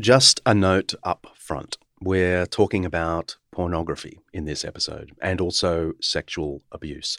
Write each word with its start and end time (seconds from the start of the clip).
Just 0.00 0.40
a 0.46 0.54
note 0.54 0.94
up 1.02 1.26
front. 1.34 1.76
We're 2.00 2.46
talking 2.46 2.84
about 2.84 3.36
pornography 3.50 4.20
in 4.32 4.44
this 4.44 4.64
episode 4.64 5.10
and 5.20 5.40
also 5.40 5.94
sexual 6.00 6.62
abuse. 6.70 7.18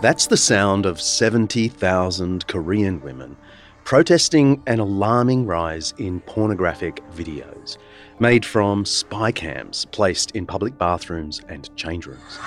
That's 0.00 0.26
the 0.28 0.38
sound 0.38 0.86
of 0.86 0.98
70,000 0.98 2.46
Korean 2.46 3.02
women 3.02 3.36
protesting 3.84 4.62
an 4.66 4.80
alarming 4.80 5.44
rise 5.44 5.92
in 5.98 6.20
pornographic 6.22 7.02
videos 7.14 7.76
made 8.20 8.46
from 8.46 8.86
spy 8.86 9.30
cams 9.30 9.84
placed 9.84 10.30
in 10.30 10.46
public 10.46 10.78
bathrooms 10.78 11.42
and 11.50 11.68
change 11.76 12.06
rooms. 12.06 12.38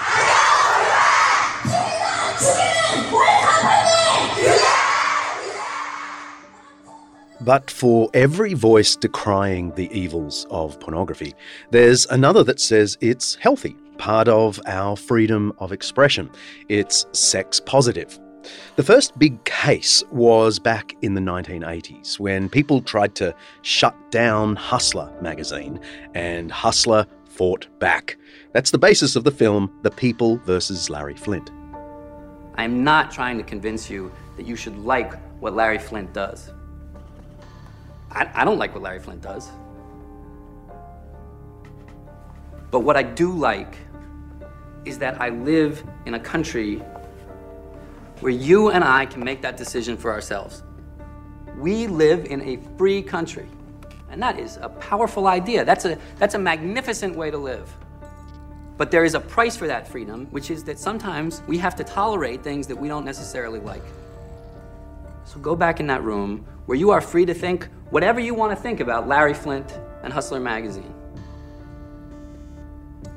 But 7.41 7.71
for 7.71 8.09
every 8.13 8.53
voice 8.53 8.95
decrying 8.95 9.73
the 9.75 9.89
evils 9.97 10.45
of 10.51 10.79
pornography, 10.79 11.33
there's 11.71 12.05
another 12.07 12.43
that 12.43 12.59
says 12.59 12.97
it's 13.01 13.35
healthy, 13.35 13.75
part 13.97 14.27
of 14.27 14.59
our 14.67 14.95
freedom 14.95 15.53
of 15.59 15.71
expression. 15.71 16.29
It's 16.67 17.05
sex 17.13 17.59
positive. 17.59 18.19
The 18.75 18.83
first 18.83 19.17
big 19.17 19.43
case 19.45 20.03
was 20.11 20.59
back 20.59 20.95
in 21.01 21.13
the 21.13 21.21
1980s 21.21 22.19
when 22.19 22.49
people 22.49 22.81
tried 22.81 23.15
to 23.15 23.33
shut 23.61 23.95
down 24.11 24.55
Hustler 24.55 25.11
magazine, 25.21 25.79
and 26.13 26.51
Hustler 26.51 27.05
fought 27.25 27.67
back. 27.79 28.17
That's 28.51 28.71
the 28.71 28.79
basis 28.79 29.15
of 29.15 29.23
the 29.23 29.31
film 29.31 29.71
The 29.83 29.91
People 29.91 30.37
versus 30.37 30.89
Larry 30.89 31.13
Flynt. 31.13 31.51
I'm 32.55 32.83
not 32.83 33.11
trying 33.11 33.37
to 33.37 33.43
convince 33.43 33.91
you 33.91 34.11
that 34.37 34.47
you 34.47 34.55
should 34.55 34.75
like 34.79 35.13
what 35.39 35.53
Larry 35.53 35.77
Flynt 35.77 36.13
does. 36.13 36.51
I, 38.09 38.27
I 38.33 38.45
don't 38.45 38.57
like 38.57 38.73
what 38.73 38.81
Larry 38.81 38.99
Flynt 38.99 39.21
does. 39.21 39.51
But 42.71 42.79
what 42.79 42.97
I 42.97 43.03
do 43.03 43.31
like 43.31 43.77
is 44.83 44.97
that 44.97 45.21
I 45.21 45.29
live 45.29 45.83
in 46.07 46.15
a 46.15 46.19
country 46.19 46.81
where 48.21 48.31
you 48.31 48.71
and 48.71 48.83
I 48.83 49.05
can 49.05 49.23
make 49.23 49.43
that 49.43 49.57
decision 49.57 49.95
for 49.95 50.11
ourselves. 50.11 50.63
We 51.55 51.85
live 51.85 52.25
in 52.25 52.41
a 52.41 52.57
free 52.79 53.03
country. 53.03 53.47
And 54.09 54.19
that 54.23 54.39
is 54.39 54.57
a 54.59 54.69
powerful 54.69 55.27
idea. 55.27 55.63
That's 55.63 55.85
a, 55.85 55.99
that's 56.17 56.33
a 56.33 56.39
magnificent 56.39 57.15
way 57.15 57.29
to 57.29 57.37
live. 57.37 57.71
But 58.79 58.91
there 58.91 59.03
is 59.03 59.13
a 59.13 59.19
price 59.19 59.57
for 59.57 59.67
that 59.67 59.89
freedom, 59.89 60.27
which 60.31 60.49
is 60.49 60.63
that 60.63 60.79
sometimes 60.79 61.43
we 61.47 61.57
have 61.57 61.75
to 61.75 61.83
tolerate 61.83 62.41
things 62.41 62.65
that 62.67 62.77
we 62.77 62.87
don't 62.87 63.03
necessarily 63.03 63.59
like. 63.59 63.83
So 65.25 65.37
go 65.37 65.53
back 65.53 65.81
in 65.81 65.87
that 65.87 66.01
room 66.01 66.45
where 66.65 66.77
you 66.77 66.89
are 66.91 67.01
free 67.01 67.25
to 67.25 67.33
think 67.33 67.67
whatever 67.89 68.21
you 68.21 68.33
want 68.33 68.55
to 68.55 68.55
think 68.55 68.79
about 68.79 69.05
Larry 69.05 69.33
Flynt 69.33 69.77
and 70.01 70.13
Hustler 70.13 70.39
magazine. 70.39 70.93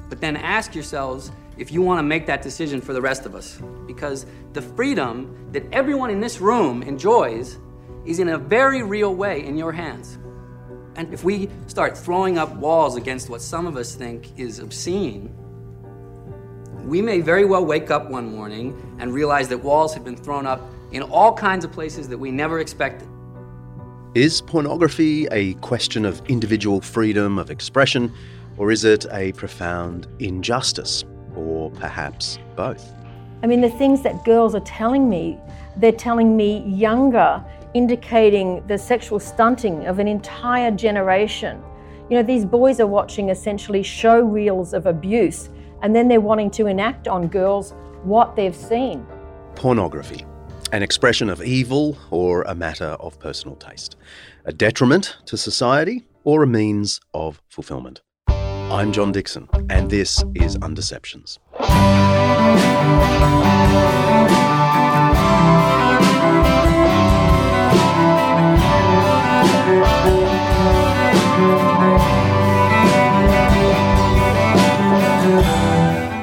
But 0.08 0.20
then 0.20 0.36
ask 0.36 0.74
yourselves 0.74 1.30
if 1.56 1.70
you 1.70 1.80
want 1.80 2.00
to 2.00 2.02
make 2.02 2.26
that 2.26 2.42
decision 2.42 2.80
for 2.80 2.92
the 2.92 3.00
rest 3.00 3.24
of 3.24 3.36
us. 3.36 3.62
Because 3.86 4.26
the 4.54 4.62
freedom 4.62 5.48
that 5.52 5.62
everyone 5.72 6.10
in 6.10 6.18
this 6.18 6.40
room 6.40 6.82
enjoys 6.82 7.56
is 8.04 8.18
in 8.18 8.30
a 8.30 8.36
very 8.36 8.82
real 8.82 9.14
way 9.14 9.44
in 9.44 9.56
your 9.56 9.70
hands. 9.70 10.18
And 10.96 11.14
if 11.14 11.22
we 11.22 11.48
start 11.68 11.96
throwing 11.96 12.36
up 12.36 12.52
walls 12.56 12.96
against 12.96 13.30
what 13.30 13.40
some 13.40 13.68
of 13.68 13.76
us 13.76 13.94
think 13.94 14.36
is 14.36 14.58
obscene, 14.58 15.32
we 16.84 17.00
may 17.00 17.20
very 17.20 17.44
well 17.44 17.64
wake 17.64 17.90
up 17.90 18.10
one 18.10 18.34
morning 18.34 18.96
and 18.98 19.12
realize 19.12 19.48
that 19.48 19.58
walls 19.58 19.94
have 19.94 20.04
been 20.04 20.16
thrown 20.16 20.46
up 20.46 20.60
in 20.90 21.02
all 21.02 21.32
kinds 21.32 21.64
of 21.64 21.72
places 21.72 22.08
that 22.08 22.18
we 22.18 22.30
never 22.30 22.60
expected. 22.60 23.08
Is 24.14 24.42
pornography 24.42 25.26
a 25.30 25.54
question 25.54 26.04
of 26.04 26.20
individual 26.28 26.80
freedom 26.80 27.38
of 27.38 27.50
expression, 27.50 28.12
or 28.58 28.70
is 28.70 28.84
it 28.84 29.06
a 29.10 29.32
profound 29.32 30.06
injustice, 30.18 31.04
or 31.34 31.70
perhaps 31.70 32.38
both? 32.54 32.92
I 33.42 33.46
mean, 33.46 33.60
the 33.60 33.70
things 33.70 34.02
that 34.02 34.24
girls 34.24 34.54
are 34.54 34.60
telling 34.60 35.08
me, 35.08 35.38
they're 35.76 35.92
telling 35.92 36.36
me 36.36 36.58
younger, 36.68 37.42
indicating 37.74 38.62
the 38.66 38.76
sexual 38.76 39.18
stunting 39.18 39.86
of 39.86 39.98
an 39.98 40.06
entire 40.06 40.70
generation. 40.70 41.62
You 42.10 42.18
know, 42.18 42.22
these 42.22 42.44
boys 42.44 42.80
are 42.80 42.86
watching 42.86 43.30
essentially 43.30 43.82
show 43.82 44.20
reels 44.20 44.74
of 44.74 44.84
abuse, 44.84 45.48
and 45.82 45.94
then 45.94 46.08
they're 46.08 46.20
wanting 46.20 46.50
to 46.52 46.66
enact 46.66 47.06
on 47.06 47.28
girls 47.28 47.74
what 48.04 48.34
they've 48.34 48.56
seen. 48.56 49.06
Pornography 49.54 50.24
an 50.72 50.82
expression 50.82 51.28
of 51.28 51.42
evil 51.42 51.98
or 52.10 52.42
a 52.42 52.54
matter 52.54 52.96
of 52.98 53.18
personal 53.18 53.54
taste, 53.56 53.96
a 54.46 54.52
detriment 54.52 55.18
to 55.26 55.36
society 55.36 56.06
or 56.24 56.42
a 56.42 56.46
means 56.46 56.98
of 57.12 57.42
fulfillment. 57.48 58.00
I'm 58.26 58.90
John 58.90 59.12
Dickson, 59.12 59.48
and 59.68 59.90
this 59.90 60.24
is 60.34 60.56
Undeceptions. 60.58 61.38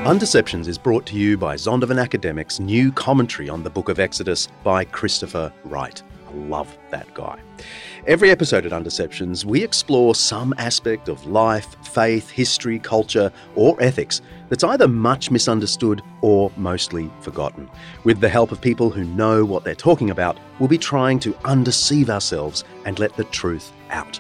Undeceptions 0.10 0.68
is 0.68 0.80
brought 0.80 1.06
to 1.06 1.16
you 1.16 1.38
by 1.38 1.54
Zondervan 1.54 2.02
Academic's 2.02 2.60
new 2.60 2.92
commentary 2.92 3.48
on 3.48 3.62
the 3.62 3.70
Book 3.70 3.90
of 3.90 4.00
Exodus 4.00 4.48
by 4.64 4.84
Christopher 4.84 5.54
Wright. 5.66 6.02
I 6.28 6.34
love 6.34 6.76
that 6.90 7.14
guy. 7.14 7.40
Every 8.08 8.32
episode 8.32 8.66
at 8.66 8.72
Undeceptions, 8.72 9.46
we 9.46 9.64
explore 9.64 10.16
some 10.16 10.56
aspect 10.58 11.10
of 11.10 11.28
life, 11.28 11.76
faith, 11.86 12.28
history, 12.32 12.80
culture, 12.80 13.32
or 13.56 13.80
ethics 13.80 14.24
that's 14.50 14.64
either 14.64 14.88
much 14.88 15.30
misunderstood 15.30 16.02
or 16.22 16.52
mostly 16.58 17.12
forgotten. 17.22 17.70
With 18.04 18.20
the 18.20 18.30
help 18.30 18.52
of 18.52 18.60
people 18.60 18.90
who 18.90 19.04
know 19.04 19.46
what 19.46 19.64
they're 19.64 19.76
talking 19.76 20.10
about, 20.10 20.40
we'll 20.58 20.70
be 20.70 20.80
trying 20.80 21.20
to 21.20 21.38
undeceive 21.46 22.10
ourselves 22.10 22.64
and 22.84 22.98
let 22.98 23.16
the 23.16 23.26
truth 23.26 23.72
out. 23.92 24.20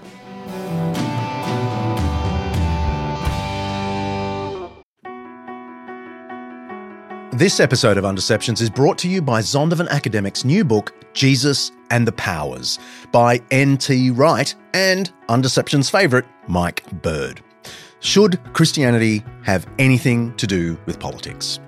This 7.34 7.60
episode 7.60 8.00
of 8.00 8.06
Undeceptions 8.06 8.60
is 8.60 8.72
brought 8.72 8.98
to 8.98 9.08
you 9.08 9.22
by 9.22 9.42
Zondervan 9.42 9.88
Academic's 9.90 10.44
new 10.44 10.66
book, 10.66 10.96
Jesus 11.14 11.72
and 11.92 12.08
the 12.08 12.12
Powers, 12.12 12.80
by 13.12 13.40
N.T. 13.52 14.10
Wright 14.10 14.54
and 14.74 15.14
Undeception's 15.30 15.92
favourite, 15.92 16.26
Mike 16.48 16.84
Bird. 17.04 17.42
Should 18.00 18.42
Christianity 18.54 19.24
have 19.44 19.68
anything 19.78 20.36
to 20.38 20.48
do 20.48 20.76
with 20.88 21.00
politics? 21.00 21.60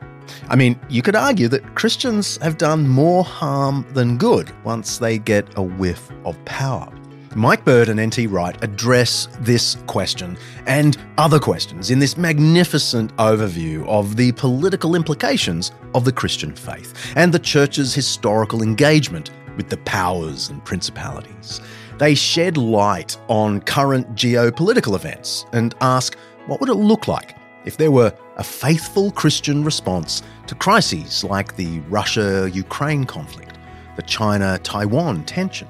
I 0.50 0.56
mean, 0.56 0.80
you 0.90 1.04
could 1.04 1.16
argue 1.16 1.48
that 1.50 1.76
Christians 1.76 2.38
have 2.38 2.58
done 2.58 2.88
more 2.88 3.24
harm 3.24 3.86
than 3.94 4.18
good 4.18 4.52
once 4.66 4.98
they 4.98 5.20
get 5.20 5.48
a 5.58 5.62
whiff 5.62 6.10
of 6.26 6.44
power. 6.44 6.92
Mike 7.36 7.64
Bird 7.64 7.88
and 7.88 7.98
N.T. 7.98 8.28
Wright 8.28 8.62
address 8.62 9.30
this 9.40 9.76
question 9.88 10.38
and 10.68 10.98
other 11.18 11.40
questions 11.40 11.90
in 11.90 11.98
this 11.98 12.18
magnificent 12.18 13.16
overview 13.16 13.88
of 13.88 14.18
the 14.18 14.34
political 14.34 14.96
implications 14.96 15.72
of 15.96 16.04
the 16.04 16.12
Christian 16.12 16.54
faith 16.54 17.14
and 17.16 17.34
the 17.34 17.40
Church's 17.40 17.94
historical 17.94 18.62
engagement 18.62 19.32
with 19.56 19.70
the 19.70 19.78
powers 19.78 20.50
and 20.50 20.64
principalities. 20.66 21.62
They 22.00 22.16
shed 22.16 22.58
light 22.58 23.18
on 23.30 23.62
current 23.62 24.14
geopolitical 24.14 24.96
events 24.96 25.46
and 25.54 25.74
ask 25.80 26.18
what 26.48 26.60
would 26.60 26.70
it 26.70 26.76
look 26.76 27.08
like 27.08 27.38
if 27.64 27.78
there 27.78 27.92
were 27.92 28.14
a 28.36 28.44
faithful 28.44 29.10
Christian 29.12 29.64
response 29.64 30.22
to 30.48 30.56
crises 30.56 31.24
like 31.24 31.56
the 31.56 31.80
Russia 31.82 32.50
Ukraine 32.52 33.06
conflict, 33.06 33.58
the 33.96 34.02
China 34.02 34.60
Taiwan 34.64 35.24
tension 35.24 35.68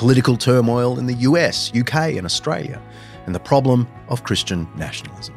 political 0.00 0.34
turmoil 0.34 0.98
in 0.98 1.04
the 1.04 1.12
US, 1.28 1.70
UK, 1.76 2.16
and 2.16 2.24
Australia, 2.24 2.80
and 3.26 3.34
the 3.34 3.38
problem 3.38 3.86
of 4.08 4.24
Christian 4.24 4.66
nationalism. 4.74 5.34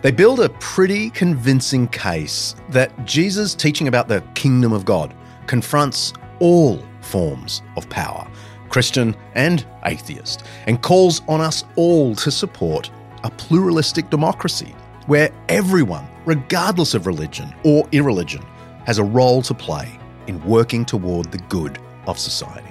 They 0.00 0.10
build 0.10 0.40
a 0.40 0.48
pretty 0.48 1.10
convincing 1.10 1.86
case 1.88 2.56
that 2.70 3.04
Jesus' 3.04 3.54
teaching 3.54 3.88
about 3.88 4.08
the 4.08 4.22
kingdom 4.34 4.72
of 4.72 4.86
God 4.86 5.14
confronts 5.46 6.14
all 6.38 6.82
forms 7.02 7.60
of 7.76 7.86
power, 7.90 8.26
Christian 8.70 9.14
and 9.34 9.66
atheist, 9.84 10.44
and 10.66 10.80
calls 10.80 11.20
on 11.28 11.42
us 11.42 11.64
all 11.76 12.14
to 12.14 12.30
support 12.30 12.90
a 13.22 13.30
pluralistic 13.32 14.08
democracy 14.08 14.74
where 15.08 15.28
everyone, 15.50 16.08
regardless 16.24 16.94
of 16.94 17.06
religion 17.06 17.54
or 17.64 17.86
irreligion, 17.92 18.46
has 18.86 18.96
a 18.96 19.04
role 19.04 19.42
to 19.42 19.52
play 19.52 20.00
in 20.26 20.42
working 20.46 20.86
toward 20.86 21.30
the 21.30 21.44
good 21.50 21.78
of 22.06 22.18
society. 22.18 22.65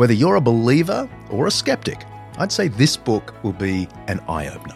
Whether 0.00 0.14
you're 0.14 0.36
a 0.36 0.40
believer 0.40 1.06
or 1.28 1.46
a 1.46 1.50
skeptic, 1.50 2.06
I'd 2.38 2.50
say 2.50 2.68
this 2.68 2.96
book 2.96 3.34
will 3.44 3.52
be 3.52 3.86
an 4.08 4.18
eye 4.30 4.48
opener. 4.48 4.74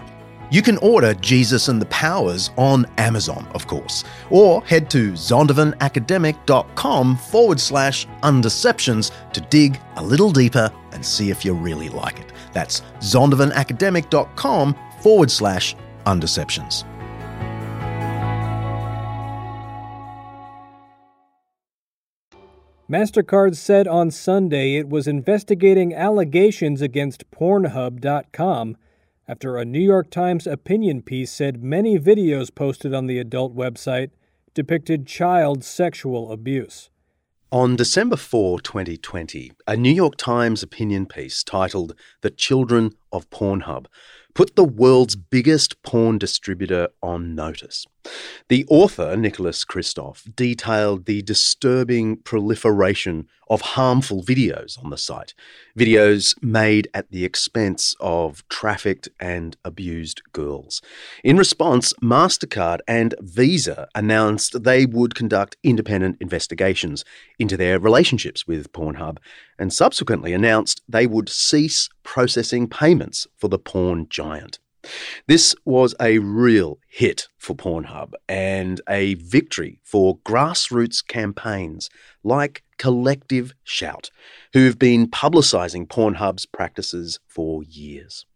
You 0.51 0.61
can 0.61 0.77
order 0.77 1.15
Jesus 1.15 1.69
and 1.69 1.81
the 1.81 1.87
Powers 1.87 2.51
on 2.59 2.85
Amazon, 2.99 3.49
of 3.55 3.67
course, 3.67 4.05
or 4.29 4.63
head 4.67 4.91
to 4.91 5.13
zondervanacademic.com 5.13 7.17
forward 7.17 7.59
slash 7.59 8.07
undeceptions 8.23 9.13
to 9.33 9.41
dig 9.41 9.81
a 9.97 10.05
little 10.05 10.31
deeper 10.31 10.71
and 10.93 11.03
see 11.03 11.31
if 11.31 11.43
you 11.43 11.55
really 11.55 11.89
like 11.89 12.21
it. 12.21 12.31
That's 12.53 12.83
zondervanacademic.com 12.99 14.77
forward 15.01 15.31
slash 15.31 15.75
undeceptions. 16.05 16.85
MasterCard 22.89 23.57
said 23.57 23.89
on 23.89 24.11
Sunday 24.11 24.77
it 24.77 24.91
was 24.91 25.09
investigating 25.09 25.95
allegations 25.95 26.83
against 26.83 27.31
Pornhub.com 27.31 28.77
after 29.27 29.57
a 29.57 29.65
New 29.65 29.81
York 29.81 30.11
Times 30.11 30.47
opinion 30.47 31.01
piece 31.01 31.33
said 31.33 31.63
many 31.63 31.99
videos 31.99 32.55
posted 32.55 32.93
on 32.93 33.07
the 33.07 33.19
adult 33.19 33.57
website 33.57 34.11
depicted 34.53 35.07
child 35.07 35.65
sexual 35.65 36.31
abuse. 36.31 36.91
On 37.51 37.75
December 37.75 38.17
4, 38.17 38.61
2020, 38.61 39.53
a 39.67 39.77
New 39.79 39.93
York 39.93 40.17
Times 40.17 40.63
opinion 40.63 41.07
piece 41.07 41.43
titled 41.43 41.95
The 42.21 42.31
Children 42.31 42.93
of 43.11 43.31
Pornhub 43.31 43.87
put 44.35 44.57
the 44.57 44.65
world's 44.65 45.17
biggest 45.17 45.83
porn 45.83 46.19
distributor 46.19 46.89
on 47.03 47.35
notice. 47.35 47.87
The 48.49 48.67
author, 48.69 49.17
Nicholas 49.17 49.65
Kristof, 49.65 50.35
detailed 50.37 51.07
the 51.07 51.23
disturbing 51.23 52.19
proliferation 52.19 53.29
of 53.49 53.61
harmful 53.61 54.23
videos 54.23 54.83
on 54.83 54.91
the 54.91 54.99
site, 54.99 55.35
videos 55.79 56.35
made 56.43 56.89
at 56.93 57.11
the 57.11 57.25
expense 57.25 57.95
of 58.01 58.47
trafficked 58.49 59.09
and 59.21 59.57
abused 59.65 60.23
girls. 60.33 60.83
In 61.23 61.37
response, 61.37 61.93
MasterCard 62.03 62.81
and 62.87 63.15
Visa 63.21 63.89
announced 63.95 64.65
they 64.65 64.85
would 64.87 65.15
conduct 65.15 65.57
independent 65.63 66.19
investigations 66.21 67.05
into 67.39 67.57
their 67.57 67.79
relationships 67.79 68.47
with 68.47 68.73
Pornhub 68.73 69.19
and 69.59 69.73
subsequently 69.73 70.33
announced 70.33 70.83
they 70.89 71.07
would 71.07 71.29
cease 71.29 71.89
processing 72.03 72.69
payments 72.69 73.27
for 73.37 73.49
the 73.49 73.59
porn 73.59 74.07
giant. 74.09 74.59
This 75.27 75.55
was 75.65 75.95
a 76.01 76.19
real 76.19 76.79
hit 76.89 77.29
for 77.39 77.55
Pornhub 77.55 78.13
and 78.29 78.81
a 78.89 79.15
victory 79.15 79.81
for 79.83 80.19
grassroots 80.19 81.07
campaigns 81.07 81.89
like 82.23 82.63
Collective 82.79 83.55
Shout, 83.63 84.11
who've 84.53 84.79
been 84.79 85.09
publicising 85.09 85.87
Pornhub's 85.87 86.47
practices 86.47 87.19
for 87.27 87.63
years. 87.63 88.27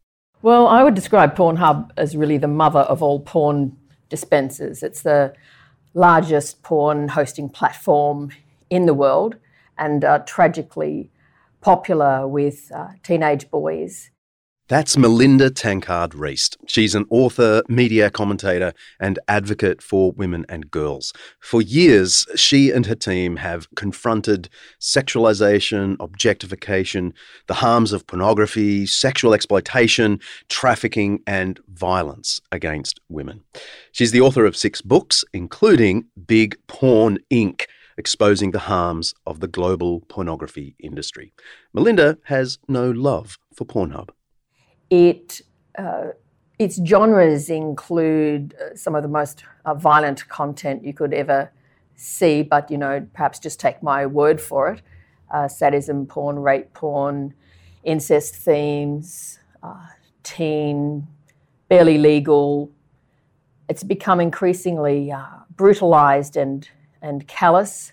Well, 0.41 0.69
I 0.69 0.85
would 0.85 0.95
describe 0.95 1.37
Pornhub 1.37 1.91
as 1.97 2.17
really 2.17 2.39
the 2.39 2.49
mother 2.49 2.81
of 2.81 3.03
all 3.03 3.21
porn 3.21 3.77
dispensers. 4.09 4.83
It's 4.83 5.03
the 5.03 5.35
largest 5.95 6.63
porn 6.63 7.09
hosting 7.09 7.49
platform 7.49 8.31
in 8.71 8.87
the 8.87 8.95
world 8.95 9.37
and 9.79 10.05
tragically 10.27 11.11
popular 11.61 12.27
with 12.27 12.71
uh, 12.75 12.89
teenage 13.03 13.51
boys. 13.51 14.11
That's 14.69 14.99
Melinda 14.99 15.49
Tankard 15.49 16.11
Reist. 16.11 16.59
She's 16.67 16.95
an 16.95 17.07
author, 17.09 17.63
media 17.71 18.11
commentator, 18.11 18.75
and 19.01 19.19
advocate 19.27 19.81
for 19.81 20.13
women 20.13 20.45
and 20.47 20.71
girls. 20.71 21.15
For 21.41 21.63
years, 21.63 22.27
she 22.37 22.71
and 22.71 22.85
her 22.85 22.95
team 22.95 23.37
have 23.37 23.67
confronted 23.77 24.51
sexualization, 24.79 25.97
objectification, 26.01 27.15
the 27.47 27.55
harms 27.55 27.95
of 27.95 28.07
pornography, 28.07 28.85
sexual 28.85 29.33
exploitation, 29.33 30.21
trafficking, 30.51 31.21
and 31.27 31.59
violence 31.69 32.39
against 32.53 33.01
women. 33.09 33.45
She's 33.93 34.13
the 34.13 34.21
author 34.21 34.45
of 34.45 34.55
six 34.55 34.83
books, 34.83 35.25
including 35.33 36.09
Big 36.27 36.59
Porn 36.67 37.21
Inc 37.31 37.65
exposing 37.99 38.53
the 38.53 38.61
harms 38.61 39.13
of 39.27 39.41
the 39.41 39.49
global 39.49 40.01
pornography 40.09 40.77
industry. 40.79 41.35
Melinda 41.75 42.17
has 42.25 42.59
no 42.69 42.91
love 42.91 43.39
for 43.55 43.67
Pornhub. 43.67 44.11
It 44.89 45.43
uh, 45.77 46.13
its 46.59 46.81
genres 46.85 47.51
include 47.51 48.55
uh, 48.55 48.75
some 48.75 48.95
of 48.95 49.03
the 49.03 49.09
most 49.09 49.45
uh, 49.65 49.75
violent 49.75 50.29
content 50.29 50.85
you 50.85 50.93
could 50.93 51.13
ever 51.13 51.53
see, 51.95 52.43
but 52.43 52.71
you 52.71 52.79
know, 52.79 53.07
perhaps 53.13 53.39
just 53.39 53.61
take 53.61 53.83
my 53.83 54.07
word 54.07 54.41
for 54.41 54.73
it: 54.73 54.83
uh, 55.31 55.49
sadism, 55.49 56.07
porn, 56.07 56.39
rape, 56.39 56.73
porn, 56.73 57.35
incest 57.85 58.35
themes, 58.37 59.41
uh, 59.63 59.87
teen, 60.23 61.07
barely 61.69 61.99
legal. 61.99 62.71
It's 63.69 63.85
become 63.85 64.19
increasingly 64.21 65.13
uh, 65.13 65.27
brutalized 65.55 66.37
and 66.37 66.67
and 67.03 67.27
callous. 67.27 67.93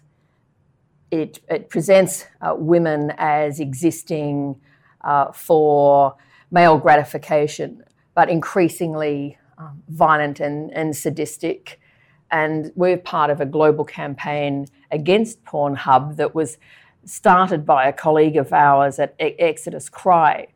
It, 1.12 1.40
it 1.50 1.69
presents 1.69 2.25
women 2.42 3.13
as 3.18 3.60
existing 3.60 4.60
for 5.34 6.16
male 6.52 6.78
gratification, 6.78 7.84
but 8.13 8.30
increasingly 8.30 9.38
um, 9.57 9.84
violent 9.90 10.40
and, 10.40 10.72
and 10.74 10.96
sadistic. 10.96 11.80
And 12.31 12.72
we're 12.75 12.98
part 12.98 13.30
of 13.30 13.40
a 13.40 13.46
global 13.46 13.86
campaign 13.86 14.68
against 14.92 15.44
Pornhub 15.46 16.18
that 16.18 16.36
was 16.36 16.58
started 17.06 17.66
by 17.66 17.88
a 17.88 17.94
colleague 17.94 18.36
of 18.36 18.51
ours 18.51 19.00
at 19.00 19.16
Exodus 19.19 19.90
Cry. 19.90 20.48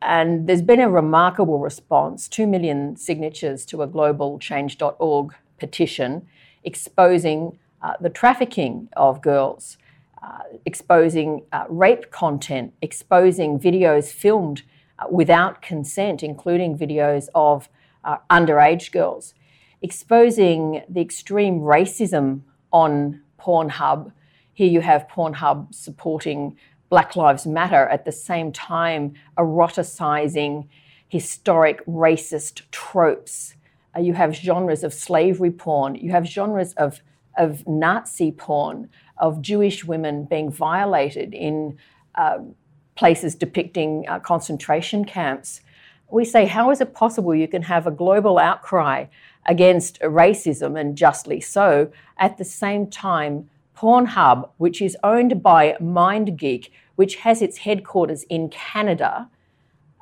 And 0.00 0.48
there's 0.48 0.62
been 0.62 0.80
a 0.80 0.88
remarkable 0.88 1.58
response 1.58 2.28
2 2.28 2.46
million 2.46 2.96
signatures 2.96 3.66
to 3.66 3.82
a 3.82 3.86
global 3.86 4.38
change.org 4.38 5.34
petition 5.58 6.26
exposing 6.64 7.58
uh, 7.82 7.94
the 8.00 8.10
trafficking 8.10 8.88
of 8.96 9.22
girls, 9.22 9.78
uh, 10.22 10.40
exposing 10.64 11.42
uh, 11.52 11.64
rape 11.68 12.10
content, 12.10 12.74
exposing 12.82 13.58
videos 13.58 14.10
filmed 14.10 14.62
uh, 14.98 15.04
without 15.10 15.62
consent, 15.62 16.22
including 16.22 16.76
videos 16.76 17.28
of 17.34 17.68
uh, 18.04 18.16
underage 18.30 18.90
girls, 18.90 19.34
exposing 19.80 20.82
the 20.88 21.00
extreme 21.00 21.60
racism 21.60 22.40
on 22.72 23.20
Pornhub. 23.38 24.12
Here 24.52 24.68
you 24.68 24.80
have 24.80 25.06
Pornhub 25.08 25.72
supporting 25.72 26.56
Black 26.88 27.14
Lives 27.14 27.46
Matter 27.46 27.86
at 27.88 28.04
the 28.04 28.12
same 28.12 28.50
time 28.50 29.14
eroticizing 29.36 30.66
historic 31.06 31.84
racist 31.86 32.62
tropes. 32.70 33.54
Uh, 33.96 34.00
you 34.00 34.12
have 34.14 34.34
genres 34.34 34.84
of 34.84 34.92
slavery 34.92 35.50
porn, 35.50 35.94
you 35.94 36.10
have 36.10 36.26
genres 36.26 36.72
of, 36.74 37.00
of 37.36 37.66
Nazi 37.66 38.32
porn, 38.32 38.88
of 39.16 39.42
Jewish 39.42 39.84
women 39.84 40.24
being 40.24 40.50
violated 40.50 41.34
in 41.34 41.78
uh, 42.14 42.38
places 42.94 43.34
depicting 43.34 44.06
uh, 44.08 44.18
concentration 44.18 45.04
camps. 45.04 45.60
We 46.10 46.24
say, 46.24 46.46
how 46.46 46.70
is 46.70 46.80
it 46.80 46.94
possible 46.94 47.34
you 47.34 47.48
can 47.48 47.62
have 47.62 47.86
a 47.86 47.90
global 47.90 48.38
outcry 48.38 49.06
against 49.46 50.00
racism, 50.00 50.78
and 50.78 50.96
justly 50.96 51.40
so, 51.40 51.90
at 52.18 52.38
the 52.38 52.44
same 52.44 52.86
time, 52.88 53.48
Pornhub, 53.76 54.50
which 54.56 54.82
is 54.82 54.96
owned 55.04 55.42
by 55.42 55.76
MindGeek, 55.80 56.70
which 56.96 57.16
has 57.16 57.40
its 57.40 57.58
headquarters 57.58 58.24
in 58.24 58.48
Canada, 58.48 59.30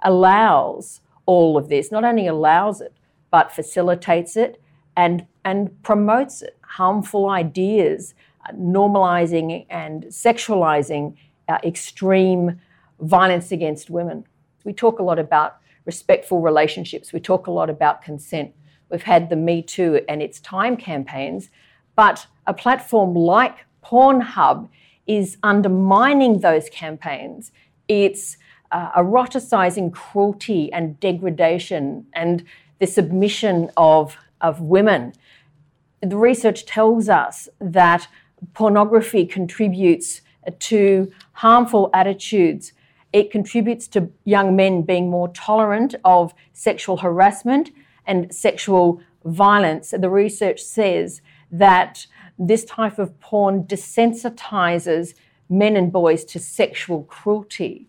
allows 0.02 1.00
all 1.26 1.58
of 1.58 1.68
this, 1.68 1.92
not 1.92 2.04
only 2.04 2.26
allows 2.26 2.80
it, 2.80 2.92
but 3.36 3.52
facilitates 3.52 4.34
it 4.34 4.58
and, 4.96 5.26
and 5.44 5.60
promotes 5.82 6.42
harmful 6.62 7.28
ideas, 7.28 8.14
uh, 8.48 8.52
normalizing 8.54 9.66
and 9.68 10.04
sexualizing 10.04 11.14
uh, 11.50 11.58
extreme 11.62 12.58
violence 13.00 13.52
against 13.52 13.90
women. 13.90 14.24
We 14.64 14.72
talk 14.72 15.00
a 15.00 15.02
lot 15.02 15.18
about 15.18 15.58
respectful 15.84 16.40
relationships, 16.40 17.12
we 17.12 17.20
talk 17.20 17.46
a 17.46 17.50
lot 17.50 17.68
about 17.68 18.00
consent. 18.00 18.54
We've 18.90 19.02
had 19.02 19.28
the 19.28 19.36
Me 19.36 19.60
Too 19.60 20.00
and 20.08 20.22
its 20.22 20.40
time 20.40 20.78
campaigns, 20.78 21.50
but 21.94 22.26
a 22.46 22.54
platform 22.54 23.14
like 23.14 23.66
Pornhub 23.84 24.66
is 25.06 25.36
undermining 25.42 26.40
those 26.40 26.70
campaigns. 26.70 27.52
It's 27.86 28.38
uh, 28.72 28.92
eroticizing 28.92 29.92
cruelty 29.92 30.72
and 30.72 30.98
degradation 31.00 32.06
and 32.14 32.42
the 32.78 32.86
submission 32.86 33.70
of, 33.76 34.16
of 34.40 34.60
women. 34.60 35.12
The 36.00 36.16
research 36.16 36.66
tells 36.66 37.08
us 37.08 37.48
that 37.60 38.08
pornography 38.54 39.26
contributes 39.26 40.20
to 40.60 41.10
harmful 41.32 41.90
attitudes 41.92 42.72
it 43.16 43.30
contributes 43.30 43.88
to 43.88 44.10
young 44.24 44.56
men 44.56 44.82
being 44.82 45.08
more 45.08 45.28
tolerant 45.28 45.94
of 46.04 46.34
sexual 46.52 46.98
harassment 46.98 47.70
and 48.06 48.34
sexual 48.34 49.00
violence. 49.24 49.94
The 49.96 50.10
research 50.10 50.60
says 50.60 51.22
that 51.50 52.06
this 52.38 52.66
type 52.66 52.98
of 52.98 53.18
porn 53.20 53.64
desensitizes 53.64 55.14
men 55.48 55.76
and 55.76 55.90
boys 55.90 56.26
to 56.26 56.38
sexual 56.38 57.04
cruelty. 57.04 57.88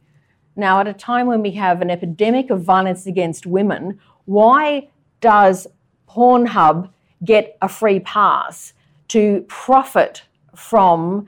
Now, 0.55 0.79
at 0.79 0.87
a 0.87 0.93
time 0.93 1.27
when 1.27 1.41
we 1.41 1.51
have 1.51 1.81
an 1.81 1.89
epidemic 1.89 2.49
of 2.49 2.63
violence 2.63 3.05
against 3.05 3.45
women, 3.45 3.99
Why 4.27 4.89
does 5.21 5.67
Pornhub 6.09 6.89
get 7.23 7.57
a 7.61 7.69
free 7.69 8.01
pass 8.01 8.73
to 9.07 9.45
profit 9.47 10.23
from 10.53 11.27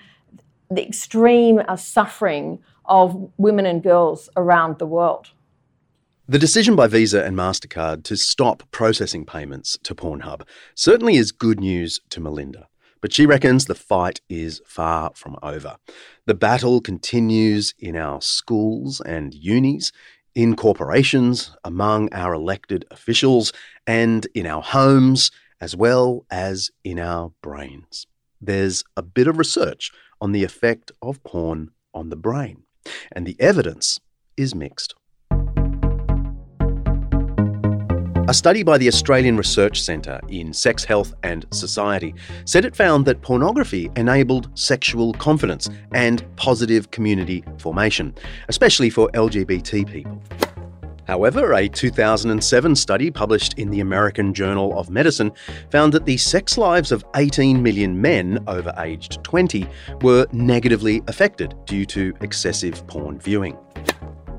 the 0.69 0.85
extreme 0.85 1.61
uh, 1.65 1.77
suffering 1.77 2.59
of 2.83 3.31
women 3.37 3.65
and 3.65 3.81
girls 3.81 4.29
around 4.35 4.79
the 4.79 4.85
world? 4.85 5.29
The 6.27 6.37
decision 6.37 6.75
by 6.75 6.87
Visa 6.87 7.23
and 7.23 7.37
MasterCard 7.37 8.03
to 8.03 8.17
stop 8.17 8.63
processing 8.71 9.25
payments 9.25 9.77
to 9.83 9.95
Pornhub 9.95 10.41
certainly 10.75 11.15
is 11.15 11.31
good 11.31 11.61
news 11.61 12.01
to 12.09 12.19
Melinda. 12.19 12.67
But 12.99 13.13
she 13.13 13.25
reckons 13.25 13.63
the 13.63 13.75
fight 13.75 14.19
is 14.27 14.61
far 14.65 15.11
from 15.15 15.37
over. 15.41 15.77
The 16.25 16.33
battle 16.33 16.81
continues 16.81 17.73
in 17.79 17.95
our 17.95 18.21
schools 18.21 18.99
and 18.99 19.33
unis, 19.33 19.93
in 20.39 20.55
corporations, 20.55 21.51
among 21.65 22.13
our 22.13 22.34
elected 22.34 22.86
officials, 22.91 23.51
and 23.86 24.25
in 24.34 24.46
our 24.46 24.62
homes, 24.62 25.31
as 25.60 25.75
well 25.75 26.25
as 26.31 26.72
in 26.86 26.98
our 26.98 27.34
brains. 27.41 28.08
There's 28.39 28.86
a 28.96 29.01
bit 29.01 29.27
of 29.27 29.38
research 29.38 29.91
on 30.22 30.31
the 30.31 30.46
effect 30.46 30.93
of 31.01 31.22
porn 31.25 31.72
on 31.93 32.08
the 32.08 32.15
brain, 32.15 32.63
and 33.12 33.27
the 33.27 33.36
evidence 33.38 34.00
is 34.38 34.55
mixed. 34.55 34.96
A 38.29 38.33
study 38.33 38.62
by 38.62 38.77
the 38.77 38.88
Australian 38.88 39.38
Research 39.38 39.81
Centre 39.81 40.19
in 40.29 40.53
Sex 40.53 40.83
Health 40.83 41.15
and 41.24 41.48
Society 41.51 42.13
said 42.45 42.63
it 42.63 42.75
found 42.75 43.03
that 43.07 43.24
pornography 43.24 43.89
enabled 43.95 44.51
sexual 44.53 45.13
confidence 45.13 45.67
and 45.95 46.24
positive 46.36 46.91
community 46.91 47.43
formation, 47.57 48.13
especially 48.48 48.91
for 48.91 49.09
LGBT 49.13 49.91
people. 49.91 50.21
However, 51.07 51.53
a 51.53 51.67
2007 51.67 52.75
study 52.75 53.09
published 53.09 53.57
in 53.57 53.71
the 53.71 53.79
American 53.79 54.31
Journal 54.31 54.77
of 54.77 54.91
Medicine 54.91 55.31
found 55.71 55.91
that 55.93 56.05
the 56.05 56.17
sex 56.17 56.55
lives 56.55 56.91
of 56.91 57.03
18 57.15 57.63
million 57.63 58.00
men 58.00 58.43
over 58.45 58.71
aged 58.77 59.24
20 59.24 59.67
were 60.03 60.27
negatively 60.31 61.01
affected 61.07 61.55
due 61.65 61.88
to 61.88 62.13
excessive 62.21 62.86
porn 62.86 63.19
viewing. 63.19 63.57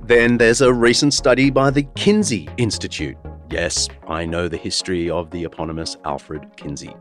Then 0.05 0.39
there's 0.39 0.61
a 0.61 0.73
recent 0.73 1.13
study 1.13 1.51
by 1.51 1.71
the 1.71 1.83
Kinsey 1.97 2.49
Institute 2.57 3.17
Yes, 3.51 3.89
I 4.07 4.27
know 4.27 4.47
the 4.47 4.57
history 4.57 5.11
of 5.11 5.31
the 5.31 5.43
eponymous 5.43 5.97
Alfred 6.05 6.57
Kinsey. 6.57 6.95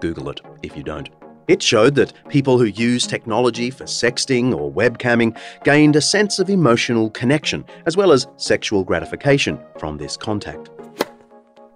Google 0.00 0.28
it 0.28 0.42
if 0.62 0.76
you 0.76 0.82
don't. 0.82 1.08
It 1.48 1.62
showed 1.62 1.94
that 1.94 2.12
people 2.28 2.58
who 2.58 2.66
use 2.66 3.06
technology 3.06 3.70
for 3.70 3.84
sexting 3.84 4.54
or 4.54 4.70
webcamming 4.70 5.38
gained 5.64 5.96
a 5.96 6.02
sense 6.02 6.38
of 6.38 6.50
emotional 6.50 7.08
connection, 7.10 7.64
as 7.86 7.96
well 7.96 8.12
as 8.12 8.26
sexual 8.36 8.84
gratification 8.84 9.58
from 9.78 9.96
this 9.96 10.14
contact. 10.14 10.68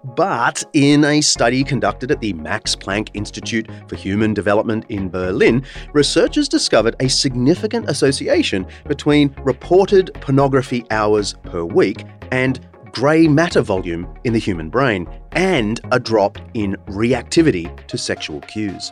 But 0.05 0.63
in 0.75 1.05
a 1.05 1.23
study 1.23 1.65
conducted 1.65 2.11
at 2.11 2.21
the 2.21 2.35
Max 2.35 2.77
Planck 2.77 3.09
Institute 3.15 3.69
for 3.89 3.97
Human 3.97 4.35
Development 4.35 4.85
in 4.91 5.09
Berlin, 5.09 5.65
researchers 5.95 6.49
discovered 6.49 6.97
a 7.01 7.09
significant 7.09 7.89
association 7.89 8.67
between 8.87 9.35
reported 9.39 10.13
pornography 10.21 10.85
hours 10.91 11.35
per 11.45 11.65
week 11.65 12.05
and 12.31 12.61
grey 12.99 13.28
matter 13.28 13.61
volume 13.61 14.12
in 14.25 14.33
the 14.33 14.40
human 14.40 14.69
brain, 14.69 15.09
and 15.31 15.81
a 15.93 16.00
drop 16.00 16.37
in 16.55 16.76
reactivity 16.88 17.64
to 17.87 17.97
sexual 17.97 18.40
cues. 18.40 18.90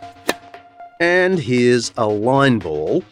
And 1.00 1.40
here's 1.40 1.92
a 1.96 2.06
line 2.06 2.60
ball. 2.60 3.02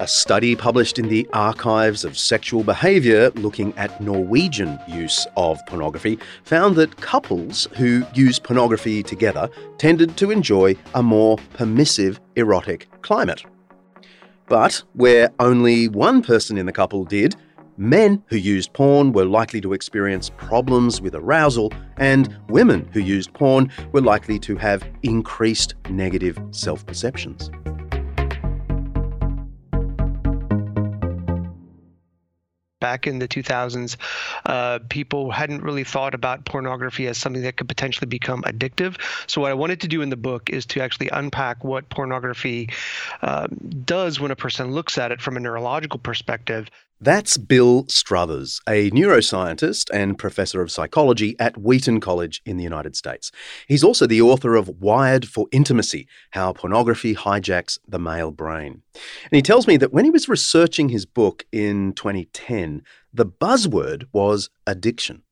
A 0.00 0.08
study 0.08 0.56
published 0.56 0.98
in 0.98 1.08
the 1.08 1.28
Archives 1.32 2.04
of 2.04 2.18
Sexual 2.18 2.64
Behaviour 2.64 3.30
looking 3.36 3.72
at 3.78 4.00
Norwegian 4.00 4.80
use 4.88 5.28
of 5.36 5.64
pornography 5.68 6.18
found 6.42 6.74
that 6.74 6.96
couples 6.96 7.68
who 7.76 8.04
use 8.12 8.40
pornography 8.40 9.00
together 9.04 9.48
tended 9.78 10.16
to 10.16 10.32
enjoy 10.32 10.74
a 10.96 11.04
more 11.04 11.38
permissive 11.54 12.18
erotic 12.34 12.88
climate. 13.02 13.44
But 14.48 14.82
where 14.94 15.30
only 15.38 15.86
one 15.86 16.20
person 16.20 16.58
in 16.58 16.66
the 16.66 16.72
couple 16.72 17.04
did, 17.04 17.36
Men 17.76 18.22
who 18.26 18.36
used 18.36 18.72
porn 18.74 19.12
were 19.12 19.24
likely 19.24 19.60
to 19.62 19.72
experience 19.72 20.30
problems 20.30 21.00
with 21.00 21.14
arousal, 21.14 21.72
and 21.96 22.36
women 22.48 22.88
who 22.92 23.00
used 23.00 23.32
porn 23.32 23.72
were 23.92 24.02
likely 24.02 24.38
to 24.40 24.56
have 24.56 24.86
increased 25.02 25.74
negative 25.88 26.38
self 26.50 26.84
perceptions. 26.84 27.50
back 32.82 33.06
in 33.06 33.20
the 33.20 33.28
2000s, 33.28 33.96
uh, 34.44 34.80
people 34.90 35.30
hadn't 35.30 35.62
really 35.62 35.84
thought 35.84 36.14
about 36.14 36.44
pornography 36.44 37.06
as 37.06 37.16
something 37.16 37.42
that 37.42 37.56
could 37.56 37.68
potentially 37.68 38.08
become 38.08 38.42
addictive. 38.42 39.00
So, 39.28 39.40
what 39.40 39.52
I 39.52 39.54
wanted 39.54 39.80
to 39.82 39.88
do 39.88 40.02
in 40.02 40.10
the 40.10 40.16
book 40.16 40.50
is 40.50 40.66
to 40.66 40.82
actually 40.82 41.08
unpack 41.08 41.62
what 41.62 41.88
pornography 41.88 42.70
uh, 43.22 43.46
does 43.84 44.18
when 44.18 44.32
a 44.32 44.36
person 44.36 44.72
looks 44.72 44.98
at 44.98 45.12
it 45.12 45.22
from 45.22 45.36
a 45.36 45.40
neurological 45.40 46.00
perspective. 46.00 46.68
That's 47.02 47.36
Bill 47.36 47.84
Struthers, 47.88 48.60
a 48.68 48.88
neuroscientist 48.92 49.90
and 49.92 50.16
professor 50.16 50.62
of 50.62 50.70
psychology 50.70 51.34
at 51.40 51.58
Wheaton 51.58 51.98
College 51.98 52.40
in 52.46 52.58
the 52.58 52.62
United 52.62 52.94
States. 52.94 53.32
He's 53.66 53.82
also 53.82 54.06
the 54.06 54.22
author 54.22 54.54
of 54.54 54.80
Wired 54.80 55.26
for 55.26 55.48
Intimacy 55.50 56.06
How 56.30 56.52
Pornography 56.52 57.16
Hijacks 57.16 57.80
the 57.88 57.98
Male 57.98 58.30
Brain. 58.30 58.82
And 58.94 59.32
he 59.32 59.42
tells 59.42 59.66
me 59.66 59.76
that 59.78 59.92
when 59.92 60.04
he 60.04 60.12
was 60.12 60.28
researching 60.28 60.90
his 60.90 61.04
book 61.04 61.44
in 61.50 61.92
2010, 61.94 62.82
the 63.12 63.26
buzzword 63.26 64.04
was 64.12 64.50
addiction. 64.64 65.24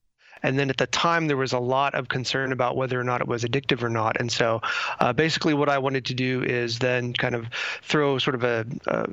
And 0.42 0.58
then 0.58 0.70
at 0.70 0.78
the 0.78 0.86
time, 0.86 1.26
there 1.26 1.36
was 1.36 1.52
a 1.52 1.58
lot 1.58 1.94
of 1.94 2.08
concern 2.08 2.52
about 2.52 2.76
whether 2.76 3.00
or 3.00 3.04
not 3.04 3.20
it 3.20 3.28
was 3.28 3.44
addictive 3.44 3.82
or 3.82 3.88
not. 3.88 4.18
And 4.20 4.30
so 4.30 4.60
uh, 5.00 5.12
basically, 5.12 5.54
what 5.54 5.68
I 5.68 5.78
wanted 5.78 6.04
to 6.06 6.14
do 6.14 6.42
is 6.42 6.78
then 6.78 7.12
kind 7.12 7.34
of 7.34 7.46
throw 7.82 8.18
sort 8.18 8.34
of 8.34 8.44
a, 8.44 8.66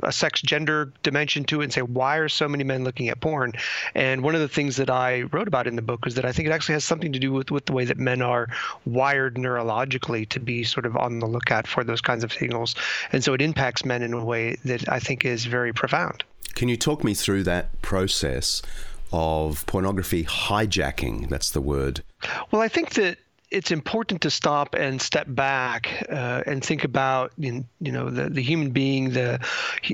a, 0.03 0.11
sex 0.11 0.41
gender 0.41 0.91
dimension 1.03 1.43
to 1.45 1.61
it 1.61 1.65
and 1.65 1.73
say, 1.73 1.81
why 1.81 2.17
are 2.17 2.29
so 2.29 2.47
many 2.47 2.63
men 2.63 2.83
looking 2.83 3.09
at 3.09 3.19
porn? 3.19 3.53
And 3.93 4.23
one 4.23 4.35
of 4.35 4.41
the 4.41 4.47
things 4.47 4.77
that 4.77 4.89
I 4.89 5.23
wrote 5.23 5.47
about 5.47 5.67
in 5.67 5.75
the 5.75 5.81
book 5.81 6.05
was 6.05 6.15
that 6.15 6.25
I 6.25 6.31
think 6.31 6.47
it 6.47 6.51
actually 6.51 6.73
has 6.73 6.83
something 6.83 7.13
to 7.13 7.19
do 7.19 7.31
with, 7.31 7.51
with 7.51 7.65
the 7.65 7.73
way 7.73 7.85
that 7.85 7.97
men 7.97 8.21
are 8.21 8.47
wired 8.85 9.35
neurologically 9.35 10.27
to 10.29 10.39
be 10.39 10.63
sort 10.63 10.85
of 10.85 10.95
on 10.95 11.19
the 11.19 11.27
lookout 11.27 11.67
for 11.67 11.83
those 11.83 12.01
kinds 12.01 12.23
of 12.23 12.33
signals. 12.33 12.75
And 13.11 13.23
so 13.23 13.33
it 13.33 13.41
impacts 13.41 13.85
men 13.85 14.01
in 14.01 14.13
a 14.13 14.23
way 14.23 14.57
that 14.65 14.89
I 14.89 14.99
think 14.99 15.25
is 15.25 15.45
very 15.45 15.73
profound. 15.73 16.23
Can 16.55 16.69
you 16.69 16.77
talk 16.77 17.03
me 17.03 17.13
through 17.13 17.43
that 17.43 17.81
process 17.81 18.61
of 19.11 19.65
pornography 19.65 20.23
hijacking. 20.23 21.29
That's 21.29 21.51
the 21.51 21.61
word. 21.61 22.03
Well, 22.51 22.61
I 22.61 22.67
think 22.67 22.93
that 22.95 23.17
it's 23.49 23.71
important 23.71 24.21
to 24.21 24.29
stop 24.29 24.75
and 24.75 25.01
step 25.01 25.25
back 25.29 26.05
uh, 26.09 26.43
and 26.45 26.63
think 26.63 26.83
about 26.83 27.31
you 27.37 27.63
know 27.79 28.09
the, 28.09 28.29
the 28.29 28.41
human 28.41 28.71
being 28.71 29.11
the 29.11 29.39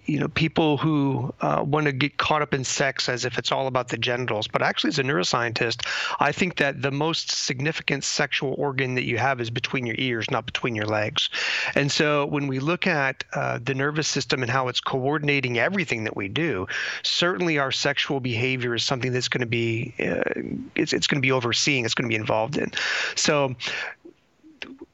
you 0.05 0.19
know 0.19 0.27
people 0.27 0.77
who 0.77 1.31
uh, 1.41 1.63
want 1.65 1.85
to 1.85 1.91
get 1.91 2.17
caught 2.17 2.41
up 2.41 2.53
in 2.53 2.63
sex 2.63 3.07
as 3.07 3.25
if 3.25 3.37
it's 3.37 3.51
all 3.51 3.67
about 3.67 3.89
the 3.89 3.97
genitals. 3.97 4.47
But 4.47 4.63
actually 4.63 4.89
as 4.89 4.99
a 4.99 5.03
neuroscientist 5.03 5.85
i 6.19 6.31
think 6.31 6.57
that 6.57 6.81
the 6.81 6.91
most 6.91 7.31
significant 7.31 8.03
sexual 8.03 8.55
organ 8.57 8.95
that 8.95 9.03
you 9.03 9.17
have 9.17 9.39
is 9.39 9.49
between 9.49 9.85
your 9.85 9.95
ears 9.99 10.31
not 10.31 10.45
between 10.45 10.75
your 10.75 10.85
legs. 10.85 11.29
And 11.75 11.91
so 11.91 12.25
when 12.25 12.47
we 12.47 12.59
look 12.59 12.87
at 12.87 13.23
uh, 13.33 13.59
the 13.63 13.75
nervous 13.75 14.07
system 14.07 14.41
and 14.41 14.49
how 14.49 14.67
it's 14.67 14.79
coordinating 14.79 15.59
everything 15.59 16.05
that 16.05 16.15
we 16.15 16.27
do 16.27 16.67
certainly 17.03 17.59
our 17.59 17.71
sexual 17.71 18.19
behavior 18.19 18.73
is 18.73 18.83
something 18.83 19.11
that's 19.11 19.27
going 19.27 19.41
to 19.41 19.47
be 19.47 19.93
uh, 19.99 20.23
it's, 20.75 20.93
it's 20.93 21.05
going 21.05 21.21
to 21.21 21.25
be 21.25 21.31
overseeing 21.31 21.85
it's 21.85 21.93
going 21.93 22.09
to 22.09 22.13
be 22.13 22.19
involved 22.19 22.57
in. 22.57 22.71
So 23.15 23.42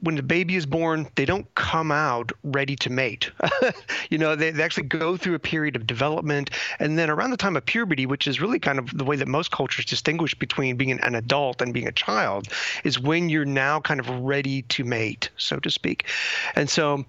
when 0.02 0.16
the 0.16 0.24
baby 0.24 0.56
is 0.56 0.66
born, 0.66 1.08
they 1.16 1.26
don't 1.26 1.54
come 1.56 1.92
out 1.92 2.32
ready 2.44 2.76
to 2.78 2.90
mate. 2.90 3.32
you 4.10 4.18
know, 4.18 4.36
they, 4.36 4.52
they 4.52 4.64
actually 4.64 4.88
go 4.88 5.18
through 5.18 5.36
a 5.36 5.40
period 5.40 5.76
of 5.76 5.86
development. 5.86 6.52
And 6.80 6.98
then 6.98 7.10
around 7.10 7.32
the 7.32 7.38
time 7.38 7.56
of 7.56 7.66
puberty, 7.66 8.06
which 8.06 8.28
is 8.28 8.40
really 8.40 8.60
kind 8.60 8.80
of 8.80 8.98
the 8.98 9.04
way 9.04 9.16
that 9.18 9.28
most 9.28 9.52
cultures 9.52 9.86
distinguish 9.86 10.34
between 10.36 10.78
being 10.78 10.92
an 10.92 11.16
adult 11.16 11.62
and 11.62 11.74
being 11.74 11.88
a 11.88 11.92
child, 11.92 12.48
is 12.84 13.00
when 13.00 13.30
you're 13.30 13.46
now 13.46 13.80
kind 13.80 14.00
of 14.00 14.10
ready 14.10 14.62
to 14.64 14.84
mate, 14.84 15.30
so 15.38 15.60
to 15.60 15.70
speak. 15.70 16.06
And 16.56 16.70
so 16.70 17.06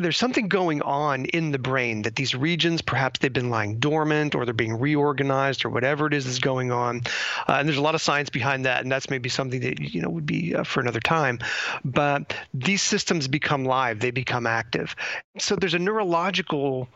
there's 0.00 0.16
something 0.16 0.48
going 0.48 0.82
on 0.82 1.26
in 1.26 1.52
the 1.52 1.58
brain 1.58 2.02
that 2.02 2.16
these 2.16 2.34
regions 2.34 2.82
perhaps 2.82 3.20
they've 3.20 3.32
been 3.32 3.50
lying 3.50 3.78
dormant 3.78 4.34
or 4.34 4.44
they're 4.44 4.54
being 4.54 4.78
reorganized 4.78 5.64
or 5.64 5.70
whatever 5.70 6.06
it 6.06 6.14
is 6.14 6.26
is 6.26 6.38
going 6.38 6.72
on. 6.72 7.02
Uh, 7.48 7.54
and 7.54 7.68
there's 7.68 7.78
a 7.78 7.82
lot 7.82 7.94
of 7.94 8.02
science 8.02 8.30
behind 8.30 8.64
that 8.64 8.82
and 8.82 8.90
that's 8.90 9.10
maybe 9.10 9.28
something 9.28 9.60
that 9.60 9.80
you 9.80 10.00
know 10.00 10.08
would 10.08 10.26
be 10.26 10.54
uh, 10.54 10.64
for 10.64 10.80
another 10.80 11.00
time. 11.00 11.38
But 11.84 12.34
these 12.54 12.82
systems 12.82 13.28
become 13.28 13.64
live 13.64 14.00
they 14.00 14.10
become 14.10 14.46
active. 14.46 14.96
So 15.38 15.56
there's 15.56 15.74
a 15.74 15.78
neurological 15.78 16.88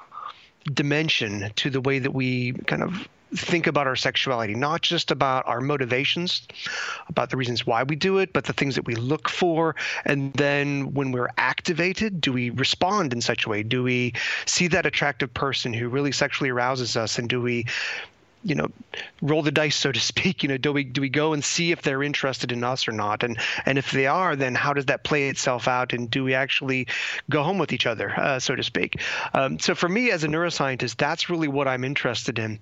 dimension 0.72 1.50
to 1.56 1.70
the 1.70 1.80
way 1.80 1.98
that 1.98 2.12
we 2.12 2.52
kind 2.66 2.82
of 2.82 3.08
think 3.36 3.66
about 3.66 3.86
our 3.86 3.96
sexuality, 3.96 4.54
not 4.54 4.82
just 4.82 5.10
about 5.10 5.46
our 5.46 5.60
motivations, 5.60 6.46
about 7.08 7.30
the 7.30 7.36
reasons 7.36 7.66
why 7.66 7.82
we 7.82 7.96
do 7.96 8.18
it, 8.18 8.32
but 8.32 8.44
the 8.44 8.52
things 8.52 8.74
that 8.76 8.86
we 8.86 8.94
look 8.94 9.28
for. 9.28 9.76
And 10.04 10.32
then 10.34 10.94
when 10.94 11.12
we're 11.12 11.30
activated, 11.36 12.20
do 12.20 12.32
we 12.32 12.50
respond 12.50 13.12
in 13.12 13.20
such 13.20 13.46
a 13.46 13.48
way? 13.48 13.62
Do 13.62 13.82
we 13.82 14.12
see 14.46 14.68
that 14.68 14.86
attractive 14.86 15.32
person 15.34 15.72
who 15.72 15.88
really 15.88 16.12
sexually 16.12 16.50
arouses 16.50 16.96
us? 16.96 17.18
And 17.18 17.28
do 17.28 17.40
we 17.40 17.66
you 18.44 18.54
know, 18.54 18.68
roll 19.22 19.42
the 19.42 19.50
dice, 19.50 19.76
so 19.76 19.90
to 19.90 20.00
speak. 20.00 20.42
You 20.42 20.50
know, 20.50 20.56
do 20.58 20.72
we 20.72 20.84
do 20.84 21.00
we 21.00 21.08
go 21.08 21.32
and 21.32 21.42
see 21.42 21.72
if 21.72 21.82
they're 21.82 22.02
interested 22.02 22.52
in 22.52 22.62
us 22.62 22.86
or 22.86 22.92
not? 22.92 23.22
And 23.22 23.38
and 23.66 23.78
if 23.78 23.90
they 23.90 24.06
are, 24.06 24.36
then 24.36 24.54
how 24.54 24.72
does 24.72 24.86
that 24.86 25.02
play 25.02 25.28
itself 25.28 25.66
out? 25.66 25.92
And 25.92 26.10
do 26.10 26.22
we 26.22 26.34
actually 26.34 26.86
go 27.30 27.42
home 27.42 27.58
with 27.58 27.72
each 27.72 27.86
other, 27.86 28.12
uh, 28.16 28.38
so 28.38 28.54
to 28.54 28.62
speak? 28.62 29.00
Um, 29.32 29.58
so 29.58 29.74
for 29.74 29.88
me 29.88 30.10
as 30.10 30.24
a 30.24 30.28
neuroscientist, 30.28 30.96
that's 30.96 31.30
really 31.30 31.48
what 31.48 31.66
I'm 31.66 31.84
interested 31.84 32.38
in. 32.38 32.60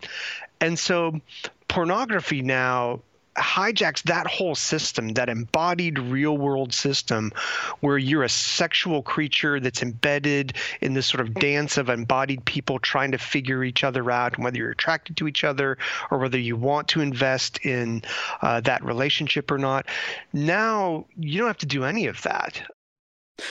And 0.61 0.79
so 0.79 1.21
pornography 1.69 2.43
now 2.43 3.01
hijacks 3.37 4.03
that 4.05 4.27
whole 4.27 4.55
system, 4.55 5.15
that 5.15 5.29
embodied 5.29 5.99
real 5.99 6.37
world 6.37 6.73
system 6.73 7.33
where 7.81 7.99
you're 7.99 8.23
a 8.23 8.29
sexual 8.29 9.03
creature 9.03 9.59
that's 9.61 9.83
embedded 9.83 10.55
in 10.81 10.95
this 10.95 11.07
sort 11.07 11.21
of 11.21 11.35
dance 11.35 11.77
of 11.77 11.89
embodied 11.89 12.45
people 12.45 12.79
trying 12.79 13.13
to 13.13 13.19
figure 13.19 13.65
each 13.65 13.85
other 13.85 14.11
out, 14.11 14.35
and 14.35 14.45
whether 14.45 14.59
you're 14.59 14.71
attracted 14.71 15.17
to 15.17 15.29
each 15.29 15.45
other 15.45 15.79
or 16.11 16.19
whether 16.19 16.39
you 16.39 16.57
want 16.57 16.89
to 16.89 17.01
invest 17.01 17.59
in 17.65 18.03
uh, 18.43 18.61
that 18.61 18.85
relationship 18.85 19.51
or 19.51 19.59
not. 19.59 19.87
Now 20.33 21.07
you 21.17 21.39
don't 21.39 21.47
have 21.47 21.59
to 21.59 21.67
do 21.67 21.85
any 21.85 22.07
of 22.07 22.23
that. 22.23 22.63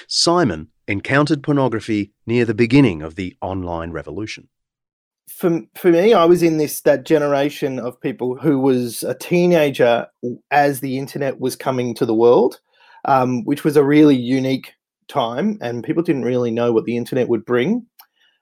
Simon 0.07 0.67
encountered 0.87 1.43
pornography 1.43 2.11
near 2.25 2.45
the 2.45 2.53
beginning 2.53 3.01
of 3.01 3.15
the 3.15 3.35
online 3.41 3.91
revolution 3.91 4.47
for 5.29 5.61
for 5.75 5.91
me, 5.91 6.13
I 6.13 6.25
was 6.25 6.43
in 6.43 6.57
this 6.57 6.81
that 6.81 7.05
generation 7.05 7.79
of 7.79 7.99
people 8.01 8.35
who 8.35 8.59
was 8.59 9.03
a 9.03 9.13
teenager 9.13 10.07
as 10.51 10.79
the 10.79 10.97
internet 10.97 11.39
was 11.39 11.55
coming 11.55 11.95
to 11.95 12.05
the 12.05 12.15
world, 12.15 12.59
um, 13.05 13.43
which 13.45 13.63
was 13.63 13.77
a 13.77 13.83
really 13.83 14.15
unique 14.15 14.73
time, 15.07 15.57
and 15.61 15.83
people 15.83 16.03
didn't 16.03 16.25
really 16.25 16.51
know 16.51 16.71
what 16.71 16.85
the 16.85 16.97
internet 16.97 17.27
would 17.27 17.45
bring. 17.45 17.85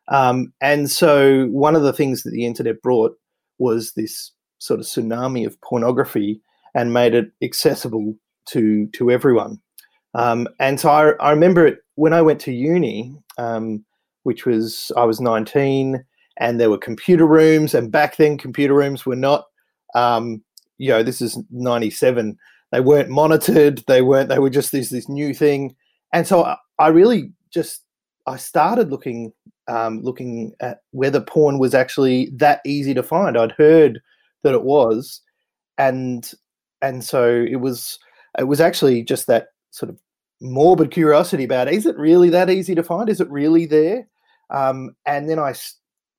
Um, 0.09 0.51
and 0.61 0.89
so, 0.89 1.45
one 1.47 1.75
of 1.75 1.83
the 1.83 1.93
things 1.93 2.23
that 2.23 2.31
the 2.31 2.45
internet 2.45 2.81
brought 2.81 3.13
was 3.59 3.93
this 3.93 4.31
sort 4.57 4.79
of 4.79 4.85
tsunami 4.85 5.45
of 5.45 5.59
pornography 5.61 6.41
and 6.75 6.93
made 6.93 7.13
it 7.13 7.31
accessible 7.41 8.15
to 8.47 8.87
to 8.93 9.11
everyone. 9.11 9.59
Um, 10.15 10.47
and 10.59 10.79
so, 10.79 10.89
I, 10.89 11.11
I 11.19 11.31
remember 11.31 11.67
it 11.67 11.79
when 11.95 12.13
I 12.13 12.21
went 12.21 12.39
to 12.41 12.51
uni, 12.51 13.15
um, 13.37 13.85
which 14.23 14.45
was 14.45 14.91
I 14.97 15.05
was 15.05 15.21
nineteen 15.21 16.03
and 16.39 16.59
there 16.59 16.69
were 16.69 16.77
computer 16.77 17.25
rooms. 17.25 17.73
And 17.73 17.91
back 17.91 18.17
then, 18.17 18.37
computer 18.37 18.73
rooms 18.73 19.05
were 19.05 19.15
not, 19.15 19.45
um, 19.93 20.41
you 20.77 20.89
know, 20.89 21.03
this 21.03 21.21
is 21.21 21.37
'97. 21.51 22.37
They 22.71 22.79
weren't 22.79 23.09
monitored. 23.09 23.83
They 23.87 24.01
weren't. 24.01 24.29
They 24.29 24.39
were 24.39 24.49
just 24.49 24.71
this 24.71 24.89
this 24.89 25.09
new 25.09 25.33
thing. 25.33 25.75
And 26.13 26.25
so 26.25 26.43
I, 26.43 26.57
I 26.79 26.87
really 26.87 27.31
just 27.51 27.83
I 28.25 28.37
started 28.37 28.89
looking 28.89 29.33
um, 29.67 30.01
looking 30.01 30.53
at 30.61 30.79
whether 30.91 31.21
porn 31.21 31.59
was 31.59 31.73
actually 31.73 32.31
that 32.35 32.61
easy 32.65 32.93
to 32.93 33.03
find. 33.03 33.37
I'd 33.37 33.51
heard 33.51 34.01
that 34.43 34.53
it 34.53 34.63
was, 34.63 35.21
and 35.77 36.31
and 36.81 37.03
so 37.03 37.45
it 37.49 37.57
was 37.57 37.99
it 38.37 38.45
was 38.45 38.61
actually 38.61 39.03
just 39.03 39.27
that 39.27 39.47
sort 39.71 39.89
of 39.89 39.99
morbid 40.41 40.89
curiosity 40.89 41.43
about 41.43 41.67
is 41.67 41.85
it 41.85 41.97
really 41.97 42.29
that 42.29 42.49
easy 42.49 42.75
to 42.75 42.83
find? 42.83 43.09
Is 43.09 43.19
it 43.19 43.29
really 43.29 43.65
there? 43.65 44.07
Um, 44.49 44.95
and 45.05 45.29
then 45.29 45.37
I 45.37 45.53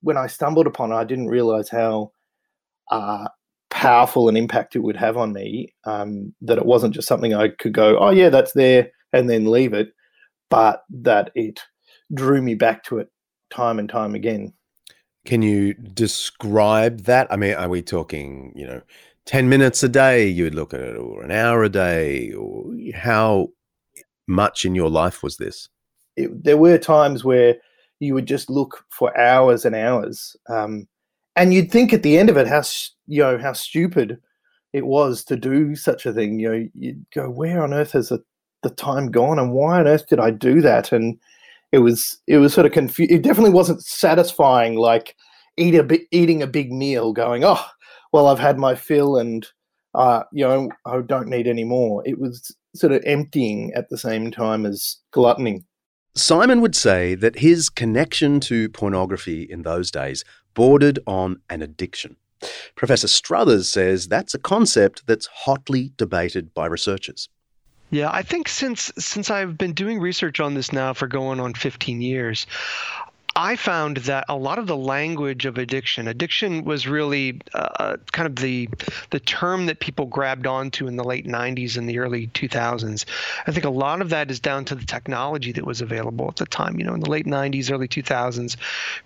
when 0.02 0.16
I 0.16 0.26
stumbled 0.26 0.66
upon 0.66 0.92
it, 0.92 0.96
I 0.96 1.04
didn't 1.04 1.28
realize 1.28 1.68
how 1.68 2.12
uh, 2.90 3.28
powerful 3.70 4.28
an 4.28 4.36
impact 4.36 4.76
it 4.76 4.80
would 4.80 4.96
have 4.96 5.16
on 5.16 5.32
me. 5.32 5.74
Um, 5.84 6.34
that 6.42 6.58
it 6.58 6.66
wasn't 6.66 6.94
just 6.94 7.08
something 7.08 7.34
I 7.34 7.48
could 7.48 7.72
go, 7.72 7.98
oh 7.98 8.10
yeah, 8.10 8.28
that's 8.28 8.52
there, 8.52 8.90
and 9.12 9.28
then 9.28 9.50
leave 9.50 9.72
it, 9.72 9.92
but 10.48 10.84
that 10.90 11.30
it 11.34 11.60
drew 12.14 12.42
me 12.42 12.54
back 12.54 12.82
to 12.84 12.98
it 12.98 13.08
time 13.50 13.78
and 13.78 13.88
time 13.88 14.14
again. 14.14 14.52
Can 15.26 15.42
you 15.42 15.74
describe 15.74 17.02
that? 17.02 17.26
I 17.30 17.36
mean, 17.36 17.54
are 17.54 17.68
we 17.68 17.82
talking, 17.82 18.52
you 18.56 18.66
know, 18.66 18.80
10 19.26 19.48
minutes 19.48 19.82
a 19.82 19.88
day 19.88 20.26
you 20.26 20.44
would 20.44 20.54
look 20.54 20.72
at 20.72 20.80
it, 20.80 20.96
or 20.96 21.22
an 21.22 21.30
hour 21.30 21.62
a 21.62 21.68
day, 21.68 22.32
or 22.32 22.72
how 22.94 23.48
much 24.26 24.64
in 24.64 24.74
your 24.74 24.88
life 24.88 25.22
was 25.22 25.36
this? 25.36 25.68
It, 26.16 26.42
there 26.42 26.56
were 26.56 26.78
times 26.78 27.22
where 27.22 27.56
you 28.00 28.14
would 28.14 28.26
just 28.26 28.50
look 28.50 28.84
for 28.90 29.16
hours 29.18 29.64
and 29.64 29.76
hours. 29.76 30.34
Um, 30.48 30.88
and 31.36 31.54
you'd 31.54 31.70
think 31.70 31.92
at 31.92 32.02
the 32.02 32.18
end 32.18 32.28
of 32.28 32.36
it 32.36 32.48
how 32.48 32.62
you 33.06 33.22
know 33.22 33.38
how 33.38 33.52
stupid 33.52 34.18
it 34.72 34.86
was 34.86 35.24
to 35.24 35.36
do 35.36 35.74
such 35.76 36.06
a 36.06 36.12
thing. 36.12 36.38
You 36.38 36.50
know, 36.50 36.68
you'd 36.74 37.06
go, 37.14 37.30
where 37.30 37.62
on 37.62 37.74
earth 37.74 37.92
has 37.92 38.08
the, 38.08 38.22
the 38.62 38.70
time 38.70 39.10
gone, 39.10 39.38
and 39.38 39.52
why 39.52 39.80
on 39.80 39.86
earth 39.86 40.06
did 40.08 40.20
I 40.20 40.30
do 40.30 40.60
that? 40.62 40.92
And 40.92 41.18
it 41.72 41.78
was 41.78 42.18
it 42.26 42.38
was 42.38 42.52
sort 42.52 42.66
of 42.66 42.72
confused. 42.72 43.12
It 43.12 43.22
definitely 43.22 43.52
wasn't 43.52 43.84
satisfying, 43.84 44.74
like 44.76 45.16
eat 45.56 45.74
a 45.74 45.82
bi- 45.82 46.06
eating 46.10 46.42
a 46.42 46.46
big 46.46 46.72
meal, 46.72 47.12
going, 47.12 47.44
oh, 47.44 47.64
well, 48.12 48.26
I've 48.26 48.38
had 48.38 48.58
my 48.58 48.74
fill, 48.74 49.16
and 49.18 49.46
uh, 49.94 50.24
you 50.32 50.46
know, 50.46 50.70
I 50.86 51.00
don't 51.00 51.28
need 51.28 51.46
any 51.46 51.64
more. 51.64 52.02
It 52.06 52.18
was 52.18 52.54
sort 52.74 52.92
of 52.92 53.02
emptying 53.04 53.72
at 53.74 53.88
the 53.88 53.98
same 53.98 54.30
time 54.30 54.66
as 54.66 54.96
gluttony. 55.12 55.64
Simon 56.14 56.60
would 56.60 56.74
say 56.74 57.14
that 57.14 57.38
his 57.38 57.68
connection 57.68 58.40
to 58.40 58.68
pornography 58.70 59.42
in 59.42 59.62
those 59.62 59.90
days 59.90 60.24
bordered 60.54 60.98
on 61.06 61.40
an 61.48 61.62
addiction. 61.62 62.16
Professor 62.74 63.06
Struthers 63.06 63.68
says 63.68 64.08
that's 64.08 64.34
a 64.34 64.38
concept 64.38 65.06
that's 65.06 65.26
hotly 65.26 65.92
debated 65.96 66.52
by 66.54 66.66
researchers. 66.66 67.28
Yeah, 67.90 68.10
I 68.10 68.22
think 68.22 68.48
since 68.48 68.92
since 68.98 69.30
I've 69.30 69.58
been 69.58 69.72
doing 69.72 69.98
research 70.00 70.38
on 70.40 70.54
this 70.54 70.72
now 70.72 70.92
for 70.92 71.08
going 71.08 71.40
on 71.40 71.54
15 71.54 72.00
years, 72.00 72.46
I 73.36 73.56
found 73.56 73.98
that 73.98 74.24
a 74.28 74.36
lot 74.36 74.58
of 74.58 74.66
the 74.66 74.76
language 74.76 75.46
of 75.46 75.56
addiction, 75.56 76.08
addiction 76.08 76.64
was 76.64 76.86
really 76.88 77.40
uh, 77.54 77.58
uh, 77.58 77.96
kind 78.12 78.26
of 78.26 78.36
the 78.36 78.68
the 79.10 79.20
term 79.20 79.66
that 79.66 79.80
people 79.80 80.06
grabbed 80.06 80.46
onto 80.46 80.86
in 80.86 80.96
the 80.96 81.04
late 81.04 81.26
90s 81.26 81.76
and 81.76 81.88
the 81.88 81.98
early 81.98 82.26
2000s. 82.28 83.04
I 83.46 83.52
think 83.52 83.64
a 83.64 83.70
lot 83.70 84.00
of 84.00 84.10
that 84.10 84.30
is 84.30 84.40
down 84.40 84.64
to 84.66 84.74
the 84.74 84.84
technology 84.84 85.52
that 85.52 85.64
was 85.64 85.80
available 85.80 86.28
at 86.28 86.36
the 86.36 86.46
time. 86.46 86.78
You 86.78 86.84
know, 86.84 86.94
in 86.94 87.00
the 87.00 87.10
late 87.10 87.26
90s, 87.26 87.70
early 87.70 87.88
2000s, 87.88 88.56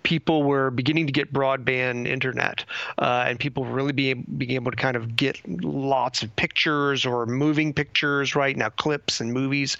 people 0.03 0.43
were 0.43 0.71
beginning 0.71 1.05
to 1.07 1.13
get 1.13 1.31
broadband 1.31 2.07
internet, 2.07 2.65
uh, 2.97 3.25
and 3.27 3.39
people 3.39 3.63
were 3.63 3.73
really 3.73 3.93
being 3.93 4.25
being 4.37 4.51
able 4.51 4.71
to 4.71 4.77
kind 4.77 4.95
of 4.95 5.15
get 5.15 5.39
lots 5.63 6.23
of 6.23 6.35
pictures 6.35 7.05
or 7.05 7.25
moving 7.25 7.73
pictures, 7.73 8.35
right 8.35 8.57
now 8.57 8.69
clips 8.69 9.21
and 9.21 9.33
movies. 9.33 9.77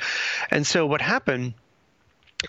And 0.51 0.67
so 0.67 0.85
what 0.85 1.01
happened 1.01 1.53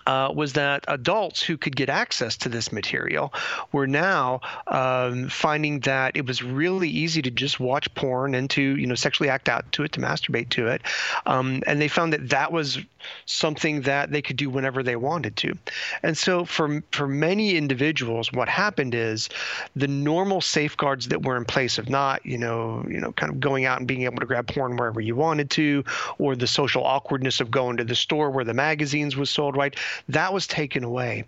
uh, 0.07 0.31
was 0.35 0.53
that 0.55 0.85
adults 0.89 1.43
who 1.43 1.57
could 1.57 1.75
get 1.75 1.89
access 1.89 2.37
to 2.37 2.49
this 2.49 2.73
material 2.73 3.33
were 3.73 3.87
now 3.87 4.41
um, 4.67 5.29
finding 5.29 5.81
that 5.81 6.17
it 6.17 6.27
was 6.27 6.43
really 6.43 6.89
easy 6.89 7.23
to 7.23 7.31
just 7.31 7.61
watch 7.61 7.93
porn 7.95 8.35
and 8.35 8.51
to 8.51 8.63
you 8.63 8.87
know 8.87 8.95
sexually 8.95 9.29
act 9.29 9.49
out 9.49 9.71
to 9.73 9.83
it 9.83 9.93
to 9.93 10.01
masturbate 10.01 10.49
to 10.51 10.67
it. 10.67 10.83
Um, 11.25 11.63
and 11.67 11.81
they 11.81 11.89
found 11.89 12.13
that 12.13 12.29
that 12.31 12.53
was 12.53 12.79
something 13.27 13.83
that 13.83 14.11
they 14.11 14.23
could 14.23 14.37
do 14.37 14.51
whenever 14.51 14.83
they 14.83 14.97
wanted 14.97 15.37
to. 15.37 15.55
And 16.03 16.17
so 16.17 16.45
for 16.45 16.83
for 16.91 17.07
many 17.07 17.57
individuals 17.57 18.33
what 18.33 18.49
happened 18.49 18.95
is 18.95 19.29
the 19.75 19.89
normal 19.89 20.41
safeguards 20.41 21.09
that 21.09 21.25
were 21.25 21.37
in 21.37 21.45
place 21.45 21.79
of 21.79 21.89
not 21.89 22.25
you 22.27 22.39
know 22.39 22.85
you 22.89 23.01
know 23.01 23.13
kind 23.13 23.33
of 23.33 23.41
going 23.41 23.65
out 23.65 23.79
and 23.79 23.87
being 23.87 24.03
able 24.03 24.19
to 24.19 24.27
grab 24.27 24.49
porn 24.49 24.77
wherever 24.77 25.01
you 25.01 25.15
wanted 25.15 25.51
to 25.51 25.85
or 26.19 26.35
the 26.35 26.47
social 26.47 26.85
awkwardness 26.85 27.41
of 27.41 27.51
going 27.51 27.77
to 27.77 27.85
the 27.85 27.95
store 27.95 28.31
where 28.31 28.45
the 28.45 28.55
magazines 28.55 29.17
was 29.17 29.31
sold 29.31 29.57
right 29.57 29.77
that 30.09 30.33
was 30.33 30.47
taken 30.47 30.85
away. 30.85 31.25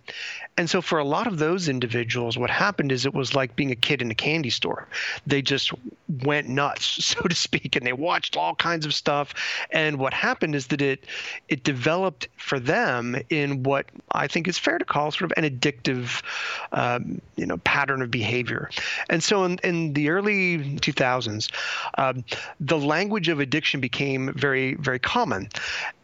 And 0.58 0.68
so 0.68 0.82
for 0.82 0.98
a 0.98 1.04
lot 1.04 1.28
of 1.28 1.38
those 1.38 1.68
individuals, 1.68 2.36
what 2.36 2.50
happened 2.50 2.90
is 2.90 3.06
it 3.06 3.14
was 3.14 3.32
like 3.32 3.54
being 3.54 3.70
a 3.70 3.76
kid 3.76 4.02
in 4.02 4.10
a 4.10 4.14
candy 4.14 4.50
store. 4.50 4.88
They 5.24 5.40
just 5.40 5.72
went 6.24 6.48
nuts, 6.48 6.84
so 7.04 7.20
to 7.22 7.34
speak, 7.34 7.76
and 7.76 7.86
they 7.86 7.92
watched 7.92 8.36
all 8.36 8.56
kinds 8.56 8.84
of 8.84 8.92
stuff. 8.92 9.34
And 9.70 9.98
what 9.98 10.12
happened 10.12 10.56
is 10.56 10.66
that 10.68 10.82
it 10.82 11.06
it 11.48 11.62
developed 11.62 12.28
for 12.36 12.58
them 12.58 13.16
in 13.30 13.62
what 13.62 13.86
I 14.12 14.26
think 14.26 14.48
is 14.48 14.58
fair 14.58 14.78
to 14.78 14.84
call 14.84 15.12
sort 15.12 15.30
of 15.30 15.42
an 15.42 15.48
addictive, 15.48 16.22
um, 16.72 17.20
you 17.36 17.46
know, 17.46 17.58
pattern 17.58 18.02
of 18.02 18.10
behavior. 18.10 18.68
And 19.08 19.22
so 19.22 19.44
in, 19.44 19.58
in 19.62 19.92
the 19.92 20.10
early 20.10 20.58
2000s, 20.58 21.50
um, 21.98 22.24
the 22.58 22.78
language 22.78 23.28
of 23.28 23.38
addiction 23.38 23.80
became 23.80 24.32
very 24.34 24.74
very 24.74 24.98
common. 24.98 25.48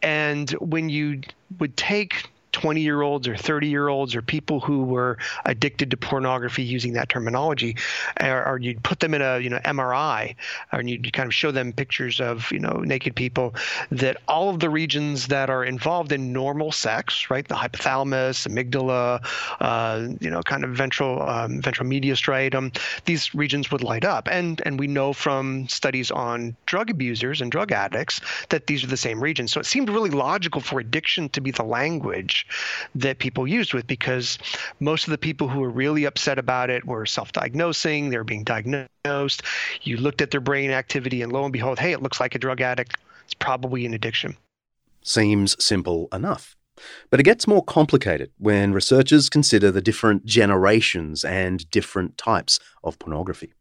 And 0.01 0.51
when 0.51 0.87
you 0.87 1.21
would 1.59 1.75
take 1.75 2.29
20 2.55 2.81
year 2.81 3.01
olds 3.01 3.27
or 3.27 3.35
30 3.35 3.67
year 3.67 3.89
olds 3.89 4.15
or 4.15 4.21
people 4.21 4.59
who 4.61 4.83
were 4.83 5.17
addicted 5.45 5.91
to 5.91 5.97
pornography 5.97 6.63
using 6.63 6.93
that 6.93 7.09
terminology 7.09 7.75
or, 8.21 8.47
or, 8.47 8.57
you'd 8.57 8.81
put 8.83 9.01
them 9.01 9.13
in 9.13 9.21
a 9.21 9.39
you 9.39 9.49
know 9.49 9.59
MRI 9.65 10.35
or 10.71 10.81
you'd 10.81 11.11
kind 11.11 11.27
of 11.27 11.33
show 11.33 11.51
them 11.51 11.73
pictures 11.73 12.21
of 12.21 12.49
you 12.51 12.59
know 12.59 12.81
naked 12.85 13.13
people 13.15 13.53
that 13.91 14.17
all 14.29 14.49
of 14.49 14.61
the 14.61 14.69
regions 14.69 15.27
that 15.27 15.49
are 15.49 15.65
involved 15.65 16.13
in 16.13 16.31
normal 16.31 16.71
sex 16.71 17.29
right 17.29 17.45
the 17.47 17.55
hypothalamus 17.55 18.47
amygdala 18.47 19.19
uh, 19.59 20.07
you 20.21 20.29
know 20.29 20.41
kind 20.41 20.63
of 20.63 20.71
ventral 20.71 21.21
um, 21.29 21.61
ventral 21.61 21.87
medial 21.87 22.15
striatum 22.15 22.73
these 23.03 23.35
regions 23.35 23.71
would 23.71 23.83
light 23.83 24.05
up. 24.05 24.27
And 24.31 24.61
and 24.65 24.79
we 24.79 24.87
know 24.87 25.13
from 25.13 25.67
studies 25.67 26.11
on 26.11 26.55
drug 26.65 26.89
abusers 26.89 27.41
and 27.41 27.51
drug 27.51 27.71
addicts 27.71 28.21
that 28.49 28.67
these 28.67 28.83
are 28.83 28.87
the 28.87 28.97
same 28.97 29.21
regions. 29.21 29.51
So 29.51 29.59
it 29.59 29.65
seemed 29.65 29.89
really 29.89 30.09
logical 30.09 30.61
for 30.61 30.79
addiction 30.79 31.29
to 31.29 31.41
be 31.41 31.51
the 31.51 31.63
language 31.63 32.44
that 32.95 33.19
people 33.19 33.47
used 33.47 33.73
with 33.73 33.87
because 33.87 34.37
most 34.79 35.07
of 35.07 35.11
the 35.11 35.17
people 35.17 35.47
who 35.47 35.59
were 35.59 35.69
really 35.69 36.05
upset 36.05 36.37
about 36.37 36.69
it 36.69 36.85
were 36.85 37.05
self-diagnosing, 37.05 38.09
they 38.09 38.17
were 38.17 38.23
being 38.23 38.43
diagnosed. 38.43 39.41
You 39.81 39.97
looked 39.97 40.21
at 40.21 40.31
their 40.31 40.41
brain 40.41 40.71
activity, 40.71 41.21
and 41.21 41.31
lo 41.31 41.43
and 41.43 41.53
behold, 41.53 41.79
hey, 41.79 41.91
it 41.91 42.01
looks 42.01 42.19
like 42.19 42.35
a 42.35 42.39
drug 42.39 42.61
addict. 42.61 42.97
It's 43.25 43.33
probably 43.33 43.85
an 43.85 43.93
addiction. 43.93 44.37
Seems 45.01 45.63
simple 45.63 46.07
enough. 46.11 46.55
But 47.09 47.19
it 47.19 47.23
gets 47.23 47.47
more 47.47 47.63
complicated 47.63 48.31
when 48.37 48.73
researchers 48.73 49.29
consider 49.29 49.71
the 49.71 49.81
different 49.81 50.25
generations 50.25 51.23
and 51.23 51.69
different 51.71 52.17
types 52.17 52.59
of 52.83 52.99
pornography. 52.99 53.53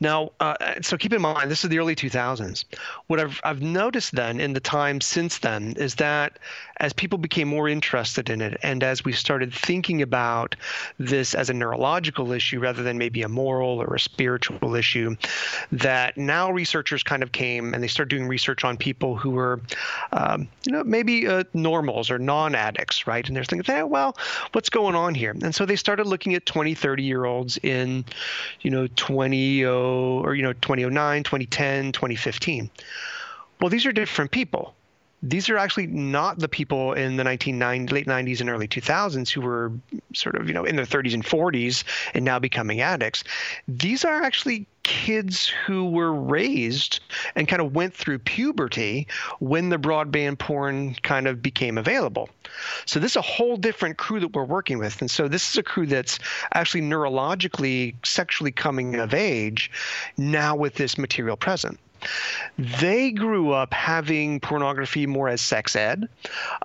Now, 0.00 0.30
uh, 0.40 0.54
so 0.80 0.96
keep 0.96 1.12
in 1.12 1.22
mind, 1.22 1.50
this 1.50 1.64
is 1.64 1.70
the 1.70 1.78
early 1.78 1.94
2000s. 1.94 2.64
What 3.06 3.20
I've, 3.20 3.40
I've 3.44 3.62
noticed 3.62 4.14
then 4.14 4.40
in 4.40 4.52
the 4.52 4.60
time 4.60 5.00
since 5.00 5.38
then 5.38 5.74
is 5.76 5.96
that 5.96 6.38
as 6.78 6.92
people 6.92 7.18
became 7.18 7.48
more 7.48 7.68
interested 7.68 8.30
in 8.30 8.40
it, 8.40 8.58
and 8.62 8.82
as 8.82 9.04
we 9.04 9.12
started 9.12 9.52
thinking 9.52 10.02
about 10.02 10.56
this 10.98 11.34
as 11.34 11.50
a 11.50 11.54
neurological 11.54 12.32
issue 12.32 12.58
rather 12.58 12.82
than 12.82 12.98
maybe 12.98 13.22
a 13.22 13.28
moral 13.28 13.80
or 13.80 13.94
a 13.94 14.00
spiritual 14.00 14.74
issue, 14.74 15.16
that 15.70 16.16
now 16.16 16.50
researchers 16.50 17.02
kind 17.02 17.22
of 17.22 17.32
came 17.32 17.74
and 17.74 17.82
they 17.82 17.88
started 17.88 18.10
doing 18.10 18.26
research 18.26 18.64
on 18.64 18.76
people 18.76 19.16
who 19.16 19.30
were, 19.30 19.60
um, 20.12 20.48
you 20.66 20.72
know, 20.72 20.82
maybe 20.82 21.26
uh, 21.26 21.44
normals 21.54 22.10
or 22.10 22.18
non 22.18 22.54
addicts, 22.54 23.06
right? 23.06 23.26
And 23.26 23.36
they're 23.36 23.44
thinking, 23.44 23.72
hey, 23.72 23.82
well, 23.82 24.16
what's 24.52 24.70
going 24.70 24.94
on 24.94 25.14
here? 25.14 25.30
And 25.42 25.54
so 25.54 25.64
they 25.64 25.76
started 25.76 26.06
looking 26.06 26.34
at 26.34 26.46
20, 26.46 26.74
30 26.74 27.02
year 27.02 27.24
olds 27.24 27.58
in, 27.58 28.04
you 28.62 28.70
know, 28.70 28.88
20 28.96 29.41
Oh, 29.66 30.20
or 30.24 30.34
you 30.34 30.42
know 30.42 30.52
2009 30.52 31.22
2010 31.22 31.92
2015 31.92 32.70
well 33.60 33.70
these 33.70 33.86
are 33.86 33.92
different 33.92 34.30
people 34.30 34.74
these 35.22 35.48
are 35.48 35.56
actually 35.56 35.86
not 35.86 36.38
the 36.38 36.48
people 36.48 36.94
in 36.94 37.16
the 37.16 37.22
1990s, 37.22 37.92
late 37.92 38.06
90s 38.06 38.40
and 38.40 38.50
early 38.50 38.66
2000s 38.66 39.30
who 39.30 39.40
were 39.40 39.72
sort 40.14 40.34
of 40.34 40.48
you 40.48 40.54
know 40.54 40.64
in 40.64 40.76
their 40.76 40.84
30s 40.84 41.14
and 41.14 41.24
40s 41.24 41.84
and 42.14 42.24
now 42.24 42.38
becoming 42.38 42.80
addicts. 42.80 43.22
These 43.68 44.04
are 44.04 44.22
actually 44.22 44.66
kids 44.82 45.46
who 45.46 45.88
were 45.88 46.12
raised 46.12 46.98
and 47.36 47.46
kind 47.46 47.62
of 47.62 47.72
went 47.72 47.94
through 47.94 48.18
puberty 48.18 49.06
when 49.38 49.68
the 49.68 49.78
broadband 49.78 50.38
porn 50.38 50.94
kind 51.02 51.28
of 51.28 51.40
became 51.40 51.78
available. 51.78 52.28
So 52.84 52.98
this 52.98 53.12
is 53.12 53.16
a 53.16 53.22
whole 53.22 53.56
different 53.56 53.96
crew 53.96 54.18
that 54.18 54.32
we're 54.32 54.44
working 54.44 54.78
with. 54.78 55.00
And 55.00 55.08
so 55.08 55.28
this 55.28 55.48
is 55.48 55.56
a 55.56 55.62
crew 55.62 55.86
that's 55.86 56.18
actually 56.52 56.82
neurologically 56.82 57.94
sexually 58.04 58.50
coming 58.50 58.96
of 58.96 59.14
age 59.14 59.70
now 60.16 60.56
with 60.56 60.74
this 60.74 60.98
material 60.98 61.36
present 61.36 61.78
they 62.58 63.10
grew 63.10 63.52
up 63.52 63.72
having 63.72 64.40
pornography 64.40 65.06
more 65.06 65.28
as 65.28 65.40
sex 65.40 65.76
ed. 65.76 66.08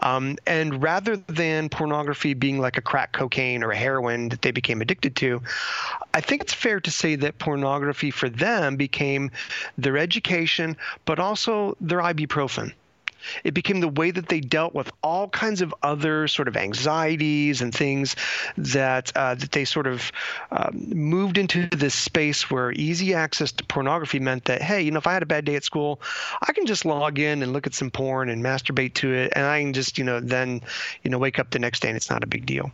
Um, 0.01 0.37
and 0.45 0.81
rather 0.81 1.17
than 1.17 1.69
pornography 1.69 2.33
being 2.33 2.59
like 2.59 2.77
a 2.77 2.81
crack 2.81 3.13
cocaine 3.13 3.63
or 3.63 3.71
a 3.71 3.75
heroin 3.75 4.29
that 4.29 4.41
they 4.41 4.51
became 4.51 4.81
addicted 4.81 5.15
to, 5.17 5.41
I 6.13 6.21
think 6.21 6.41
it's 6.41 6.53
fair 6.53 6.79
to 6.81 6.91
say 6.91 7.15
that 7.15 7.39
pornography 7.39 8.11
for 8.11 8.29
them 8.29 8.75
became 8.75 9.31
their 9.77 9.97
education, 9.97 10.77
but 11.05 11.19
also 11.19 11.77
their 11.81 11.99
ibuprofen. 11.99 12.73
It 13.43 13.53
became 13.53 13.79
the 13.79 13.87
way 13.87 14.11
that 14.11 14.29
they 14.29 14.39
dealt 14.39 14.73
with 14.73 14.91
all 15.03 15.29
kinds 15.29 15.61
of 15.61 15.73
other 15.83 16.27
sort 16.27 16.47
of 16.47 16.57
anxieties 16.57 17.61
and 17.61 17.73
things 17.73 18.15
that 18.57 19.11
uh, 19.15 19.35
that 19.35 19.51
they 19.51 19.65
sort 19.65 19.87
of 19.87 20.11
um, 20.51 20.87
moved 20.89 21.37
into 21.37 21.67
this 21.69 21.95
space 21.95 22.49
where 22.49 22.71
easy 22.71 23.13
access 23.13 23.51
to 23.53 23.63
pornography 23.65 24.19
meant 24.19 24.45
that 24.45 24.61
hey, 24.61 24.81
you 24.81 24.91
know, 24.91 24.97
if 24.97 25.07
I 25.07 25.13
had 25.13 25.23
a 25.23 25.27
bad 25.27 25.45
day 25.45 25.55
at 25.55 25.63
school, 25.63 26.01
I 26.47 26.53
can 26.53 26.65
just 26.65 26.85
log 26.85 27.19
in 27.19 27.43
and 27.43 27.53
look 27.53 27.67
at 27.67 27.73
some 27.73 27.91
porn 27.91 28.29
and 28.29 28.43
masturbate 28.43 28.93
to 28.95 29.13
it, 29.13 29.33
and 29.35 29.45
I 29.45 29.61
can 29.61 29.73
just 29.73 29.97
you 29.97 30.03
know 30.03 30.19
then 30.19 30.61
you 31.03 31.09
know 31.09 31.17
wake 31.17 31.39
up 31.39 31.51
the 31.51 31.59
next 31.59 31.81
day 31.81 31.89
and 31.89 31.97
it's 31.97 32.09
not 32.09 32.23
a 32.23 32.27
big 32.27 32.45
deal. 32.45 32.71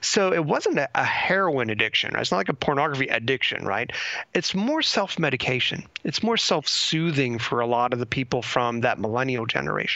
So 0.00 0.32
it 0.32 0.44
wasn't 0.44 0.78
a, 0.78 0.88
a 0.94 1.04
heroin 1.04 1.70
addiction. 1.70 2.12
Right? 2.14 2.20
It's 2.20 2.30
not 2.30 2.38
like 2.38 2.48
a 2.48 2.54
pornography 2.54 3.08
addiction, 3.08 3.64
right? 3.64 3.90
It's 4.34 4.54
more 4.54 4.82
self-medication. 4.82 5.84
It's 6.04 6.22
more 6.22 6.36
self-soothing 6.36 7.38
for 7.38 7.60
a 7.60 7.66
lot 7.66 7.92
of 7.92 7.98
the 7.98 8.06
people 8.06 8.42
from 8.42 8.80
that 8.80 8.98
millennial 8.98 9.46
generation 9.46 9.89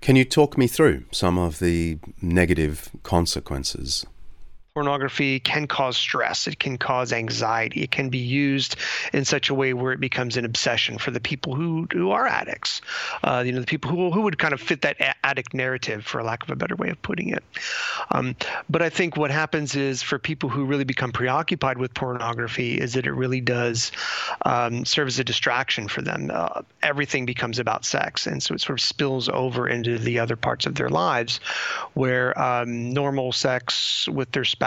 Can 0.00 0.16
you 0.16 0.24
talk 0.24 0.58
me 0.58 0.66
through 0.66 1.04
some 1.12 1.38
of 1.38 1.58
the 1.58 1.98
negative 2.20 2.90
consequences 3.02 4.04
pornography 4.74 5.38
can 5.38 5.66
cause 5.66 5.98
stress 5.98 6.46
it 6.46 6.58
can 6.58 6.78
cause 6.78 7.12
anxiety 7.12 7.82
it 7.82 7.90
can 7.90 8.08
be 8.08 8.18
used 8.18 8.76
in 9.12 9.24
such 9.24 9.50
a 9.50 9.54
way 9.54 9.74
where 9.74 9.92
it 9.92 10.00
becomes 10.00 10.38
an 10.38 10.44
obsession 10.46 10.96
for 10.96 11.10
the 11.10 11.20
people 11.20 11.54
who 11.54 11.86
who 11.92 12.10
are 12.10 12.26
addicts. 12.26 12.80
Uh, 13.22 13.42
you 13.44 13.52
know 13.52 13.60
the 13.60 13.66
people 13.66 13.90
who, 13.90 14.10
who 14.10 14.22
would 14.22 14.38
kind 14.38 14.54
of 14.54 14.60
fit 14.60 14.82
that 14.82 14.96
addict 15.24 15.52
narrative 15.52 16.04
for 16.04 16.22
lack 16.22 16.42
of 16.42 16.50
a 16.50 16.56
better 16.56 16.76
way 16.76 16.88
of 16.88 17.00
putting 17.02 17.28
it. 17.28 17.44
Um, 18.10 18.34
but 18.70 18.82
i 18.82 18.88
think 18.88 19.16
what 19.16 19.30
happens 19.30 19.76
is 19.76 20.02
for 20.02 20.18
people 20.18 20.48
who 20.48 20.64
really 20.64 20.84
become 20.84 21.12
preoccupied 21.12 21.78
with 21.78 21.92
pornography 21.94 22.80
is 22.80 22.94
that 22.94 23.06
it 23.06 23.12
really 23.12 23.40
does 23.40 23.92
um, 24.46 24.84
serve 24.84 25.08
as 25.08 25.18
a 25.18 25.24
distraction 25.24 25.88
for 25.88 26.02
them. 26.02 26.30
Uh, 26.32 26.62
everything 26.82 27.26
becomes 27.26 27.58
about 27.58 27.84
sex 27.84 28.26
and 28.26 28.42
so 28.42 28.54
it 28.54 28.60
sort 28.60 28.78
of 28.78 28.84
spills 28.84 29.28
over 29.28 29.68
into 29.68 29.98
the 29.98 30.18
other 30.18 30.36
parts 30.36 30.66
of 30.66 30.74
their 30.74 30.88
lives 30.88 31.40
where 31.94 32.38
um, 32.40 32.92
normal 32.92 33.32
sex 33.32 34.08
with 34.08 34.30
their 34.32 34.44
spouse, 34.44 34.61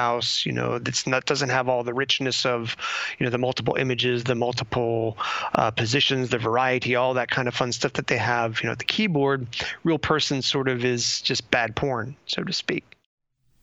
you 0.45 0.51
know, 0.51 0.79
that's 0.79 1.07
not 1.07 1.25
doesn't 1.25 1.49
have 1.49 1.69
all 1.69 1.83
the 1.83 1.93
richness 1.93 2.45
of, 2.45 2.75
you 3.17 3.25
know, 3.25 3.29
the 3.29 3.37
multiple 3.37 3.75
images, 3.75 4.23
the 4.23 4.35
multiple 4.35 5.17
uh, 5.53 5.71
positions, 5.71 6.29
the 6.29 6.37
variety, 6.37 6.95
all 6.95 7.13
that 7.13 7.29
kind 7.29 7.47
of 7.47 7.55
fun 7.55 7.71
stuff 7.71 7.93
that 7.93 8.07
they 8.07 8.17
have, 8.17 8.61
you 8.61 8.67
know, 8.67 8.73
at 8.73 8.79
the 8.79 8.85
keyboard. 8.85 9.47
Real 9.83 9.97
person 9.99 10.41
sort 10.41 10.67
of 10.67 10.83
is 10.83 11.21
just 11.21 11.49
bad 11.51 11.75
porn, 11.75 12.15
so 12.25 12.43
to 12.43 12.53
speak. 12.53 12.83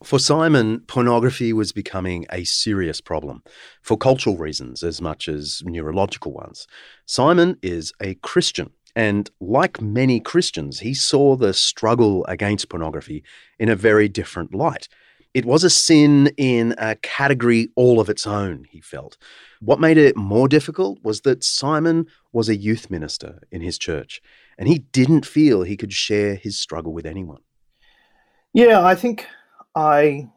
For 0.03 0.18
Simon, 0.18 0.81
pornography 0.81 1.53
was 1.53 1.71
becoming 1.71 2.27
a 2.33 2.42
serious 2.42 3.01
problem 3.01 3.42
for 3.83 3.97
cultural 3.97 4.37
reasons 4.37 4.83
as 4.83 5.01
much 5.01 5.29
as 5.29 5.62
neurological 5.64 6.33
ones. 6.33 6.66
Simon 7.07 7.57
is 7.62 7.92
a 8.01 8.14
Christian, 8.16 8.71
and 8.97 9.31
like 9.40 9.81
many 9.81 10.18
Christians, 10.18 10.81
he 10.81 10.92
saw 10.92 11.37
the 11.37 11.55
struggle 11.55 12.25
against 12.27 12.68
pornography 12.68 13.23
in 13.61 13.68
a 13.68 13.77
very 13.77 14.09
different 14.09 14.53
light. 14.55 14.88
It 15.35 15.47
was 15.47 15.64
a 15.64 15.71
sin 15.71 16.29
in 16.37 16.75
a 16.77 16.97
category 16.97 17.71
all 17.75 18.01
of 18.01 18.11
its 18.11 18.27
own, 18.27 18.66
he 18.71 18.81
felt. 18.81 19.16
What 19.61 19.81
made 19.81 19.97
it 19.97 20.16
more 20.16 20.47
difficult 20.47 20.99
was 21.03 21.23
that 21.23 21.42
Simon 21.42 22.07
was 22.33 22.49
a 22.49 22.57
youth 22.57 22.90
minister 22.90 23.40
in 23.51 23.62
his 23.62 23.79
church, 23.79 24.21
and 24.59 24.68
he 24.68 24.81
didn't 24.81 25.25
feel 25.25 25.62
he 25.62 25.77
could 25.77 25.92
share 25.92 26.35
his 26.35 26.59
struggle 26.59 26.92
with 26.92 27.07
anyone. 27.07 27.40
Yeah, 28.53 28.85
I 28.85 28.95
think 28.95 29.27
I 29.75 30.29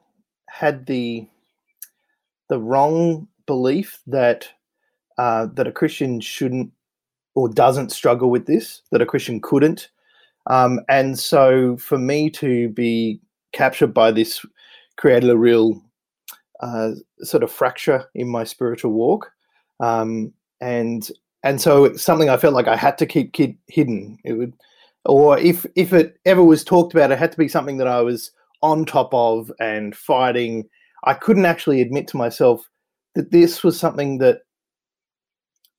had 0.50 0.86
the 0.86 1.28
the 2.48 2.60
wrong 2.60 3.28
belief 3.46 4.00
that 4.08 4.48
uh, 5.18 5.48
that 5.54 5.68
a 5.68 5.72
Christian 5.72 6.22
shouldn't 6.22 6.72
or 7.36 7.50
doesn't 7.50 7.92
struggle 7.92 8.30
with 8.30 8.46
this, 8.46 8.82
that 8.92 9.02
a 9.02 9.06
Christian 9.06 9.42
couldn't. 9.42 9.90
Um, 10.48 10.80
and 10.88 11.20
so 11.20 11.76
for 11.78 11.98
me 11.98 12.30
to 12.32 12.70
be 12.70 13.20
captured 13.52 13.94
by 13.94 14.12
this 14.12 14.46
created 14.98 15.30
a 15.30 15.38
real 15.38 15.82
uh, 16.62 16.92
sort 17.20 17.44
of 17.44 17.52
fracture 17.52 18.06
in 18.16 18.28
my 18.28 18.44
spiritual 18.44 18.92
walk, 18.92 19.32
um, 19.80 20.34
and 20.62 21.10
and 21.44 21.62
so 21.62 21.86
it's 21.86 22.04
something 22.04 22.30
I 22.30 22.38
felt 22.38 22.54
like 22.54 22.68
I 22.68 22.76
had 22.76 22.98
to 23.00 23.06
keep 23.06 23.34
kid 23.34 23.58
hidden. 23.68 24.18
It 24.24 24.34
would, 24.34 24.54
or 25.06 25.38
if 25.38 25.66
if 25.76 25.94
it 25.94 26.18
ever 26.26 26.44
was 26.44 26.64
talked 26.64 26.94
about, 26.94 27.12
it 27.12 27.20
had 27.20 27.32
to 27.32 27.38
be 27.38 27.48
something 27.48 27.78
that 27.78 27.88
I 27.88 28.02
was 28.02 28.32
on 28.62 28.86
top 28.86 29.14
of 29.14 29.52
and 29.60 29.96
fighting. 29.96 30.68
I 31.04 31.14
couldn't 31.14 31.46
actually 31.46 31.82
admit 31.82 32.08
to 32.10 32.18
myself 32.18 32.70
that 33.14 33.32
this 33.32 33.64
was 33.64 33.80
something 33.80 34.18
that 34.20 34.42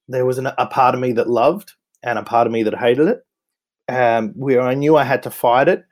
there 0.08 0.24
was 0.24 0.38
an, 0.38 0.46
a 0.46 0.66
part 0.66 0.94
of 0.94 1.00
me 1.00 1.12
that 1.12 1.28
loved 1.28 1.72
and 2.02 2.18
a 2.18 2.22
part 2.22 2.46
of 2.46 2.52
me 2.52 2.62
that 2.62 2.78
hated 2.78 3.08
it. 3.08 3.22
Um, 3.88 4.30
where 4.30 4.62
I 4.62 4.74
knew 4.74 4.96
I 4.96 5.04
had 5.04 5.22
to 5.24 5.30
fight 5.30 5.68
it, 5.68 5.84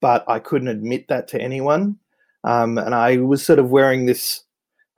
but 0.00 0.24
I 0.28 0.38
couldn't 0.38 0.68
admit 0.68 1.06
that 1.08 1.28
to 1.28 1.40
anyone. 1.40 1.98
Um, 2.44 2.78
and 2.78 2.94
I 2.94 3.18
was 3.18 3.44
sort 3.44 3.58
of 3.58 3.70
wearing 3.70 4.06
this, 4.06 4.42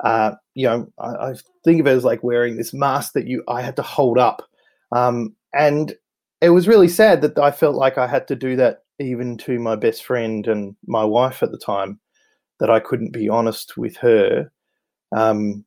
uh, 0.02 0.32
you 0.54 0.66
know, 0.66 0.88
I, 0.98 1.08
I, 1.08 1.34
think 1.64 1.80
of 1.80 1.86
it 1.86 1.90
as 1.90 2.04
like 2.04 2.22
wearing 2.22 2.56
this 2.56 2.72
mask 2.72 3.12
that 3.12 3.26
you 3.26 3.42
I 3.48 3.62
had 3.62 3.76
to 3.76 3.82
hold 3.82 4.18
up, 4.18 4.42
um, 4.92 5.34
and 5.52 5.94
it 6.40 6.50
was 6.50 6.68
really 6.68 6.88
sad 6.88 7.22
that 7.22 7.38
I 7.38 7.50
felt 7.50 7.74
like 7.74 7.98
I 7.98 8.06
had 8.06 8.26
to 8.28 8.36
do 8.36 8.56
that 8.56 8.84
even 8.98 9.36
to 9.38 9.58
my 9.58 9.76
best 9.76 10.04
friend 10.04 10.46
and 10.46 10.76
my 10.86 11.04
wife 11.04 11.42
at 11.42 11.50
the 11.50 11.58
time, 11.58 12.00
that 12.60 12.70
I 12.70 12.80
couldn't 12.80 13.12
be 13.12 13.28
honest 13.28 13.76
with 13.76 13.96
her, 13.98 14.50
um, 15.14 15.64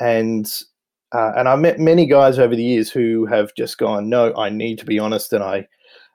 and 0.00 0.50
uh, 1.14 1.32
and 1.36 1.48
I 1.48 1.54
met 1.56 1.78
many 1.78 2.06
guys 2.06 2.38
over 2.38 2.56
the 2.56 2.64
years 2.64 2.90
who 2.90 3.24
have 3.26 3.54
just 3.56 3.78
gone, 3.78 4.08
no, 4.08 4.34
I 4.36 4.48
need 4.48 4.78
to 4.78 4.84
be 4.84 4.98
honest, 4.98 5.32
and 5.32 5.44
I, 5.44 5.68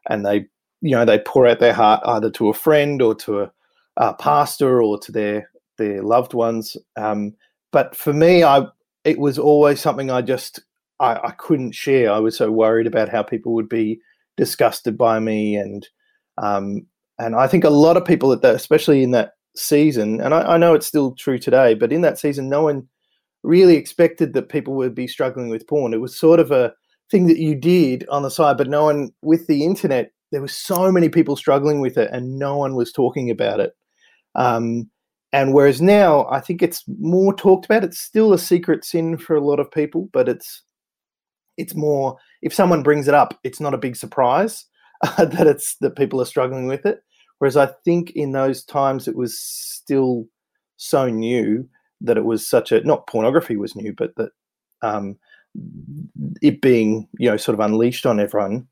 and 0.09 0.25
they, 0.25 0.47
you 0.81 0.91
know, 0.91 1.05
they 1.05 1.19
pour 1.19 1.47
out 1.47 1.59
their 1.59 1.73
heart 1.73 2.01
either 2.05 2.29
to 2.31 2.49
a 2.49 2.53
friend 2.53 3.01
or 3.01 3.15
to 3.15 3.41
a 3.41 3.51
uh, 3.99 4.13
pastor 4.13 4.81
or 4.81 4.97
to 4.99 5.11
their 5.11 5.49
their 5.77 6.01
loved 6.01 6.33
ones. 6.33 6.75
Um, 6.95 7.35
but 7.71 7.95
for 7.95 8.13
me, 8.13 8.43
I 8.43 8.65
it 9.05 9.19
was 9.19 9.37
always 9.37 9.79
something 9.79 10.09
I 10.09 10.21
just 10.21 10.59
I, 10.99 11.15
I, 11.15 11.31
couldn't 11.37 11.73
share. 11.73 12.11
I 12.11 12.19
was 12.19 12.35
so 12.35 12.51
worried 12.51 12.87
about 12.87 13.07
how 13.07 13.23
people 13.23 13.53
would 13.53 13.69
be 13.69 14.01
disgusted 14.35 14.97
by 14.97 15.19
me, 15.19 15.55
and 15.55 15.87
um, 16.37 16.87
And 17.19 17.35
I 17.35 17.47
think 17.47 17.63
a 17.63 17.69
lot 17.69 17.97
of 17.97 18.05
people 18.05 18.31
at 18.33 18.41
that, 18.41 18.55
especially 18.55 19.03
in 19.03 19.11
that 19.11 19.33
season, 19.55 20.21
and 20.21 20.33
I, 20.33 20.55
I 20.55 20.57
know 20.57 20.73
it's 20.73 20.87
still 20.87 21.13
true 21.15 21.37
today, 21.37 21.73
but 21.73 21.91
in 21.93 22.01
that 22.01 22.17
season, 22.19 22.49
no 22.49 22.63
one 22.63 22.87
really 23.43 23.75
expected 23.75 24.33
that 24.33 24.49
people 24.49 24.73
would 24.75 24.95
be 24.95 25.07
struggling 25.07 25.49
with 25.49 25.67
porn. 25.67 25.93
It 25.93 26.01
was 26.01 26.17
sort 26.17 26.39
of 26.39 26.51
a 26.51 26.73
thing 27.11 27.27
that 27.27 27.39
you 27.39 27.55
did 27.55 28.07
on 28.09 28.23
the 28.23 28.31
side, 28.31 28.57
but 28.57 28.69
no 28.69 28.85
one 28.85 29.11
with 29.21 29.47
the 29.47 29.63
internet, 29.63 30.11
there 30.31 30.41
were 30.41 30.47
so 30.47 30.91
many 30.91 31.09
people 31.09 31.35
struggling 31.35 31.79
with 31.79 31.97
it 31.97 32.09
and 32.11 32.37
no 32.37 32.57
one 32.57 32.75
was 32.75 32.91
talking 32.91 33.29
about 33.29 33.59
it. 33.59 33.73
Um, 34.39 34.89
and 35.31 35.53
whereas 35.53 35.81
now 35.81 36.27
I 36.29 36.39
think 36.39 36.63
it's 36.63 36.83
more 36.99 37.35
talked 37.35 37.65
about, 37.65 37.83
it's 37.83 37.99
still 37.99 38.33
a 38.33 38.39
secret 38.39 38.83
sin 38.83 39.15
for 39.17 39.35
a 39.35 39.45
lot 39.45 39.59
of 39.59 39.71
people, 39.71 40.09
but 40.11 40.27
it's 40.27 40.63
it's 41.57 41.75
more 41.75 42.17
if 42.41 42.53
someone 42.53 42.81
brings 42.81 43.07
it 43.07 43.13
up, 43.13 43.37
it's 43.43 43.59
not 43.59 43.73
a 43.73 43.77
big 43.77 43.95
surprise 43.95 44.65
uh, 45.03 45.25
that 45.25 45.45
it's 45.45 45.75
that 45.81 45.95
people 45.97 46.19
are 46.19 46.25
struggling 46.25 46.67
with 46.67 46.85
it. 46.85 47.03
Whereas 47.37 47.57
I 47.57 47.67
think 47.85 48.11
in 48.11 48.31
those 48.31 48.63
times 48.63 49.07
it 49.07 49.15
was 49.15 49.39
still 49.39 50.25
so 50.77 51.09
new 51.09 51.67
that 52.01 52.17
it 52.17 52.25
was 52.25 52.47
such 52.47 52.71
a 52.71 52.81
not 52.81 53.07
pornography 53.07 53.55
was 53.55 53.75
new, 53.75 53.93
but 53.93 54.15
that 54.15 54.31
um, 54.81 55.17
it 56.41 56.61
being 56.61 57.07
you 57.17 57.29
know 57.29 57.37
sort 57.37 57.53
of 57.53 57.59
unleashed 57.59 58.05
on 58.05 58.19
everyone. 58.19 58.67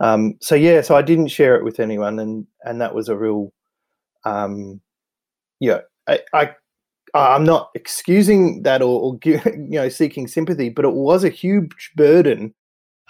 Um, 0.00 0.36
so 0.40 0.54
yeah, 0.54 0.80
so 0.80 0.96
I 0.96 1.02
didn't 1.02 1.28
share 1.28 1.56
it 1.56 1.64
with 1.64 1.80
anyone, 1.80 2.18
and 2.18 2.46
and 2.64 2.80
that 2.80 2.94
was 2.94 3.08
a 3.08 3.16
real, 3.16 3.52
um, 4.24 4.80
yeah, 5.60 5.80
I, 6.08 6.20
I 6.34 6.50
I'm 7.14 7.44
not 7.44 7.70
excusing 7.74 8.62
that 8.62 8.82
or, 8.82 9.00
or 9.00 9.18
you 9.24 9.40
know 9.70 9.88
seeking 9.88 10.28
sympathy, 10.28 10.68
but 10.68 10.84
it 10.84 10.94
was 10.94 11.24
a 11.24 11.28
huge 11.28 11.92
burden 11.96 12.54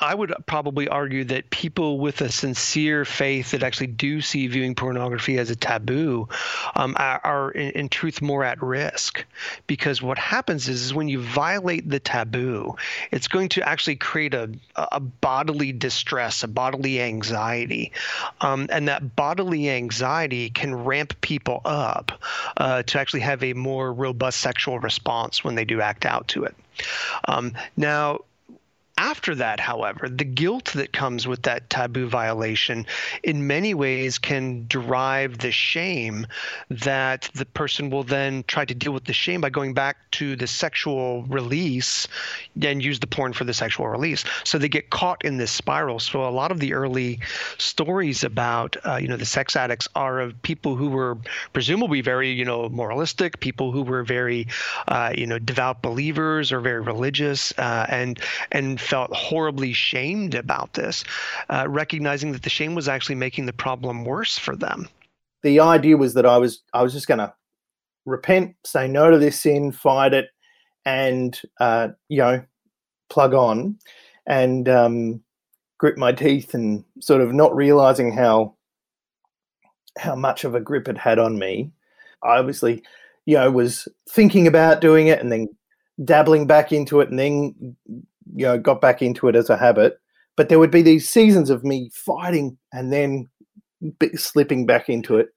I 0.00 0.14
would 0.14 0.32
probably 0.46 0.88
argue 0.88 1.24
that 1.24 1.50
people 1.50 1.98
with 1.98 2.20
a 2.22 2.30
sincere 2.30 3.04
faith 3.04 3.50
that 3.50 3.62
actually 3.62 3.88
do 3.88 4.20
see 4.20 4.46
viewing 4.46 4.74
pornography 4.74 5.38
as 5.38 5.50
a 5.50 5.56
taboo 5.56 6.28
um, 6.74 6.96
are, 6.98 7.20
are 7.22 7.50
in, 7.50 7.70
in, 7.72 7.88
truth 7.90 8.22
more 8.22 8.44
at 8.44 8.62
risk 8.62 9.24
because 9.66 10.00
what 10.00 10.18
happens 10.18 10.68
is, 10.68 10.82
is 10.84 10.94
when 10.94 11.08
you 11.08 11.20
violate 11.20 11.88
the 11.88 12.00
taboo, 12.00 12.76
it's 13.10 13.28
going 13.28 13.50
to 13.50 13.68
actually 13.68 13.96
create 13.96 14.32
a, 14.32 14.50
a 14.76 15.00
bodily 15.00 15.72
distress, 15.72 16.42
a 16.42 16.48
bodily 16.48 17.00
anxiety. 17.00 17.92
Um, 18.40 18.68
and 18.70 18.88
that 18.88 19.16
bodily 19.16 19.68
anxiety 19.68 20.50
can 20.50 20.74
ramp 20.74 21.20
people 21.20 21.60
up 21.64 22.12
uh, 22.56 22.82
to 22.84 22.98
actually 22.98 23.20
have 23.20 23.42
a 23.42 23.52
more 23.52 23.92
robust 23.92 24.40
sexual 24.40 24.78
response 24.78 25.44
when 25.44 25.56
they 25.56 25.64
do 25.64 25.80
act 25.80 26.06
out 26.06 26.28
to 26.28 26.44
it. 26.44 26.54
Um, 27.26 27.52
now, 27.76 28.20
after 29.00 29.34
that, 29.34 29.58
however, 29.58 30.10
the 30.10 30.26
guilt 30.26 30.72
that 30.74 30.92
comes 30.92 31.26
with 31.26 31.44
that 31.44 31.70
taboo 31.70 32.06
violation 32.06 32.84
in 33.22 33.46
many 33.46 33.72
ways 33.72 34.18
can 34.18 34.66
derive 34.68 35.38
the 35.38 35.50
shame 35.50 36.26
that 36.68 37.30
the 37.34 37.46
person 37.46 37.88
will 37.88 38.02
then 38.02 38.44
try 38.46 38.62
to 38.62 38.74
deal 38.74 38.92
with 38.92 39.06
the 39.06 39.14
shame 39.14 39.40
by 39.40 39.48
going 39.48 39.72
back 39.72 39.96
to 40.10 40.36
the 40.36 40.46
sexual 40.46 41.22
release 41.22 42.08
and 42.60 42.84
use 42.84 43.00
the 43.00 43.06
porn 43.06 43.32
for 43.32 43.44
the 43.44 43.54
sexual 43.54 43.88
release. 43.88 44.22
So 44.44 44.58
they 44.58 44.68
get 44.68 44.90
caught 44.90 45.24
in 45.24 45.38
this 45.38 45.50
spiral. 45.50 45.98
So 45.98 46.28
a 46.28 46.28
lot 46.28 46.52
of 46.52 46.60
the 46.60 46.74
early 46.74 47.20
stories 47.56 48.22
about 48.22 48.76
uh, 48.84 48.96
you 48.96 49.08
know 49.08 49.16
the 49.16 49.24
sex 49.24 49.56
addicts 49.56 49.88
are 49.94 50.20
of 50.20 50.40
people 50.42 50.76
who 50.76 50.90
were 50.90 51.16
presumably 51.54 52.02
very 52.02 52.32
you 52.32 52.44
know 52.44 52.68
moralistic, 52.68 53.40
people 53.40 53.72
who 53.72 53.82
were 53.82 54.02
very 54.02 54.46
uh, 54.88 55.14
you 55.16 55.26
know 55.26 55.38
devout 55.38 55.80
believers 55.80 56.52
or 56.52 56.60
very 56.60 56.80
religious, 56.80 57.58
uh, 57.58 57.86
and 57.88 58.20
and 58.52 58.78
felt 58.90 59.14
horribly 59.14 59.72
shamed 59.72 60.34
about 60.34 60.74
this, 60.74 61.04
uh, 61.48 61.64
recognizing 61.68 62.32
that 62.32 62.42
the 62.42 62.50
shame 62.50 62.74
was 62.74 62.88
actually 62.88 63.14
making 63.14 63.46
the 63.46 63.52
problem 63.52 64.04
worse 64.04 64.36
for 64.36 64.56
them. 64.56 64.88
The 65.42 65.60
idea 65.60 65.96
was 65.96 66.14
that 66.14 66.26
I 66.26 66.36
was 66.36 66.62
I 66.74 66.82
was 66.82 66.92
just 66.92 67.06
going 67.06 67.18
to 67.18 67.32
repent, 68.04 68.56
say 68.66 68.88
no 68.88 69.10
to 69.10 69.18
this 69.18 69.40
sin, 69.40 69.72
fight 69.72 70.12
it, 70.12 70.28
and 70.84 71.40
uh, 71.60 71.88
you 72.08 72.18
know, 72.18 72.44
plug 73.08 73.32
on, 73.32 73.78
and 74.26 74.68
um, 74.68 75.22
grip 75.78 75.96
my 75.96 76.12
teeth, 76.12 76.52
and 76.52 76.84
sort 77.00 77.22
of 77.22 77.32
not 77.32 77.54
realizing 77.54 78.12
how 78.12 78.56
how 79.98 80.14
much 80.14 80.44
of 80.44 80.54
a 80.54 80.60
grip 80.60 80.88
it 80.88 80.98
had 80.98 81.18
on 81.18 81.38
me. 81.38 81.70
I 82.22 82.38
obviously, 82.38 82.82
you 83.24 83.36
know, 83.36 83.50
was 83.50 83.88
thinking 84.10 84.46
about 84.46 84.80
doing 84.80 85.06
it, 85.06 85.20
and 85.20 85.30
then 85.32 85.48
dabbling 86.04 86.46
back 86.46 86.72
into 86.72 87.00
it, 87.00 87.08
and 87.08 87.18
then 87.18 87.76
you 88.34 88.44
know 88.44 88.58
got 88.58 88.80
back 88.80 89.02
into 89.02 89.28
it 89.28 89.36
as 89.36 89.50
a 89.50 89.56
habit 89.56 89.98
but 90.36 90.48
there 90.48 90.58
would 90.58 90.70
be 90.70 90.82
these 90.82 91.08
seasons 91.08 91.50
of 91.50 91.64
me 91.64 91.90
fighting 91.92 92.56
and 92.72 92.92
then 92.92 93.28
slipping 94.14 94.66
back 94.66 94.88
into 94.88 95.16
it 95.16 95.28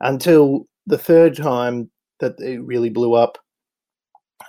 until 0.00 0.66
the 0.86 0.98
third 0.98 1.36
time 1.36 1.90
that 2.20 2.34
it 2.40 2.62
really 2.62 2.90
blew 2.90 3.14
up 3.14 3.38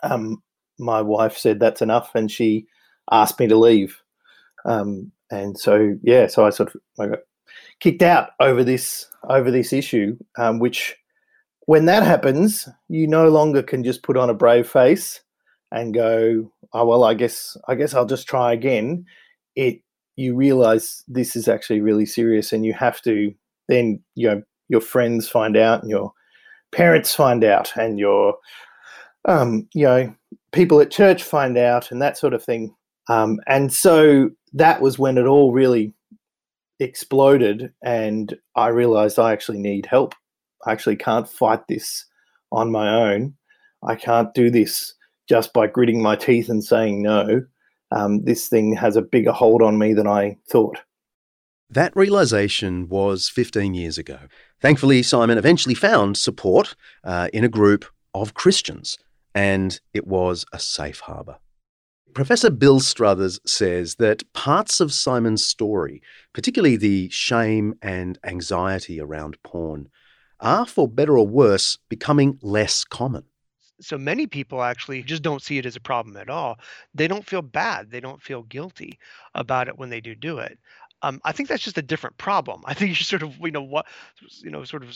um, 0.04 0.42
my 0.80 1.02
wife 1.02 1.38
said 1.38 1.60
that's 1.60 1.82
enough 1.82 2.14
and 2.16 2.30
she 2.30 2.66
asked 3.12 3.40
me 3.40 3.48
to 3.48 3.56
leave. 3.56 4.02
Um, 4.66 5.12
and 5.32 5.58
so 5.58 5.96
yeah 6.04 6.28
so 6.28 6.46
i 6.46 6.50
sort 6.50 6.74
of 6.74 6.82
I 7.00 7.08
got 7.08 7.20
kicked 7.80 8.02
out 8.02 8.32
over 8.40 8.64
this 8.64 9.08
over 9.30 9.52
this 9.52 9.74
issue 9.74 10.18
um, 10.38 10.60
which 10.60 10.96
when 11.66 11.86
that 11.86 12.04
happens 12.04 12.68
you 12.90 13.08
no 13.08 13.30
longer 13.30 13.64
can 13.64 13.84
just 13.84 14.04
put 14.04 14.18
on 14.18 14.30
a 14.30 14.36
brave 14.36 14.70
face 14.70 15.22
and 15.76 15.94
go, 15.94 16.50
oh 16.74 16.86
well, 16.86 17.04
I 17.04 17.14
guess 17.14 17.58
I 17.68 17.76
guess 17.76 17.94
I'll 17.94 18.06
just 18.06 18.28
try 18.28 18.54
again. 18.54 19.06
It 19.56 19.82
you 20.16 20.34
realize 20.34 21.04
this 21.08 21.36
is 21.36 21.48
actually 21.48 21.82
really 21.82 22.06
serious, 22.06 22.54
and 22.54 22.66
you 22.66 22.74
have 22.74 23.02
to 23.02 23.34
then 23.68 24.02
you 24.16 24.28
know 24.28 24.42
your 24.70 24.82
friends 24.82 25.28
find 25.28 25.58
out, 25.58 25.82
and 25.82 25.90
your 25.92 26.12
parents 26.72 27.14
find 27.14 27.44
out, 27.44 27.76
and 27.76 28.00
your 28.00 28.36
um, 29.26 29.68
you 29.74 29.84
know 29.84 30.16
people 30.54 30.80
at 30.80 30.92
church 30.92 31.22
find 31.24 31.58
out, 31.58 31.92
and 31.92 32.02
that 32.02 32.18
sort 32.18 32.34
of 32.34 32.44
thing. 32.44 32.74
Um, 33.08 33.40
and 33.46 33.72
so 33.72 34.32
that 34.54 34.82
was 34.82 34.98
when 34.98 35.18
it 35.18 35.26
all 35.28 35.52
really 35.52 35.94
exploded, 36.80 37.74
and 37.84 38.34
I 38.56 38.70
realized 38.70 39.20
I 39.20 39.34
actually 39.34 39.60
need 39.60 39.86
help. 39.86 40.16
I 40.66 40.72
actually 40.72 40.96
can't 40.96 41.30
fight 41.30 41.68
this 41.68 42.06
on 42.54 42.72
my 42.72 42.90
own. 42.90 43.36
I 43.84 43.96
can't 43.96 44.34
do 44.34 44.50
this 44.50 44.94
just 45.28 45.54
by 45.54 45.68
gritting 45.68 46.02
my 46.02 46.16
teeth 46.16 46.50
and 46.50 46.64
saying 46.64 47.02
no, 47.02 47.44
um, 47.92 48.24
this 48.24 48.48
thing 48.48 48.76
has 48.76 48.96
a 48.96 49.02
bigger 49.02 49.32
hold 49.32 49.62
on 49.62 49.78
me 49.78 49.94
than 49.94 50.08
I 50.08 50.38
thought. 50.50 50.80
That 51.70 51.96
realization 51.96 52.88
was 52.90 53.28
15 53.30 53.74
years 53.74 53.98
ago. 53.98 54.20
Thankfully, 54.62 55.02
Simon 55.04 55.38
eventually 55.38 55.76
found 55.76 56.18
support 56.18 56.76
uh, 57.04 57.30
in 57.34 57.44
a 57.44 57.50
group 57.50 57.86
of 58.14 58.34
Christians, 58.34 58.98
and 59.34 59.80
it 59.94 60.08
was 60.08 60.46
a 60.54 60.60
safe 60.60 61.02
harbor. 61.02 61.38
Professor 62.14 62.50
Bill 62.50 62.80
Struthers 62.80 63.40
says 63.46 63.96
that 63.96 64.32
parts 64.32 64.80
of 64.80 64.94
Simon's 64.94 65.46
story, 65.46 66.02
particularly 66.34 66.78
the 66.78 67.10
shame 67.10 67.76
and 67.82 68.18
anxiety 68.24 69.02
around 69.02 69.38
porn, 69.44 69.90
are, 70.40 70.66
for 70.66 70.88
better 70.88 71.18
or 71.18 71.28
worse, 71.28 71.78
becoming 71.90 72.40
less 72.42 72.86
common 72.86 73.26
so 73.82 73.98
many 73.98 74.28
people 74.28 74.64
actually 74.64 75.04
just 75.04 75.24
don't 75.24 75.42
see 75.42 75.58
it 75.58 75.66
as 75.66 75.76
a 75.76 75.82
problem 75.82 76.18
at 76.18 76.30
all. 76.30 76.60
They 76.94 77.08
don't 77.08 77.26
feel 77.26 77.42
bad. 77.42 77.92
They 77.92 78.00
don't 78.00 78.22
feel 78.22 78.44
guilty 78.44 79.00
about 79.34 79.68
it 79.68 79.78
when 79.78 79.90
they 79.90 80.02
do 80.02 80.16
do 80.16 80.40
it. 80.40 80.58
Um, 81.02 81.22
I 81.24 81.34
think 81.34 81.50
that's 81.50 81.64
just 81.64 81.78
a 81.78 81.82
different 81.84 82.18
problem. 82.18 82.64
I 82.66 82.74
think 82.74 82.90
you 83.00 83.04
sort 83.06 83.24
of, 83.24 83.38
you 83.40 83.52
know, 83.52 83.62
what, 83.62 83.86
you 84.44 84.50
know, 84.50 84.64
sort 84.64 84.84
of 84.84 84.96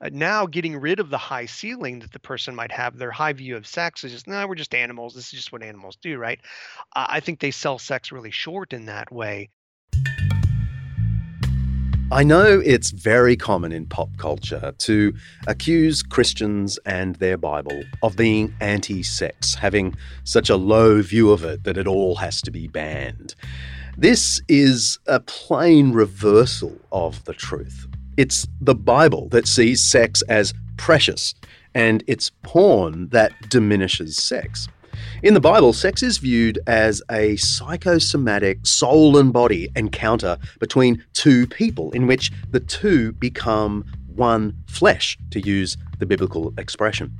uh, 0.00 0.10
now 0.12 0.46
getting 0.46 0.76
rid 0.76 1.00
of 1.00 1.10
the 1.10 1.18
high 1.18 1.46
ceiling 1.46 2.00
that 2.00 2.12
the 2.12 2.18
person 2.18 2.54
might 2.54 2.72
have. 2.72 2.96
Their 2.96 3.10
high 3.10 3.32
view 3.32 3.56
of 3.56 3.66
sex 3.66 4.04
is 4.04 4.12
just, 4.12 4.26
no, 4.26 4.46
we're 4.46 4.54
just 4.54 4.74
animals. 4.74 5.14
This 5.14 5.26
is 5.26 5.32
just 5.32 5.52
what 5.52 5.62
animals 5.62 5.96
do, 5.96 6.18
right? 6.18 6.40
I 6.94 7.20
think 7.20 7.40
they 7.40 7.50
sell 7.50 7.78
sex 7.78 8.12
really 8.12 8.30
short 8.30 8.72
in 8.72 8.86
that 8.86 9.12
way. 9.12 9.50
I 12.12 12.22
know 12.22 12.62
it's 12.64 12.90
very 12.90 13.36
common 13.36 13.72
in 13.72 13.86
pop 13.86 14.16
culture 14.16 14.72
to 14.78 15.12
accuse 15.48 16.04
Christians 16.04 16.78
and 16.86 17.16
their 17.16 17.36
Bible 17.36 17.82
of 18.00 18.16
being 18.16 18.54
anti 18.60 19.02
sex, 19.02 19.56
having 19.56 19.96
such 20.22 20.48
a 20.48 20.54
low 20.54 21.02
view 21.02 21.32
of 21.32 21.42
it 21.42 21.64
that 21.64 21.76
it 21.76 21.88
all 21.88 22.14
has 22.14 22.40
to 22.42 22.52
be 22.52 22.68
banned. 22.68 23.34
This 23.98 24.40
is 24.46 25.00
a 25.08 25.18
plain 25.18 25.90
reversal 25.90 26.78
of 26.92 27.24
the 27.24 27.34
truth. 27.34 27.88
It's 28.16 28.46
the 28.60 28.76
Bible 28.76 29.28
that 29.30 29.48
sees 29.48 29.82
sex 29.82 30.22
as 30.28 30.54
precious, 30.76 31.34
and 31.74 32.04
it's 32.06 32.30
porn 32.44 33.08
that 33.08 33.32
diminishes 33.48 34.16
sex. 34.16 34.68
In 35.26 35.34
the 35.34 35.40
Bible, 35.40 35.72
sex 35.72 36.04
is 36.04 36.18
viewed 36.18 36.60
as 36.68 37.02
a 37.10 37.34
psychosomatic 37.34 38.64
soul 38.64 39.18
and 39.18 39.32
body 39.32 39.68
encounter 39.74 40.38
between 40.60 41.04
two 41.14 41.48
people 41.48 41.90
in 41.90 42.06
which 42.06 42.30
the 42.52 42.60
two 42.60 43.10
become 43.10 43.84
one 44.06 44.54
flesh, 44.68 45.18
to 45.32 45.40
use 45.40 45.76
the 45.98 46.06
biblical 46.06 46.54
expression. 46.58 47.12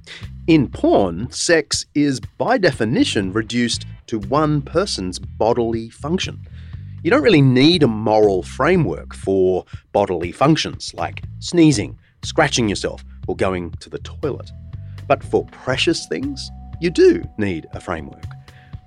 In 0.47 0.69
porn, 0.69 1.33
sex 1.33 1.85
is 1.97 2.21
by 2.21 2.59
definition 2.59 3.33
reduced 3.33 3.87
to 4.07 4.21
one 4.21 4.63
person's 4.63 5.19
bodily 5.19 5.91
function. 5.91 6.47
You 7.03 7.11
don't 7.11 7.25
really 7.25 7.43
need 7.43 7.83
a 7.83 7.89
moral 7.89 8.45
framework 8.45 9.15
for 9.15 9.65
bodily 9.91 10.31
functions 10.31 10.95
like 10.95 11.25
sneezing, 11.41 11.99
scratching 12.23 12.69
yourself, 12.69 13.05
or 13.27 13.35
going 13.35 13.73
to 13.81 13.91
the 13.91 13.99
toilet. 13.99 14.49
But 15.09 15.25
for 15.25 15.45
precious 15.47 16.07
things, 16.07 16.49
you 16.81 16.91
do 16.91 17.25
need 17.39 17.67
a 17.73 17.81
framework. 17.81 18.25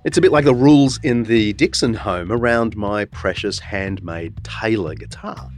It's 0.04 0.16
a 0.16 0.20
bit 0.20 0.32
like 0.32 0.44
the 0.44 0.54
rules 0.54 0.98
in 1.02 1.24
the 1.24 1.52
Dickson 1.54 1.92
home 1.92 2.32
around 2.32 2.76
my 2.76 3.04
precious 3.04 3.58
handmade 3.58 4.42
Taylor 4.44 4.94
guitar. 4.94 5.50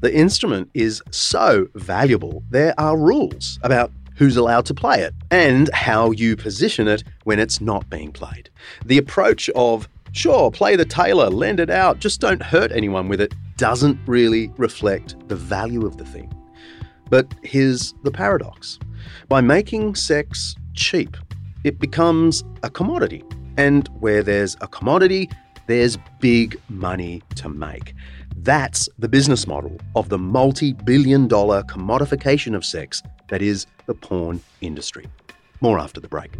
The 0.00 0.14
instrument 0.14 0.70
is 0.74 1.02
so 1.10 1.68
valuable, 1.74 2.42
there 2.50 2.74
are 2.78 2.96
rules 2.96 3.58
about 3.62 3.92
who's 4.16 4.36
allowed 4.36 4.66
to 4.66 4.74
play 4.74 5.02
it 5.02 5.14
and 5.30 5.72
how 5.72 6.10
you 6.12 6.36
position 6.36 6.88
it 6.88 7.04
when 7.24 7.38
it's 7.38 7.60
not 7.60 7.88
being 7.90 8.12
played. 8.12 8.50
The 8.84 8.98
approach 8.98 9.48
of, 9.50 9.88
sure, 10.12 10.50
play 10.50 10.76
the 10.76 10.84
Taylor, 10.84 11.30
lend 11.30 11.60
it 11.60 11.70
out, 11.70 11.98
just 12.00 12.20
don't 12.20 12.42
hurt 12.42 12.72
anyone 12.72 13.08
with 13.08 13.20
it, 13.20 13.34
doesn't 13.56 13.98
really 14.06 14.52
reflect 14.56 15.16
the 15.28 15.36
value 15.36 15.86
of 15.86 15.96
the 15.96 16.04
thing. 16.04 16.32
But 17.10 17.32
here's 17.42 17.94
the 18.02 18.10
paradox 18.10 18.78
by 19.28 19.40
making 19.40 19.94
sex 19.94 20.54
cheap, 20.74 21.16
it 21.64 21.80
becomes 21.80 22.44
a 22.62 22.70
commodity. 22.70 23.24
And 23.56 23.88
where 24.00 24.22
there's 24.22 24.56
a 24.60 24.68
commodity, 24.68 25.30
there's 25.66 25.96
big 26.20 26.60
money 26.68 27.22
to 27.36 27.48
make. 27.48 27.94
That's 28.36 28.88
the 28.98 29.08
business 29.08 29.46
model 29.46 29.78
of 29.96 30.10
the 30.10 30.18
multi 30.18 30.72
billion 30.72 31.26
dollar 31.26 31.62
commodification 31.62 32.54
of 32.54 32.64
sex 32.64 33.02
that 33.28 33.40
is 33.40 33.66
the 33.86 33.94
porn 33.94 34.40
industry. 34.60 35.06
More 35.60 35.78
after 35.78 36.00
the 36.00 36.08
break. 36.08 36.32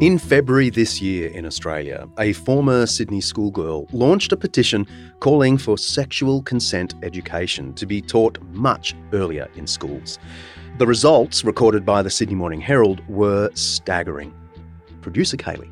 In 0.00 0.16
February 0.16 0.70
this 0.70 1.02
year 1.02 1.28
in 1.28 1.44
Australia, 1.44 2.08
a 2.18 2.32
former 2.32 2.86
Sydney 2.86 3.20
schoolgirl 3.20 3.86
launched 3.92 4.32
a 4.32 4.36
petition 4.38 4.86
calling 5.18 5.58
for 5.58 5.76
sexual 5.76 6.40
consent 6.40 6.94
education 7.02 7.74
to 7.74 7.84
be 7.84 8.00
taught 8.00 8.38
much 8.52 8.94
earlier 9.12 9.46
in 9.56 9.66
schools. 9.66 10.18
The 10.78 10.86
results, 10.86 11.44
recorded 11.44 11.84
by 11.84 12.00
the 12.00 12.08
Sydney 12.08 12.34
Morning 12.34 12.62
Herald, 12.62 13.06
were 13.10 13.50
staggering. 13.52 14.32
Producer 15.02 15.36
Kaylee. 15.36 15.68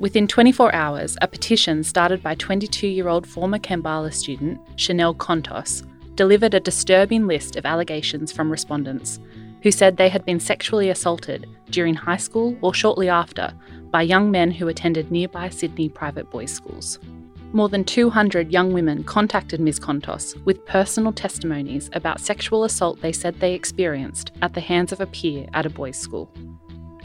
Within 0.00 0.26
24 0.26 0.74
hours, 0.74 1.16
a 1.22 1.28
petition 1.28 1.84
started 1.84 2.24
by 2.24 2.34
22 2.34 2.88
year 2.88 3.06
old 3.06 3.28
former 3.28 3.60
Kambala 3.60 4.12
student 4.12 4.58
Chanel 4.74 5.14
Contos 5.14 5.86
delivered 6.16 6.54
a 6.54 6.58
disturbing 6.58 7.28
list 7.28 7.54
of 7.54 7.64
allegations 7.64 8.32
from 8.32 8.50
respondents 8.50 9.20
who 9.62 9.70
said 9.70 9.96
they 9.96 10.08
had 10.08 10.24
been 10.24 10.40
sexually 10.40 10.90
assaulted 10.90 11.48
during 11.70 11.94
high 11.94 12.16
school 12.16 12.56
or 12.60 12.72
shortly 12.72 13.08
after 13.08 13.52
by 13.90 14.02
young 14.02 14.30
men 14.30 14.50
who 14.50 14.68
attended 14.68 15.10
nearby 15.10 15.48
Sydney 15.48 15.88
private 15.88 16.30
boys' 16.30 16.52
schools. 16.52 16.98
More 17.52 17.68
than 17.68 17.84
200 17.84 18.52
young 18.52 18.72
women 18.72 19.04
contacted 19.04 19.60
Ms. 19.60 19.80
Contos 19.80 20.36
with 20.44 20.66
personal 20.66 21.12
testimonies 21.12 21.88
about 21.92 22.20
sexual 22.20 22.64
assault 22.64 23.00
they 23.00 23.12
said 23.12 23.38
they 23.38 23.54
experienced 23.54 24.32
at 24.42 24.52
the 24.52 24.60
hands 24.60 24.92
of 24.92 25.00
a 25.00 25.06
peer 25.06 25.46
at 25.54 25.64
a 25.64 25.70
boys' 25.70 25.96
school. 25.96 26.30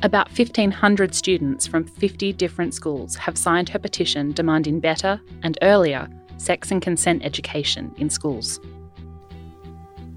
About 0.04 0.28
1,500 0.30 1.14
students 1.14 1.68
from 1.68 1.86
50 1.86 2.34
different 2.34 2.74
schools 2.74 3.16
have 3.16 3.38
signed 3.38 3.70
her 3.70 3.80
petition 3.80 4.32
demanding 4.32 4.80
better 4.80 5.22
and 5.44 5.58
earlier 5.62 6.10
sex 6.38 6.72
and 6.72 6.82
consent 6.82 7.24
education 7.24 7.94
in 7.98 8.10
schools. 8.10 8.60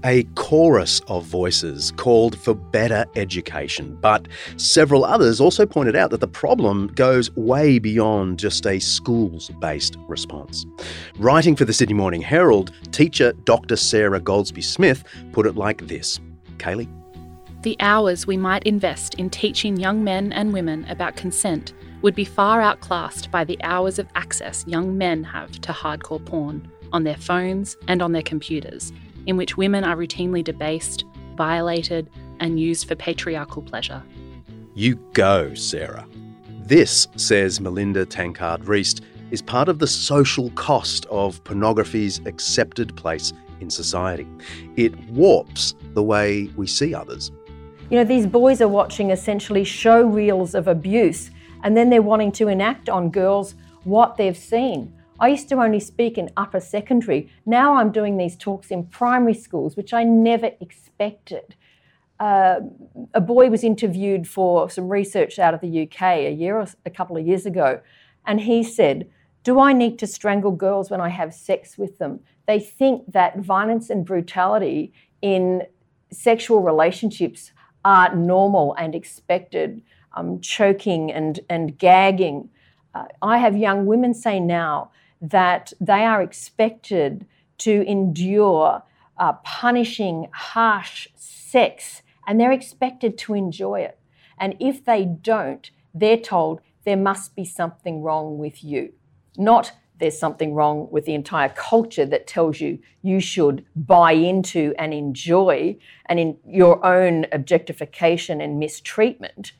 A 0.05 0.21
chorus 0.35 0.99
of 1.07 1.25
voices 1.25 1.89
called 1.89 2.37
for 2.37 2.53
better 2.53 3.07
education, 3.15 3.97
but 4.01 4.27
several 4.55 5.03
others 5.03 5.41
also 5.41 5.65
pointed 5.65 5.95
out 5.95 6.11
that 6.11 6.19
the 6.19 6.27
problem 6.27 6.89
goes 6.93 7.35
way 7.35 7.79
beyond 7.79 8.37
just 8.37 8.67
a 8.67 8.77
schools 8.77 9.49
based 9.59 9.97
response. 10.07 10.63
Writing 11.17 11.55
for 11.55 11.65
the 11.65 11.73
Sydney 11.73 11.95
Morning 11.95 12.21
Herald, 12.21 12.71
teacher 12.91 13.33
Dr. 13.45 13.75
Sarah 13.75 14.21
Golsby 14.21 14.63
Smith 14.63 15.03
put 15.31 15.47
it 15.47 15.55
like 15.55 15.87
this 15.87 16.19
Kaylee? 16.57 16.87
The 17.63 17.75
hours 17.79 18.27
we 18.27 18.37
might 18.37 18.61
invest 18.61 19.15
in 19.15 19.31
teaching 19.31 19.75
young 19.75 20.03
men 20.03 20.31
and 20.33 20.53
women 20.53 20.85
about 20.87 21.15
consent 21.15 21.73
would 22.03 22.13
be 22.13 22.25
far 22.25 22.61
outclassed 22.61 23.31
by 23.31 23.43
the 23.43 23.57
hours 23.63 23.97
of 23.97 24.07
access 24.13 24.65
young 24.67 24.99
men 24.99 25.23
have 25.23 25.59
to 25.61 25.71
hardcore 25.71 26.23
porn 26.23 26.71
on 26.93 27.05
their 27.05 27.17
phones 27.17 27.75
and 27.87 28.03
on 28.03 28.11
their 28.11 28.21
computers 28.21 28.93
in 29.25 29.37
which 29.37 29.57
women 29.57 29.83
are 29.83 29.95
routinely 29.95 30.43
debased, 30.43 31.05
violated, 31.35 32.09
and 32.39 32.59
used 32.59 32.87
for 32.87 32.95
patriarchal 32.95 33.61
pleasure. 33.61 34.03
You 34.73 34.95
go, 35.13 35.53
Sarah. 35.53 36.05
This, 36.63 37.07
says 37.15 37.61
Melinda 37.61 38.05
Tankard 38.05 38.61
Reist, 38.63 39.01
is 39.31 39.41
part 39.41 39.69
of 39.69 39.79
the 39.79 39.87
social 39.87 40.49
cost 40.51 41.05
of 41.07 41.43
pornography's 41.43 42.19
accepted 42.25 42.95
place 42.95 43.33
in 43.61 43.69
society. 43.69 44.27
It 44.75 44.97
warps 45.09 45.75
the 45.93 46.03
way 46.03 46.49
we 46.55 46.67
see 46.67 46.93
others. 46.93 47.31
You 47.89 47.97
know, 47.97 48.03
these 48.03 48.25
boys 48.27 48.61
are 48.61 48.67
watching 48.67 49.11
essentially 49.11 49.63
show 49.63 50.05
reels 50.05 50.55
of 50.55 50.67
abuse, 50.67 51.31
and 51.63 51.77
then 51.77 51.89
they're 51.89 52.01
wanting 52.01 52.31
to 52.33 52.47
enact 52.47 52.89
on 52.89 53.11
girls 53.11 53.55
what 53.83 54.17
they've 54.17 54.37
seen. 54.37 54.91
I 55.19 55.29
used 55.29 55.47
to 55.49 55.61
only 55.61 55.79
speak 55.79 56.17
in 56.17 56.29
upper 56.35 56.59
secondary. 56.59 57.29
Now 57.45 57.75
I'm 57.75 57.91
doing 57.91 58.17
these 58.17 58.35
talks 58.35 58.69
in 58.69 58.85
primary 58.85 59.33
schools, 59.33 59.77
which 59.77 59.93
I 59.93 60.03
never 60.03 60.51
expected. 60.59 61.55
Uh, 62.19 62.61
a 63.13 63.21
boy 63.21 63.49
was 63.49 63.63
interviewed 63.63 64.27
for 64.27 64.69
some 64.69 64.89
research 64.89 65.39
out 65.39 65.53
of 65.53 65.61
the 65.61 65.83
UK 65.83 66.01
a 66.01 66.31
year 66.31 66.57
or 66.57 66.67
a 66.85 66.89
couple 66.89 67.17
of 67.17 67.25
years 67.25 67.45
ago, 67.45 67.81
and 68.25 68.41
he 68.41 68.63
said, 68.63 69.09
"Do 69.43 69.59
I 69.59 69.73
need 69.73 69.99
to 69.99 70.07
strangle 70.07 70.51
girls 70.51 70.89
when 70.89 71.01
I 71.01 71.09
have 71.09 71.33
sex 71.33 71.77
with 71.77 71.97
them?" 71.97 72.21
They 72.45 72.59
think 72.59 73.11
that 73.11 73.39
violence 73.39 73.89
and 73.89 74.05
brutality 74.05 74.93
in 75.21 75.63
sexual 76.11 76.61
relationships 76.61 77.51
are 77.83 78.15
normal 78.15 78.73
and 78.75 78.95
expected. 78.95 79.81
Um, 80.17 80.39
choking 80.39 81.11
and 81.11 81.41
and 81.49 81.77
gagging. 81.77 82.49
Uh, 82.93 83.03
I 83.21 83.37
have 83.39 83.57
young 83.57 83.85
women 83.85 84.13
say 84.13 84.39
now 84.39 84.91
that 85.21 85.73
they 85.79 86.03
are 86.05 86.21
expected 86.21 87.25
to 87.59 87.83
endure 87.87 88.83
uh, 89.17 89.33
punishing, 89.43 90.27
harsh 90.33 91.07
sex, 91.15 92.01
and 92.27 92.39
they're 92.39 92.51
expected 92.51 93.17
to 93.17 93.33
enjoy 93.33 93.81
it. 93.81 93.97
And 94.37 94.55
if 94.59 94.83
they 94.83 95.05
don't, 95.05 95.69
they're 95.93 96.17
told 96.17 96.59
there 96.83 96.97
must 96.97 97.35
be 97.35 97.45
something 97.45 98.01
wrong 98.01 98.37
with 98.37 98.63
you. 98.63 98.93
Not 99.37 99.71
there's 99.97 100.17
something 100.17 100.53
wrong 100.53 100.89
with 100.91 101.05
the 101.05 101.13
entire 101.13 101.49
culture 101.49 102.05
that 102.05 102.27
tells 102.27 102.59
you 102.59 102.79
you 103.01 103.21
should 103.21 103.65
buy 103.75 104.11
into 104.11 104.73
and 104.77 104.93
enjoy 104.93 105.77
and 106.07 106.19
in 106.19 106.37
your 106.45 106.85
own 106.85 107.25
objectification 107.31 108.41
and 108.41 108.59
mistreatment. 108.59 109.53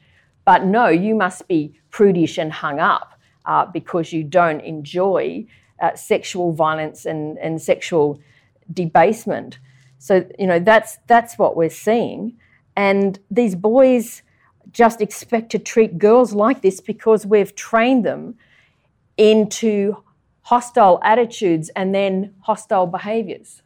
But 0.44 0.66
no, 0.66 0.88
you 0.88 1.16
must 1.16 1.48
be 1.48 1.80
prudish 1.90 2.38
and 2.38 2.52
hung 2.52 2.80
up 2.80 3.15
uh, 3.46 3.66
because 3.66 4.12
you 4.12 4.24
don't 4.24 4.62
enjoy 4.62 5.46
uh, 5.82 5.96
sexual 5.96 6.52
violence 6.54 7.06
and, 7.06 7.38
and 7.40 7.62
sexual 7.62 8.20
debasement. 8.74 9.60
So, 10.00 10.26
you 10.38 10.48
know, 10.48 10.60
that's, 10.60 10.98
that's 11.08 11.38
what 11.38 11.56
we're 11.56 11.70
seeing. 11.70 12.38
And 12.76 13.20
these 13.32 13.56
boys 13.56 14.22
just 14.72 15.02
expect 15.02 15.52
to 15.52 15.60
treat 15.60 15.98
girls 15.98 16.34
like 16.34 16.62
this 16.62 16.82
because 16.82 17.26
we've 17.26 17.56
trained 17.56 18.06
them 18.06 18.36
into 19.18 19.98
hostile 20.42 21.00
attitudes 21.04 21.70
and 21.76 21.94
then 21.96 22.34
hostile 22.42 22.86
behaviors. 22.86 23.62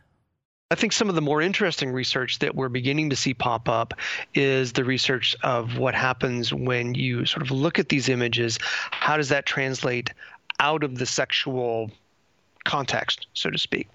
I 0.71 0.75
think 0.75 0.93
some 0.93 1.09
of 1.09 1.15
the 1.15 1.21
more 1.21 1.41
interesting 1.41 1.91
research 1.91 2.37
that 2.39 2.53
we're 2.53 2.69
beginning 2.69 3.09
to 3.09 3.15
see 3.15 3.33
pop 3.33 3.67
up 3.67 3.95
is 4.35 4.73
the 4.73 4.83
research 4.83 5.35
of 5.41 5.79
what 5.79 5.95
happens 5.95 6.53
when 6.53 6.93
you 6.93 7.25
sort 7.25 7.41
of 7.41 7.49
look 7.49 7.79
at 7.79 7.89
these 7.89 8.07
images. 8.07 8.59
How 8.61 9.17
does 9.17 9.29
that 9.29 9.47
translate 9.47 10.13
out 10.59 10.83
of 10.83 10.99
the 10.99 11.07
sexual 11.07 11.89
context, 12.65 13.27
so 13.33 13.49
to 13.49 13.57
speak. 13.57 13.87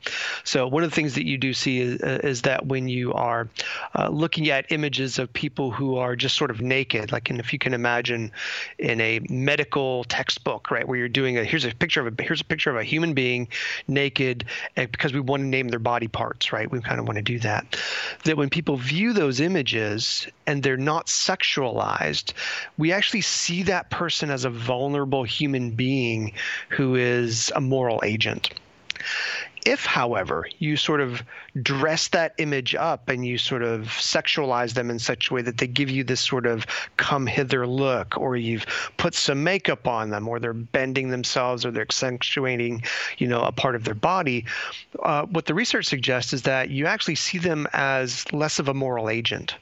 So 0.44 0.66
one 0.66 0.82
of 0.82 0.90
the 0.90 0.94
things 0.94 1.14
that 1.14 1.26
you 1.26 1.38
do 1.38 1.52
see 1.52 1.80
is, 1.80 2.00
uh, 2.02 2.20
is 2.24 2.42
that 2.42 2.66
when 2.66 2.88
you 2.88 3.12
are 3.12 3.48
uh, 3.94 4.08
looking 4.08 4.50
at 4.50 4.70
images 4.72 5.18
of 5.18 5.32
people 5.32 5.70
who 5.70 5.96
are 5.96 6.16
just 6.16 6.36
sort 6.36 6.50
of 6.50 6.60
naked, 6.60 7.12
like 7.12 7.30
in, 7.30 7.38
if 7.38 7.52
you 7.52 7.58
can 7.58 7.74
imagine 7.74 8.32
in 8.78 9.00
a 9.00 9.20
medical 9.28 10.04
textbook, 10.04 10.70
right, 10.70 10.86
where 10.88 10.98
you're 10.98 11.08
doing 11.08 11.38
a 11.38 11.44
here's 11.44 11.64
a 11.64 11.74
picture 11.74 12.06
of 12.06 12.18
a 12.18 12.22
here's 12.22 12.40
a 12.40 12.44
picture 12.44 12.70
of 12.70 12.76
a 12.76 12.84
human 12.84 13.14
being 13.14 13.48
naked, 13.86 14.44
because 14.76 15.12
we 15.12 15.20
want 15.20 15.42
to 15.42 15.46
name 15.46 15.68
their 15.68 15.78
body 15.78 16.08
parts, 16.08 16.52
right? 16.52 16.70
We 16.70 16.80
kind 16.80 16.98
of 16.98 17.06
want 17.06 17.16
to 17.16 17.22
do 17.22 17.38
that. 17.40 17.76
That 18.24 18.36
when 18.36 18.50
people 18.50 18.76
view 18.76 19.12
those 19.12 19.40
images 19.40 20.26
and 20.46 20.62
they're 20.62 20.76
not 20.76 21.06
sexualized, 21.06 22.32
we 22.78 22.92
actually 22.92 23.20
see 23.20 23.62
that 23.64 23.90
person 23.90 24.30
as 24.30 24.44
a 24.44 24.50
vulnerable 24.50 25.22
human 25.22 25.70
being 25.70 26.32
who 26.70 26.94
is 26.96 27.52
a 27.54 27.60
moral 27.60 28.00
agent. 28.04 28.50
If, 29.66 29.86
however, 29.86 30.46
you 30.58 30.76
sort 30.76 31.00
of 31.00 31.22
dress 31.62 32.08
that 32.08 32.34
image 32.36 32.74
up 32.74 33.08
and 33.08 33.24
you 33.24 33.38
sort 33.38 33.62
of 33.62 33.86
sexualize 33.86 34.74
them 34.74 34.90
in 34.90 34.98
such 34.98 35.30
a 35.30 35.34
way 35.34 35.42
that 35.42 35.56
they 35.56 35.66
give 35.66 35.88
you 35.88 36.04
this 36.04 36.20
sort 36.20 36.44
of 36.44 36.66
come 36.98 37.26
hither 37.26 37.66
look, 37.66 38.18
or 38.18 38.36
you've 38.36 38.66
put 38.98 39.14
some 39.14 39.42
makeup 39.42 39.88
on 39.88 40.10
them, 40.10 40.28
or 40.28 40.38
they're 40.38 40.52
bending 40.52 41.08
themselves, 41.08 41.64
or 41.64 41.70
they're 41.70 41.82
accentuating, 41.82 42.82
you 43.16 43.26
know, 43.26 43.42
a 43.42 43.52
part 43.52 43.74
of 43.74 43.84
their 43.84 43.94
body, 43.94 44.44
uh, 45.02 45.24
what 45.26 45.46
the 45.46 45.54
research 45.54 45.86
suggests 45.86 46.32
is 46.32 46.42
that 46.42 46.68
you 46.68 46.86
actually 46.86 47.14
see 47.14 47.38
them 47.38 47.66
as 47.72 48.30
less 48.32 48.58
of 48.58 48.68
a 48.68 48.74
moral 48.74 49.08
agent. 49.08 49.56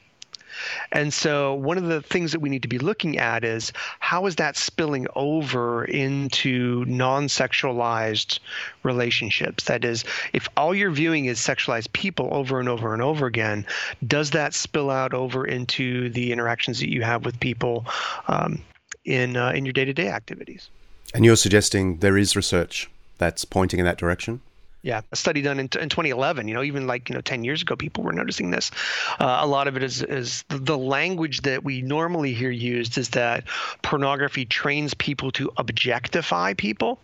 And 0.91 1.13
so, 1.13 1.53
one 1.53 1.77
of 1.77 1.85
the 1.85 2.01
things 2.01 2.31
that 2.31 2.39
we 2.39 2.49
need 2.49 2.61
to 2.61 2.67
be 2.67 2.79
looking 2.79 3.17
at 3.17 3.43
is 3.43 3.71
how 3.99 4.25
is 4.25 4.35
that 4.35 4.57
spilling 4.57 5.07
over 5.15 5.85
into 5.85 6.85
non 6.85 7.27
sexualized 7.27 8.39
relationships? 8.83 9.65
That 9.65 9.85
is, 9.85 10.03
if 10.33 10.47
all 10.57 10.73
you're 10.73 10.91
viewing 10.91 11.25
is 11.25 11.39
sexualized 11.39 11.91
people 11.93 12.29
over 12.31 12.59
and 12.59 12.69
over 12.69 12.93
and 12.93 13.01
over 13.01 13.25
again, 13.25 13.65
does 14.05 14.31
that 14.31 14.53
spill 14.53 14.89
out 14.89 15.13
over 15.13 15.45
into 15.45 16.09
the 16.09 16.31
interactions 16.31 16.79
that 16.79 16.91
you 16.91 17.01
have 17.01 17.25
with 17.25 17.39
people 17.39 17.85
um, 18.27 18.61
in, 19.05 19.37
uh, 19.37 19.51
in 19.51 19.65
your 19.65 19.73
day 19.73 19.85
to 19.85 19.93
day 19.93 20.09
activities? 20.09 20.69
And 21.13 21.25
you're 21.25 21.35
suggesting 21.35 21.97
there 21.97 22.17
is 22.17 22.35
research 22.35 22.89
that's 23.17 23.45
pointing 23.45 23.79
in 23.79 23.85
that 23.85 23.97
direction? 23.97 24.41
Yeah, 24.83 24.99
a 25.13 25.15
study 25.15 25.41
done 25.41 25.59
in, 25.59 25.69
in 25.79 25.87
2011. 25.87 26.49
You 26.49 26.53
know, 26.53 26.61
even 26.61 26.87
like 26.87 27.09
you 27.09 27.15
know 27.15 27.21
10 27.21 27.45
years 27.45 27.61
ago, 27.61 27.77
people 27.77 28.03
were 28.03 28.11
noticing 28.11 28.51
this. 28.51 28.69
Uh, 29.17 29.39
a 29.39 29.47
lot 29.47 29.69
of 29.69 29.77
it 29.77 29.83
is 29.83 30.01
is 30.03 30.43
the 30.49 30.77
language 30.77 31.41
that 31.41 31.63
we 31.63 31.81
normally 31.81 32.33
hear 32.33 32.51
used 32.51 32.97
is 32.97 33.09
that 33.09 33.45
pornography 33.81 34.45
trains 34.45 34.93
people 34.93 35.31
to 35.31 35.49
objectify 35.55 36.53
people, 36.53 36.99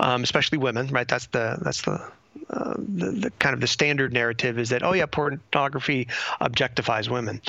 um, 0.00 0.22
especially 0.22 0.56
women. 0.56 0.86
Right? 0.86 1.06
That's 1.06 1.26
the 1.26 1.58
that's 1.60 1.82
the 1.82 2.00
uh, 2.48 2.74
the, 2.78 3.10
the, 3.10 3.30
kind 3.38 3.54
of 3.54 3.60
the 3.60 3.66
standard 3.66 4.12
narrative 4.12 4.58
is 4.58 4.70
that 4.70 4.82
oh 4.82 4.92
yeah 4.92 5.06
pornography 5.06 6.08
objectifies 6.40 7.08
women 7.08 7.40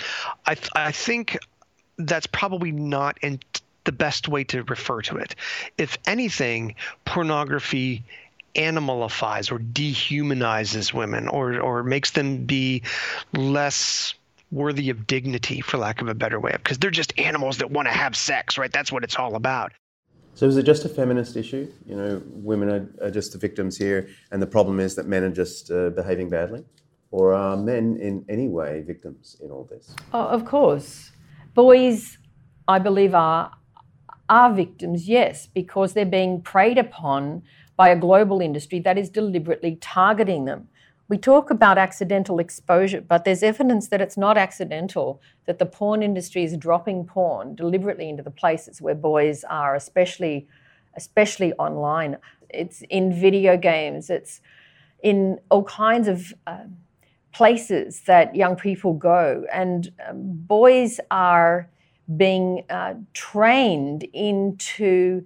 i 0.46 0.56
th- 0.56 0.70
i 0.76 0.92
think 0.92 1.38
that's 1.98 2.28
probably 2.28 2.72
not 2.72 3.18
in 3.22 3.40
the 3.86 3.92
best 3.92 4.28
way 4.28 4.44
to 4.44 4.64
refer 4.64 5.02
to 5.02 5.18
it 5.18 5.36
if 5.78 5.98
anything 6.06 6.76
pornography 7.06 8.04
animalifies 8.56 9.52
or 9.52 9.60
dehumanizes 9.60 10.94
women 10.94 11.28
or 11.28 11.60
or 11.60 11.84
makes 11.84 12.12
them 12.12 12.46
be 12.46 12.82
less 13.34 14.14
worthy 14.52 14.90
of 14.90 15.08
dignity 15.08 15.62
for 15.62 15.78
lack 15.78 16.02
of 16.02 16.08
a 16.08 16.14
better 16.14 16.40
way 16.40 16.52
because 16.52 16.78
they're 16.78 16.92
just 16.92 17.18
animals 17.20 17.58
that 17.58 17.72
want 17.72 17.88
to 17.88 17.92
have 17.92 18.16
sex 18.16 18.58
right? 18.58 18.72
That's 18.72 18.92
what 18.92 19.04
it's 19.04 19.16
all 19.16 19.36
about. 19.36 19.72
So 20.36 20.48
is 20.48 20.58
it 20.58 20.64
just 20.64 20.84
a 20.86 20.90
feminist 20.90 21.36
issue? 21.36 21.72
You 21.86 21.96
know 21.96 22.22
women 22.26 22.70
are, 22.70 23.08
are 23.08 23.12
just 23.12 23.34
the 23.34 23.38
victims 23.38 23.78
here 23.78 24.10
and 24.32 24.42
the 24.42 24.48
problem 24.48 24.80
is 24.80 24.96
that 24.96 25.08
men 25.08 25.24
are 25.24 25.32
just 25.32 25.72
uh, 25.72 25.90
behaving 25.90 26.30
badly? 26.30 26.64
Or 27.12 27.34
are 27.34 27.56
men 27.56 27.98
in 27.98 28.26
any 28.28 28.48
way 28.48 28.82
victims 28.82 29.38
in 29.44 29.52
all 29.52 29.66
this? 29.66 29.96
Oh, 30.14 30.26
of 30.26 30.46
course. 30.46 31.12
Boys 31.54 32.18
i 32.68 32.80
believe 32.80 33.14
are 33.14 33.52
are 34.30 34.54
victims 34.54 35.08
yes 35.08 35.48
because 35.48 35.94
they're 35.94 36.06
being 36.06 36.42
preyed 36.42 36.78
upon 36.78 37.44
by 37.76 37.90
a 37.90 37.96
global 37.96 38.42
industry 38.42 38.80
that 38.80 38.98
is 38.98 39.10
deliberately 39.10 39.78
targeting 39.82 40.46
them. 40.46 40.68
We 41.10 41.18
talk 41.18 41.50
about 41.50 41.78
accidental 41.78 42.40
exposure, 42.40 43.02
but 43.02 43.26
there's 43.26 43.44
evidence 43.44 43.90
that 43.90 44.02
it's 44.02 44.18
not 44.18 44.38
accidental, 44.38 45.22
that 45.46 45.60
the 45.60 45.66
porn 45.66 46.02
industry 46.02 46.44
is 46.44 46.56
dropping 46.58 47.06
porn 47.06 47.56
deliberately 47.56 48.10
into 48.10 48.24
the 48.24 48.32
places 48.32 48.82
where 48.82 48.96
boys 48.96 49.44
are, 49.44 49.76
especially, 49.76 50.48
especially 50.96 51.54
online. 51.54 52.18
It's 52.50 52.84
in 52.90 53.14
video 53.14 53.58
games, 53.58 54.10
it's 54.10 54.42
in 55.02 55.40
all 55.50 55.66
kinds 55.66 56.08
of 56.08 56.34
uh, 56.48 56.66
places 57.34 58.02
that 58.02 58.36
young 58.36 58.56
people 58.56 58.94
go. 58.94 59.46
And 59.52 59.92
um, 60.08 60.22
boys 60.22 61.00
are 61.12 61.70
being 62.16 62.64
uh, 62.70 62.94
trained 63.14 64.04
into 64.14 65.26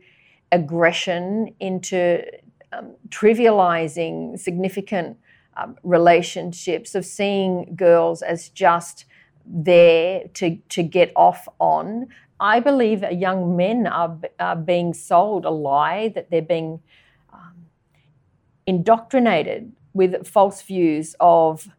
aggression, 0.52 1.54
into 1.60 2.24
um, 2.72 2.94
trivializing 3.10 4.40
significant 4.40 5.18
um, 5.56 5.76
relationships, 5.84 6.96
of 6.96 7.06
seeing 7.06 7.74
girls 7.76 8.22
as 8.22 8.50
just 8.50 9.06
there 9.46 10.28
to, 10.34 10.58
to 10.70 10.84
get 10.84 11.12
off 11.16 11.48
on. 11.60 12.08
I 12.40 12.60
believe 12.60 13.04
young 13.12 13.56
men 13.56 13.88
are, 13.88 14.18
are 14.40 14.56
being 14.56 14.94
sold 14.94 15.46
a 15.46 15.50
lie 15.50 16.10
that 16.10 16.30
they're 16.30 16.42
being 16.42 16.82
um, 17.34 17.66
indoctrinated 18.66 19.72
with 19.94 20.28
false 20.28 20.62
views 20.62 21.16
of, 21.20 21.70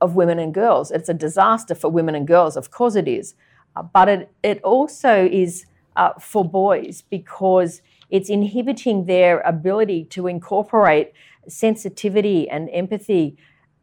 of 0.00 0.14
women 0.14 0.38
and 0.38 0.52
girls. 0.52 0.90
It's 0.90 1.08
a 1.08 1.14
disaster 1.14 1.74
for 1.74 1.88
women 1.88 2.14
and 2.14 2.26
girls, 2.26 2.56
of 2.56 2.70
course 2.70 2.94
it 2.96 3.08
is. 3.08 3.34
Uh, 3.74 3.82
but 3.82 4.08
it, 4.08 4.30
it 4.42 4.62
also 4.62 5.26
is 5.30 5.64
uh, 5.96 6.12
for 6.18 6.44
boys 6.44 7.02
because 7.08 7.80
it's 8.12 8.28
inhibiting 8.28 9.06
their 9.06 9.40
ability 9.40 10.04
to 10.04 10.26
incorporate 10.26 11.12
sensitivity 11.48 12.48
and 12.48 12.68
empathy 12.70 13.36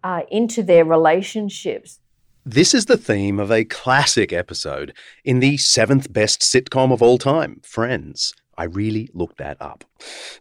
uh, 0.04 0.22
into 0.30 0.62
their 0.64 0.86
relationships. 0.86 2.00
This 2.46 2.74
is 2.74 2.86
the 2.86 2.96
theme 2.96 3.40
of 3.40 3.52
a 3.52 3.66
classic 3.66 4.32
episode 4.32 4.94
in 5.26 5.40
the 5.40 5.58
seventh 5.58 6.14
best 6.14 6.42
sitcom 6.42 6.94
of 6.94 7.02
all 7.02 7.18
time, 7.18 7.60
Friends. 7.64 8.34
I 8.56 8.66
really 8.66 9.10
looked 9.14 9.38
that 9.40 9.58
up. 9.60 9.84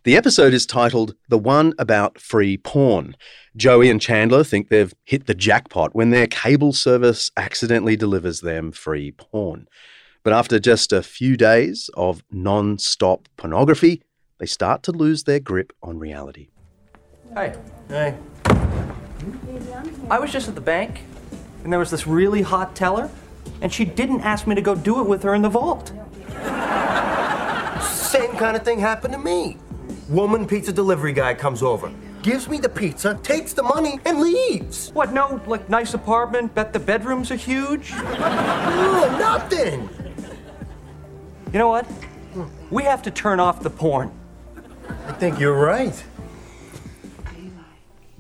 The 0.05 0.16
episode 0.16 0.53
is 0.53 0.66
titled 0.66 1.14
The 1.28 1.39
One 1.39 1.72
About 1.78 2.20
Free 2.20 2.59
Porn. 2.59 3.16
Joey 3.57 3.89
and 3.89 4.01
Chandler 4.01 4.45
think 4.45 4.68
they've 4.68 4.95
hit 5.05 5.26
the 5.26 5.34
jackpot 5.34 5.95
when 5.95 6.11
their 6.11 6.26
cable 6.26 6.72
service 6.72 7.30
accidentally 7.36 7.97
delivers 7.97 8.41
them 8.41 8.70
free 8.70 9.12
porn. 9.12 9.66
But 10.28 10.36
after 10.36 10.58
just 10.58 10.92
a 10.92 11.02
few 11.02 11.38
days 11.38 11.88
of 11.94 12.22
non 12.30 12.76
stop 12.76 13.30
pornography, 13.38 14.02
they 14.36 14.44
start 14.44 14.82
to 14.82 14.92
lose 14.92 15.24
their 15.24 15.40
grip 15.40 15.72
on 15.82 15.98
reality. 15.98 16.48
Hey. 17.32 17.54
Hey. 17.88 18.14
I 20.10 20.18
was 20.18 20.30
just 20.30 20.46
at 20.46 20.54
the 20.54 20.60
bank, 20.60 21.00
and 21.64 21.72
there 21.72 21.78
was 21.78 21.90
this 21.90 22.06
really 22.06 22.42
hot 22.42 22.76
teller, 22.76 23.08
and 23.62 23.72
she 23.72 23.86
didn't 23.86 24.20
ask 24.20 24.46
me 24.46 24.54
to 24.54 24.60
go 24.60 24.74
do 24.74 25.00
it 25.00 25.08
with 25.08 25.22
her 25.22 25.34
in 25.34 25.40
the 25.40 25.48
vault. 25.48 25.92
Same 27.82 28.32
kind 28.36 28.54
of 28.54 28.62
thing 28.62 28.80
happened 28.80 29.14
to 29.14 29.18
me. 29.18 29.56
Woman 30.10 30.46
pizza 30.46 30.74
delivery 30.74 31.14
guy 31.14 31.32
comes 31.32 31.62
over, 31.62 31.90
gives 32.20 32.50
me 32.50 32.58
the 32.58 32.68
pizza, 32.68 33.18
takes 33.22 33.54
the 33.54 33.62
money, 33.62 33.98
and 34.04 34.20
leaves. 34.20 34.90
What, 34.92 35.14
no, 35.14 35.40
like, 35.46 35.70
nice 35.70 35.94
apartment, 35.94 36.54
bet 36.54 36.74
the 36.74 36.80
bedrooms 36.80 37.30
are 37.30 37.36
huge? 37.36 37.92
No, 37.92 39.16
nothing. 39.18 39.88
You 41.53 41.59
know 41.59 41.68
what? 41.68 41.86
We 42.70 42.84
have 42.84 43.03
to 43.03 43.11
turn 43.11 43.40
off 43.40 43.62
the 43.62 43.70
porn. 43.70 44.12
I 45.07 45.12
think 45.12 45.40
you're 45.40 45.59
right. 45.59 46.05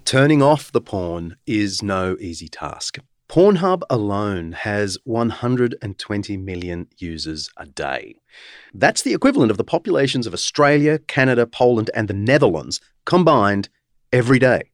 Turning 0.06 0.40
off 0.40 0.72
the 0.72 0.80
porn 0.80 1.36
is 1.46 1.82
no 1.82 2.16
easy 2.18 2.48
task. 2.48 2.98
Pornhub 3.28 3.82
alone 3.90 4.52
has 4.52 4.96
120 5.04 6.36
million 6.38 6.86
users 6.96 7.50
a 7.58 7.66
day. 7.66 8.14
That's 8.72 9.02
the 9.02 9.12
equivalent 9.12 9.50
of 9.50 9.58
the 9.58 9.64
populations 9.64 10.26
of 10.26 10.32
Australia, 10.32 10.98
Canada, 10.98 11.46
Poland, 11.46 11.90
and 11.94 12.08
the 12.08 12.14
Netherlands 12.14 12.80
combined 13.04 13.68
every 14.10 14.38
day. 14.38 14.70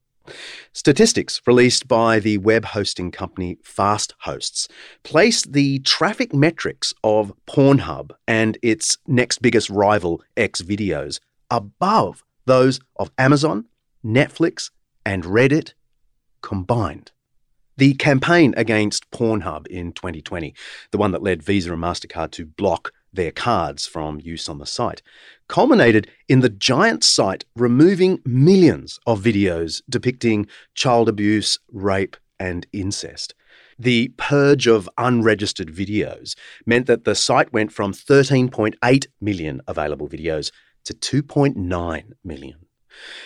Statistics 0.72 1.41
released 1.47 1.87
by 1.87 2.18
the 2.18 2.39
web 2.39 2.64
hosting 2.64 3.11
company 3.11 3.59
Fasthosts 3.62 4.68
place 5.03 5.43
the 5.43 5.79
traffic 5.81 6.33
metrics 6.33 6.95
of 7.03 7.33
Pornhub 7.47 8.12
and 8.27 8.59
its 8.62 8.99
next 9.07 9.43
biggest 9.43 9.70
rival, 9.70 10.22
Xvideos, 10.37 11.20
above 11.51 12.22
those 12.47 12.81
of 12.97 13.11
Amazon, 13.18 13.66
Netflix, 14.05 14.70
and 15.05 15.25
Reddit 15.25 15.72
combined. 16.43 17.12
The 17.77 17.95
campaign 17.95 18.55
against 18.57 19.11
Pornhub 19.11 19.66
in 19.66 19.93
2020, 19.93 20.55
the 20.91 20.99
one 20.99 21.11
that 21.12 21.22
led 21.22 21.43
Visa 21.43 21.72
and 21.72 21.83
MasterCard 21.83 22.31
to 22.33 22.47
block 22.47 22.93
their 23.15 23.33
cards 23.33 23.87
from 23.87 24.21
use 24.21 24.49
on 24.49 24.59
the 24.59 24.67
site, 24.67 25.03
culminated 25.49 26.11
in 26.29 26.41
the 26.41 26.49
giant 26.49 27.05
site 27.05 27.45
removing 27.57 28.21
millions 28.25 28.99
of 29.07 29.23
videos 29.23 29.83
depicting 29.89 30.47
child 30.75 31.09
abuse, 31.09 31.59
rape, 31.73 32.17
and 32.39 32.67
incest. 32.73 33.35
The 33.79 34.09
purge 34.17 34.67
of 34.67 34.89
unregistered 34.99 35.69
videos 35.69 36.37
meant 36.67 36.87
that 36.87 37.05
the 37.05 37.15
site 37.15 37.53
went 37.53 37.73
from 37.73 37.93
13.8 37.93 39.07
million 39.21 39.61
available 39.67 40.09
videos 40.09 40.53
to 40.85 40.95
2.9 40.95 42.12
million. 42.23 42.57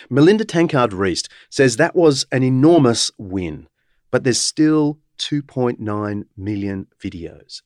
Melinda 0.09 0.45
Tankard 0.45 0.91
Reist 0.91 1.27
says 1.49 1.77
that 1.77 1.95
was 1.95 2.25
an 2.31 2.41
enormous 2.43 3.11
win, 3.17 3.67
but 4.11 4.23
there's 4.23 4.41
still 4.41 4.99
2.9 5.19 6.23
million 6.35 6.87
videos. 7.01 7.61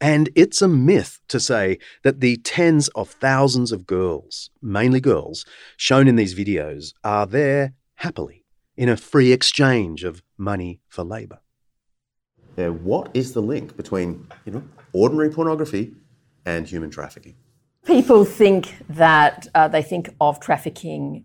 And 0.00 0.28
it's 0.34 0.60
a 0.60 0.68
myth 0.68 1.20
to 1.28 1.40
say 1.40 1.78
that 2.02 2.20
the 2.20 2.36
tens 2.38 2.88
of 2.88 3.08
thousands 3.08 3.72
of 3.72 3.86
girls, 3.86 4.50
mainly 4.60 5.00
girls, 5.00 5.44
shown 5.76 6.08
in 6.08 6.16
these 6.16 6.34
videos 6.34 6.92
are 7.02 7.26
there 7.26 7.74
happily. 7.96 8.44
in 8.76 8.88
a 8.88 8.96
free 8.96 9.32
exchange 9.32 10.04
of 10.04 10.22
money 10.36 10.80
for 10.88 11.04
labour. 11.04 11.38
Now, 12.56 12.70
what 12.70 13.10
is 13.14 13.32
the 13.32 13.42
link 13.42 13.76
between, 13.76 14.28
you 14.44 14.52
know, 14.52 14.62
ordinary 14.92 15.30
pornography 15.30 15.94
and 16.46 16.66
human 16.66 16.90
trafficking? 16.90 17.34
People 17.84 18.24
think 18.24 18.76
that 18.88 19.46
uh, 19.54 19.68
they 19.68 19.82
think 19.82 20.08
of 20.20 20.40
trafficking 20.40 21.24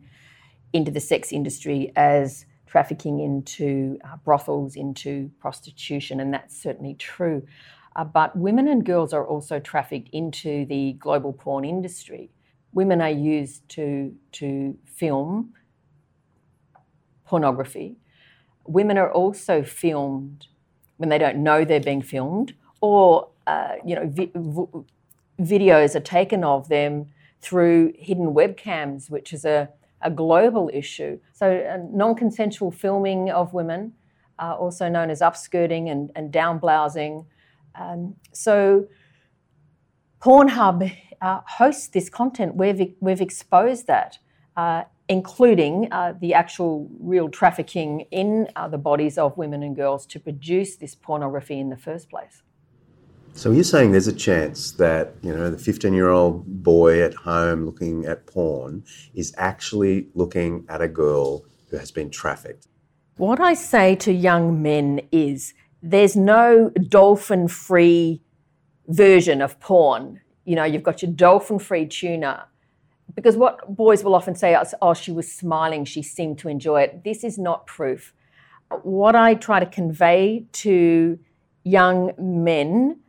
into 0.74 0.92
the 0.92 1.00
sex 1.00 1.32
industry 1.32 1.92
as 1.96 2.46
trafficking 2.68 3.20
into 3.20 3.98
uh, 4.04 4.18
brothels, 4.24 4.76
into 4.76 5.32
prostitution, 5.40 6.20
and 6.20 6.34
that's 6.34 6.62
certainly 6.62 6.94
true. 6.96 7.44
Uh, 7.96 8.04
but 8.04 8.36
women 8.36 8.68
and 8.68 8.86
girls 8.86 9.14
are 9.14 9.26
also 9.26 9.60
trafficked 9.60 10.10
into 10.14 10.66
the 10.66 10.94
global 10.94 11.34
porn 11.34 11.66
industry. 11.66 12.30
Women 12.74 13.02
are 13.02 13.10
used 13.10 13.68
to, 13.70 14.16
to 14.34 14.78
film 14.86 15.54
pornography. 17.26 17.98
Women 18.66 18.98
are 18.98 19.12
also 19.12 19.64
filmed 19.64 20.48
when 20.98 21.10
they 21.10 21.18
don't 21.18 21.38
know 21.38 21.64
they're 21.64 21.80
being 21.80 22.02
filmed, 22.02 22.54
or 22.82 23.30
uh, 23.48 23.76
you 23.86 23.96
know, 23.96 24.08
vi- 24.08 24.32
v- 24.36 24.84
videos 25.40 25.96
are 25.96 26.02
taken 26.02 26.44
of 26.44 26.68
them 26.68 27.08
through 27.42 27.94
hidden 27.98 28.34
webcams, 28.34 29.10
which 29.10 29.32
is 29.32 29.46
a, 29.46 29.70
a 30.02 30.12
global 30.12 30.70
issue. 30.74 31.20
So, 31.34 31.58
uh, 31.58 31.78
non 31.92 32.16
consensual 32.16 32.70
filming 32.72 33.30
of 33.32 33.54
women, 33.54 33.94
uh, 34.38 34.56
also 34.56 34.90
known 34.90 35.10
as 35.10 35.22
upskirting 35.22 35.90
and, 35.90 36.12
and 36.16 36.32
down 36.32 36.60
blousing. 36.60 37.26
Um, 37.80 38.16
so, 38.34 38.88
Pornhub 40.22 40.92
uh, 41.22 41.42
hosts 41.48 41.88
this 41.88 42.10
content. 42.10 42.56
We've, 42.56 42.94
we've 43.00 43.22
exposed 43.22 43.88
that, 43.88 44.18
uh, 44.58 44.84
including 45.08 45.92
uh, 45.92 46.14
the 46.20 46.34
actual 46.34 46.90
real 47.00 47.30
trafficking 47.30 48.02
in 48.12 48.50
uh, 48.56 48.68
the 48.68 48.78
bodies 48.78 49.18
of 49.18 49.38
women 49.38 49.64
and 49.64 49.76
girls 49.76 50.06
to 50.08 50.20
produce 50.20 50.76
this 50.76 50.94
pornography 50.94 51.60
in 51.60 51.70
the 51.70 51.78
first 51.78 52.10
place. 52.10 52.44
So 53.34 53.52
you're 53.52 53.64
saying 53.64 53.94
there's 53.94 54.08
a 54.08 54.14
chance 54.14 54.72
that, 54.74 55.14
you 55.22 55.34
know, 55.34 55.50
the 55.50 55.58
15 55.58 55.94
year 55.94 56.10
old 56.10 56.64
boy 56.64 57.02
at 57.02 57.14
home 57.14 57.66
looking 57.66 58.06
at 58.06 58.26
porn 58.26 58.84
is 59.14 59.34
actually 59.38 60.10
looking 60.14 60.66
at 60.68 60.82
a 60.82 60.88
girl 60.88 61.46
who 61.70 61.78
has 61.78 61.92
been 61.92 62.10
trafficked? 62.10 62.68
What 63.18 63.40
I 63.40 63.54
say 63.54 63.96
to 63.98 64.14
young 64.14 64.62
men 64.62 65.02
is 65.12 65.54
there's 65.82 66.16
no 66.16 66.70
dolphin 66.70 67.48
free 67.48 68.22
version 68.88 69.42
of 69.42 69.60
porn. 69.60 70.22
You 70.46 70.56
know, 70.56 70.64
you've 70.64 70.84
got 70.84 71.02
your 71.02 71.12
dolphin 71.12 71.60
free 71.60 71.86
tuna. 71.86 72.48
Because 73.16 73.38
what 73.38 73.76
boys 73.76 74.04
will 74.04 74.16
often 74.16 74.36
say 74.36 74.56
is, 74.56 74.76
oh, 74.82 74.94
she 74.94 75.12
was 75.12 75.32
smiling, 75.32 75.86
she 75.86 76.02
seemed 76.02 76.38
to 76.40 76.50
enjoy 76.50 76.82
it. 76.82 77.04
This 77.04 77.24
is 77.24 77.38
not 77.38 77.66
proof. 77.66 78.14
What 78.84 79.16
I 79.16 79.34
try 79.34 79.60
to 79.60 79.66
convey 79.66 80.46
to 80.54 81.20
young 81.64 82.12
men 82.18 83.00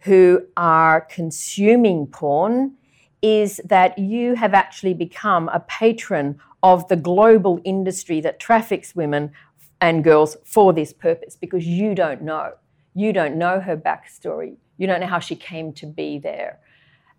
who 0.00 0.46
are 0.56 1.00
consuming 1.02 2.06
porn 2.06 2.76
is 3.22 3.60
that 3.64 3.98
you 3.98 4.34
have 4.34 4.54
actually 4.54 4.94
become 4.94 5.48
a 5.48 5.60
patron 5.60 6.38
of 6.62 6.86
the 6.88 6.96
global 6.96 7.60
industry 7.64 8.20
that 8.20 8.40
traffics 8.40 8.94
women 8.94 9.32
and 9.80 10.04
girls 10.04 10.36
for 10.44 10.72
this 10.72 10.92
purpose 10.92 11.36
because 11.36 11.66
you 11.66 11.94
don't 11.94 12.22
know. 12.22 12.52
You 12.94 13.12
don't 13.12 13.36
know 13.36 13.60
her 13.60 13.76
backstory. 13.76 14.56
You 14.76 14.86
don't 14.86 15.00
know 15.00 15.06
how 15.06 15.20
she 15.20 15.36
came 15.36 15.72
to 15.74 15.86
be 15.86 16.18
there. 16.18 16.58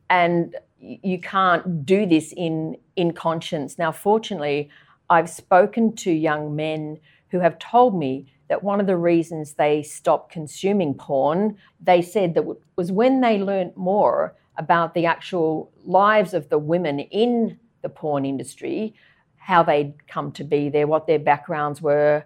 And 0.10 0.56
you 0.80 1.20
can't 1.20 1.86
do 1.86 2.06
this 2.06 2.34
in, 2.36 2.78
in 2.96 3.14
conscience. 3.14 3.78
Now, 3.78 3.92
fortunately, 3.92 4.70
I've 5.10 5.30
spoken 5.30 5.96
to 5.98 6.12
young 6.12 6.56
men 6.56 7.00
who 7.30 7.40
have 7.40 7.60
told 7.60 7.98
me 7.98 8.32
that 8.48 8.64
one 8.64 8.80
of 8.80 8.88
the 8.88 8.98
reasons 8.98 9.54
they 9.54 9.84
stopped 9.84 10.32
consuming 10.32 10.96
porn, 10.96 11.58
they 11.80 12.02
said 12.02 12.34
that 12.34 12.46
was 12.76 12.92
when 12.92 13.22
they 13.22 13.38
learned 13.38 13.78
more 13.78 14.36
about 14.58 14.94
the 14.94 15.06
actual 15.06 15.72
lives 15.86 16.34
of 16.34 16.50
the 16.50 16.58
women 16.58 17.00
in 17.00 17.60
the 17.82 17.90
porn 17.90 18.26
industry, 18.26 18.94
how 19.38 19.64
they'd 19.64 20.08
come 20.08 20.32
to 20.34 20.44
be 20.44 20.70
there, 20.70 20.88
what 20.88 21.08
their 21.08 21.20
backgrounds 21.20 21.82
were, 21.82 22.26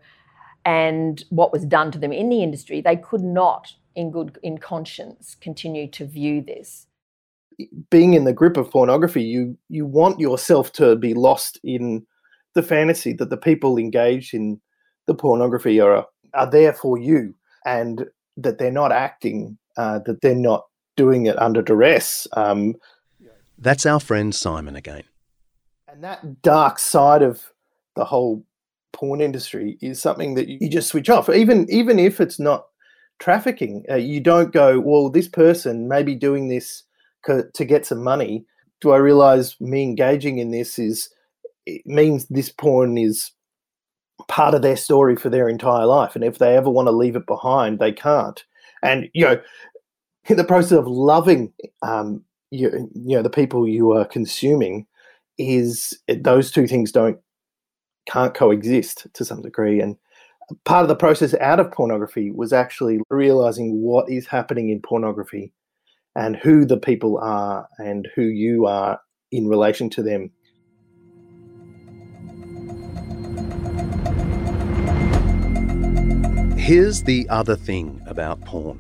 and 0.66 1.24
what 1.30 1.51
was 1.51 1.66
done 1.66 1.91
to 1.91 1.99
them 1.99 2.14
in 2.14 2.30
the 2.30 2.41
industry, 2.43 2.82
they 2.82 2.95
could 2.95 3.22
not, 3.22 3.74
in 3.95 4.11
good 4.11 4.38
in 4.43 4.57
conscience, 4.57 5.36
continue 5.41 5.88
to 5.91 6.05
view 6.05 6.41
this. 6.41 6.88
Being 7.89 8.14
in 8.14 8.24
the 8.24 8.34
grip 8.34 8.57
of 8.57 8.72
pornography, 8.72 9.24
you 9.24 9.57
you 9.70 9.86
want 9.86 10.20
yourself 10.20 10.72
to 10.74 10.95
be 10.95 11.14
lost 11.14 11.59
in 11.64 12.05
the 12.55 12.64
fantasy 12.64 13.14
that 13.14 13.30
the 13.30 13.38
people 13.38 13.78
engaged 13.78 14.34
in 14.34 14.59
the 15.05 15.14
pornography 15.14 15.80
are 15.80 16.05
are 16.34 16.49
there 16.49 16.74
for 16.74 16.97
you 16.97 17.36
and 17.66 18.05
that 18.38 18.57
they're 18.57 18.72
not 18.72 18.91
acting, 18.91 19.57
uh, 19.78 19.99
that 20.05 20.22
they're 20.22 20.36
not 20.36 20.66
doing 20.95 21.26
it 21.28 21.39
under 21.39 21.61
duress. 21.61 22.28
Um, 22.34 22.76
That's 23.57 23.86
our 23.86 23.99
friend 23.99 24.34
Simon 24.34 24.76
again. 24.76 25.03
And 25.88 26.03
that 26.03 26.41
dark 26.41 26.80
side 26.80 27.22
of 27.22 27.53
the 27.95 28.05
whole 28.05 28.43
porn 28.93 29.19
industry 29.21 29.77
is 29.81 30.01
something 30.01 30.35
that 30.35 30.47
you 30.47 30.69
just 30.69 30.89
switch 30.89 31.09
off. 31.09 31.29
Even 31.29 31.67
even 31.69 31.99
if 31.99 32.21
it's 32.21 32.39
not 32.39 32.65
trafficking, 33.19 33.83
uh, 33.89 33.95
you 33.95 34.19
don't 34.19 34.53
go, 34.53 34.79
well, 34.79 35.09
this 35.09 35.27
person 35.27 35.87
may 35.87 36.03
be 36.03 36.15
doing 36.15 36.47
this 36.47 36.83
to 37.25 37.65
get 37.65 37.85
some 37.85 38.03
money. 38.03 38.45
Do 38.81 38.91
I 38.91 38.97
realize 38.97 39.59
me 39.59 39.83
engaging 39.83 40.39
in 40.39 40.51
this 40.51 40.77
is 40.77 41.09
it 41.65 41.81
means 41.85 42.27
this 42.27 42.49
porn 42.49 42.97
is 42.97 43.31
part 44.27 44.53
of 44.53 44.61
their 44.61 44.75
story 44.75 45.15
for 45.15 45.29
their 45.29 45.49
entire 45.49 45.85
life. 45.85 46.15
And 46.15 46.23
if 46.23 46.37
they 46.37 46.55
ever 46.55 46.69
want 46.69 46.87
to 46.87 46.91
leave 46.91 47.15
it 47.15 47.25
behind, 47.25 47.79
they 47.79 47.91
can't. 47.91 48.43
And, 48.81 49.09
you 49.13 49.25
know, 49.25 49.41
in 50.25 50.37
the 50.37 50.43
process 50.43 50.73
of 50.77 50.87
loving, 50.87 51.53
um, 51.81 52.23
you, 52.51 52.69
you 52.93 53.15
know, 53.15 53.21
the 53.21 53.29
people 53.29 53.67
you 53.67 53.91
are 53.93 54.05
consuming 54.05 54.85
is 55.37 55.97
those 56.07 56.51
two 56.51 56.67
things 56.67 56.91
don't, 56.91 57.17
can't 58.06 58.34
coexist 58.34 59.08
to 59.14 59.26
some 59.26 59.41
degree. 59.41 59.82
And 59.82 59.97
part 60.66 60.84
of 60.84 60.89
the 60.89 60.95
process 60.95 61.34
out 61.36 61.60
of 61.60 61.72
pornography 61.72 62.32
was 62.32 62.54
actually 62.54 62.99
realizing 63.10 63.82
what 63.82 64.10
is 64.10 64.28
happening 64.28 64.70
in 64.70 64.82
pornography 64.82 65.54
and 66.16 66.36
who 66.36 66.66
the 66.66 66.78
people 66.78 67.18
are 67.18 67.68
and 67.78 68.08
who 68.16 68.24
you 68.24 68.66
are 68.66 68.99
in 69.32 69.47
relation 69.47 69.89
to 69.89 70.04
them 70.04 70.32
Here's 76.64 77.04
the 77.04 77.28
other 77.28 77.58
thing 77.58 78.01
about 78.08 78.39
porn. 78.45 78.80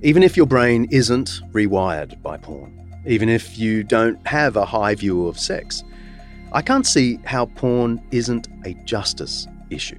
Even 0.00 0.22
if 0.22 0.38
your 0.38 0.46
brain 0.46 0.88
isn't 0.90 1.42
rewired 1.52 2.22
by 2.22 2.38
porn, 2.38 3.02
even 3.04 3.28
if 3.28 3.58
you 3.58 3.84
don't 3.84 4.26
have 4.26 4.56
a 4.56 4.64
high 4.64 4.94
view 4.94 5.26
of 5.26 5.38
sex, 5.38 5.84
I 6.54 6.62
can't 6.62 6.86
see 6.86 7.18
how 7.24 7.46
porn 7.46 8.00
isn't 8.12 8.46
a 8.64 8.74
justice 8.84 9.48
issue. 9.70 9.98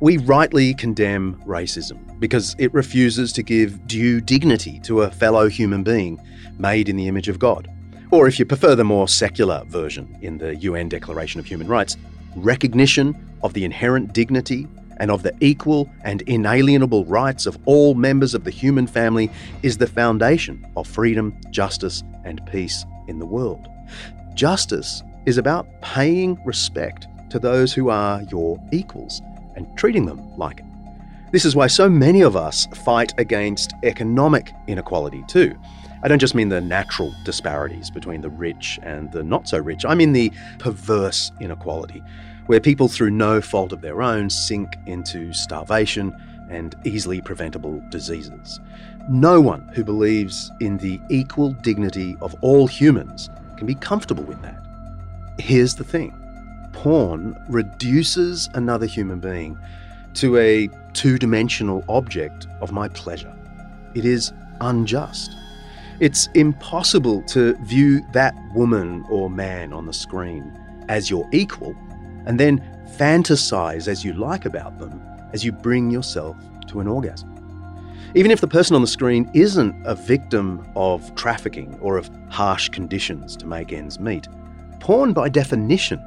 We 0.00 0.16
rightly 0.16 0.74
condemn 0.74 1.40
racism 1.46 2.18
because 2.18 2.56
it 2.58 2.74
refuses 2.74 3.32
to 3.34 3.44
give 3.44 3.86
due 3.86 4.20
dignity 4.20 4.80
to 4.80 5.02
a 5.02 5.10
fellow 5.12 5.48
human 5.48 5.84
being 5.84 6.20
made 6.58 6.88
in 6.88 6.96
the 6.96 7.06
image 7.06 7.28
of 7.28 7.38
God. 7.38 7.70
Or 8.10 8.26
if 8.26 8.40
you 8.40 8.44
prefer 8.44 8.74
the 8.74 8.82
more 8.82 9.06
secular 9.06 9.62
version 9.68 10.18
in 10.20 10.38
the 10.38 10.56
UN 10.56 10.88
Declaration 10.88 11.38
of 11.38 11.46
Human 11.46 11.68
Rights, 11.68 11.96
recognition 12.34 13.14
of 13.44 13.54
the 13.54 13.64
inherent 13.64 14.12
dignity 14.12 14.66
and 14.96 15.12
of 15.12 15.22
the 15.22 15.32
equal 15.38 15.88
and 16.02 16.22
inalienable 16.22 17.04
rights 17.04 17.46
of 17.46 17.56
all 17.66 17.94
members 17.94 18.34
of 18.34 18.42
the 18.42 18.50
human 18.50 18.88
family 18.88 19.30
is 19.62 19.78
the 19.78 19.86
foundation 19.86 20.66
of 20.76 20.88
freedom, 20.88 21.36
justice, 21.52 22.02
and 22.24 22.44
peace 22.50 22.84
in 23.06 23.20
the 23.20 23.26
world. 23.26 23.68
Justice 24.34 25.04
is 25.26 25.38
about 25.38 25.68
paying 25.80 26.42
respect 26.44 27.06
to 27.30 27.38
those 27.38 27.72
who 27.72 27.88
are 27.88 28.22
your 28.24 28.62
equals 28.72 29.22
and 29.56 29.66
treating 29.76 30.06
them 30.06 30.36
like 30.36 30.58
it. 30.60 30.66
This 31.32 31.44
is 31.44 31.56
why 31.56 31.66
so 31.66 31.88
many 31.88 32.20
of 32.20 32.36
us 32.36 32.66
fight 32.84 33.14
against 33.18 33.72
economic 33.84 34.52
inequality 34.66 35.24
too. 35.28 35.58
I 36.02 36.08
don't 36.08 36.18
just 36.18 36.34
mean 36.34 36.48
the 36.48 36.60
natural 36.60 37.14
disparities 37.24 37.90
between 37.90 38.20
the 38.20 38.30
rich 38.30 38.78
and 38.82 39.10
the 39.12 39.22
not 39.22 39.48
so 39.48 39.58
rich, 39.58 39.84
I 39.86 39.94
mean 39.94 40.12
the 40.12 40.32
perverse 40.58 41.30
inequality 41.40 42.02
where 42.46 42.60
people 42.60 42.88
through 42.88 43.10
no 43.10 43.40
fault 43.40 43.72
of 43.72 43.80
their 43.80 44.02
own 44.02 44.28
sink 44.28 44.76
into 44.86 45.32
starvation 45.32 46.14
and 46.50 46.74
easily 46.84 47.20
preventable 47.20 47.82
diseases. 47.88 48.60
No 49.08 49.40
one 49.40 49.68
who 49.74 49.84
believes 49.84 50.50
in 50.60 50.76
the 50.78 51.00
equal 51.08 51.52
dignity 51.52 52.16
of 52.20 52.34
all 52.42 52.66
humans 52.66 53.30
can 53.56 53.66
be 53.66 53.74
comfortable 53.74 54.24
with 54.24 54.40
that. 54.42 54.61
Here's 55.42 55.74
the 55.74 55.82
thing 55.82 56.14
porn 56.72 57.36
reduces 57.48 58.48
another 58.54 58.86
human 58.86 59.18
being 59.18 59.58
to 60.14 60.36
a 60.36 60.68
two 60.92 61.18
dimensional 61.18 61.84
object 61.88 62.46
of 62.60 62.70
my 62.70 62.86
pleasure. 62.90 63.34
It 63.94 64.04
is 64.04 64.32
unjust. 64.60 65.34
It's 65.98 66.28
impossible 66.34 67.22
to 67.22 67.56
view 67.64 68.06
that 68.12 68.36
woman 68.54 69.04
or 69.10 69.28
man 69.28 69.72
on 69.72 69.86
the 69.86 69.92
screen 69.92 70.56
as 70.88 71.10
your 71.10 71.28
equal 71.32 71.74
and 72.24 72.38
then 72.38 72.60
fantasize 72.96 73.88
as 73.88 74.04
you 74.04 74.12
like 74.12 74.44
about 74.44 74.78
them 74.78 75.02
as 75.32 75.44
you 75.44 75.50
bring 75.50 75.90
yourself 75.90 76.36
to 76.68 76.78
an 76.78 76.86
orgasm. 76.86 77.28
Even 78.14 78.30
if 78.30 78.40
the 78.40 78.46
person 78.46 78.76
on 78.76 78.80
the 78.80 78.86
screen 78.86 79.28
isn't 79.34 79.74
a 79.84 79.96
victim 79.96 80.64
of 80.76 81.12
trafficking 81.16 81.76
or 81.80 81.96
of 81.96 82.08
harsh 82.28 82.68
conditions 82.68 83.36
to 83.38 83.46
make 83.48 83.72
ends 83.72 83.98
meet, 83.98 84.28
porn 84.82 85.12
by 85.12 85.28
definition 85.28 86.04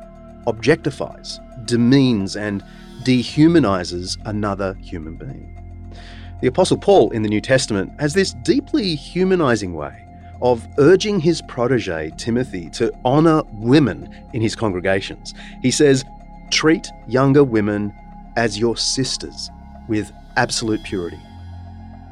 objectifies, 0.47 1.39
demeans, 1.65 2.35
and 2.35 2.61
dehumanizes 3.03 4.17
another 4.25 4.73
human 4.81 5.15
being. 5.15 5.93
The 6.41 6.47
Apostle 6.47 6.77
Paul 6.77 7.09
in 7.11 7.23
the 7.23 7.29
New 7.29 7.39
Testament 7.39 7.93
has 8.01 8.13
this 8.13 8.33
deeply 8.43 8.93
humanizing 8.93 9.75
way 9.75 10.05
of 10.41 10.67
urging 10.77 11.21
his 11.21 11.41
protege, 11.43 12.11
Timothy, 12.17 12.69
to 12.71 12.91
honor 13.05 13.43
women 13.53 14.13
in 14.33 14.41
his 14.41 14.57
congregations. 14.57 15.33
He 15.61 15.71
says, 15.71 16.03
Treat 16.51 16.91
younger 17.07 17.45
women 17.45 17.93
as 18.35 18.59
your 18.59 18.75
sisters 18.75 19.49
with 19.87 20.11
absolute 20.35 20.83
purity. 20.83 21.21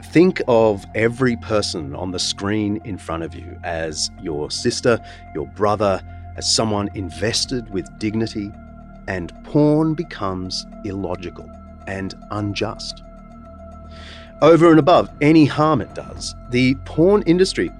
Think 0.05 0.41
of 0.47 0.86
every 0.95 1.36
person 1.36 1.93
on 1.93 2.11
the 2.11 2.20
screen 2.20 2.80
in 2.86 2.97
front 2.97 3.24
of 3.24 3.36
you 3.36 3.59
as 3.66 4.09
your 4.22 4.49
sister, 4.49 5.03
your 5.36 5.47
brother, 5.47 6.01
as 6.36 6.54
someone 6.54 6.90
invested 6.94 7.70
with 7.70 7.98
dignity, 8.00 8.52
and 9.08 9.34
porn 9.44 9.94
becomes 9.94 10.66
illogical 10.86 11.50
and 11.88 12.16
unjust. 12.32 13.04
Over 14.42 14.70
and 14.70 14.80
above 14.80 15.10
any 15.22 15.46
harm 15.46 15.82
it 15.82 15.94
does, 15.94 16.36
the 16.50 16.76
porn 16.86 17.22
industry 17.24 17.72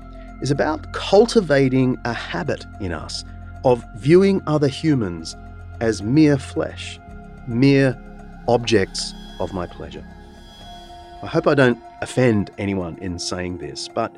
is 0.42 0.52
about 0.52 0.92
cultivating 0.94 1.98
a 2.06 2.14
habit 2.14 2.66
in 2.80 2.92
us 2.92 3.24
of 3.66 3.84
viewing 3.96 4.42
other 4.48 4.68
humans 4.68 5.36
as 5.80 6.02
mere 6.02 6.38
flesh, 6.38 7.00
mere 7.48 7.98
objects 8.48 9.14
of 9.40 9.54
my 9.54 9.66
pleasure. 9.66 10.06
I 11.22 11.28
hope 11.28 11.48
I 11.48 11.56
don't 11.56 11.80
offend 12.02 12.52
anyone 12.58 12.98
in 12.98 13.18
saying 13.18 13.58
this, 13.60 13.88
but 13.88 14.14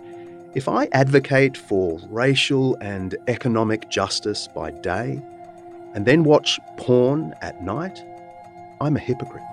if 0.56 0.70
I 0.70 0.88
advocate 0.94 1.58
for 1.58 2.00
racial 2.10 2.78
and 2.80 3.14
economic 3.28 3.90
justice 3.90 4.48
by 4.48 4.72
day 4.72 5.22
and 5.94 6.06
then 6.06 6.24
watch 6.24 6.62
porn 6.78 7.34
at 7.42 7.62
night, 7.62 8.02
I'm 8.80 8.96
a 8.96 9.00
hypocrite. 9.00 9.44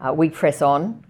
Uh, 0.00 0.12
we 0.14 0.30
press 0.30 0.62
on 0.62 1.04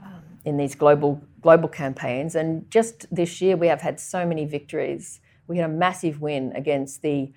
um, 0.00 0.22
in 0.44 0.56
these 0.56 0.74
global 0.74 1.22
global 1.40 1.68
campaigns, 1.68 2.34
and 2.34 2.70
just 2.70 3.06
this 3.14 3.40
year 3.40 3.56
we 3.56 3.68
have 3.68 3.80
had 3.80 3.98
so 4.00 4.26
many 4.26 4.44
victories. 4.44 5.20
We 5.46 5.56
had 5.56 5.68
a 5.68 5.72
massive 5.72 6.20
win 6.20 6.52
against 6.54 7.02
the 7.02 7.32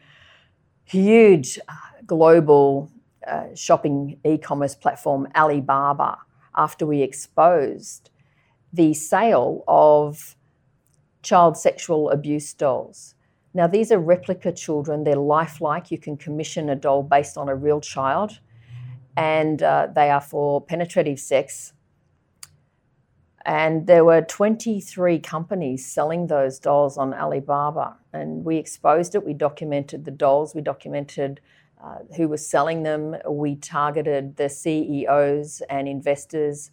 huge 0.86 1.60
uh, 1.68 1.74
global 2.06 2.92
uh, 3.26 3.48
shopping 3.56 4.20
e-commerce 4.24 4.76
platform 4.76 5.28
Alibaba 5.36 6.20
after 6.56 6.86
we 6.86 7.02
exposed 7.02 8.10
the 8.72 8.94
sale 8.94 9.64
of 9.68 10.36
child 11.22 11.58
sexual 11.58 12.10
abuse 12.10 12.54
dolls. 12.54 13.16
Now, 13.54 13.68
these 13.68 13.92
are 13.92 14.00
replica 14.00 14.52
children. 14.52 15.04
They're 15.04 15.16
lifelike. 15.16 15.92
You 15.92 15.98
can 15.98 16.18
commission 16.18 16.70
a 16.70 16.76
doll 16.76 17.04
based 17.04 17.38
on 17.38 17.50
a 17.50 17.56
real 17.56 17.80
child 17.80 18.40
and 19.16 19.62
uh, 19.62 19.88
they 19.94 20.10
are 20.10 20.22
for 20.22 20.62
penetrative 20.62 21.20
sex. 21.20 21.74
And 23.46 23.88
there 23.88 24.06
were 24.06 24.22
23 24.22 25.20
companies 25.20 25.86
selling 25.86 26.28
those 26.28 26.60
dolls 26.60 26.98
on 26.98 27.14
Alibaba. 27.14 27.98
And 28.14 28.46
we 28.46 28.58
exposed 28.58 29.16
it. 29.16 29.26
We 29.26 29.34
documented 29.34 30.06
the 30.06 30.12
dolls. 30.12 30.56
We 30.56 30.62
documented 30.62 31.42
uh, 31.84 32.00
who 32.16 32.30
was 32.30 32.48
selling 32.48 32.84
them. 32.84 33.18
We 33.30 33.56
targeted 33.56 34.38
the 34.38 34.48
CEOs 34.48 35.62
and 35.70 35.88
investors 35.88 36.72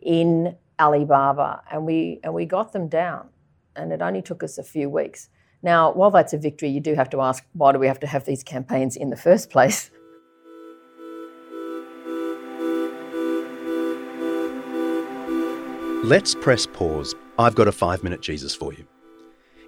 in 0.00 0.56
Alibaba. 0.80 1.62
And 1.70 1.84
we, 1.84 2.20
and 2.24 2.32
we 2.32 2.46
got 2.46 2.72
them 2.72 2.88
down. 2.88 3.28
And 3.76 3.92
it 3.92 4.00
only 4.00 4.22
took 4.22 4.42
us 4.42 4.56
a 4.56 4.62
few 4.62 4.88
weeks. 4.88 5.28
Now, 5.62 5.92
while 5.92 6.10
that's 6.10 6.32
a 6.32 6.38
victory, 6.38 6.70
you 6.70 6.80
do 6.80 6.94
have 6.94 7.10
to 7.10 7.20
ask 7.20 7.44
why 7.52 7.72
do 7.72 7.78
we 7.78 7.86
have 7.86 8.00
to 8.00 8.06
have 8.06 8.24
these 8.24 8.42
campaigns 8.42 8.96
in 8.96 9.10
the 9.10 9.16
first 9.16 9.50
place? 9.50 9.90
Let's 16.08 16.34
press 16.34 16.64
pause. 16.64 17.14
I've 17.38 17.54
got 17.54 17.68
a 17.68 17.72
five 17.72 18.02
minute 18.02 18.22
Jesus 18.22 18.54
for 18.54 18.72
you. 18.72 18.86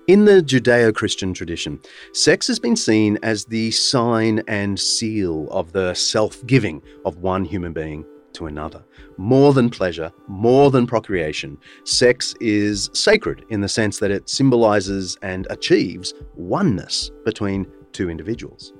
In 0.07 0.24
the 0.24 0.41
Judeo 0.41 0.95
Christian 0.95 1.34
tradition, 1.34 1.78
sex 2.14 2.47
has 2.47 2.59
been 2.59 2.76
seen 2.76 3.18
as 3.22 3.45
the 3.45 3.70
sign 3.72 4.43
and 4.49 4.80
seal 4.80 5.51
of 5.51 5.72
the 5.72 5.93
self 5.93 6.43
giving 6.47 6.80
of 7.05 7.18
one 7.18 7.45
human 7.45 7.74
being 7.74 8.07
to 8.32 8.47
another. 8.47 8.82
More 9.18 9.53
than 9.53 9.68
pleasure, 9.68 10.11
more 10.28 10.70
than 10.70 10.86
procreation, 10.86 11.59
sex 11.84 12.34
is 12.41 12.88
sacred 12.95 13.45
in 13.51 13.61
the 13.61 13.68
sense 13.68 13.99
that 13.99 14.11
it 14.11 14.26
symbolizes 14.30 15.18
and 15.20 15.47
achieves 15.51 16.14
oneness 16.36 17.11
between 17.26 17.70
two 17.93 18.09
individuals. 18.09 18.72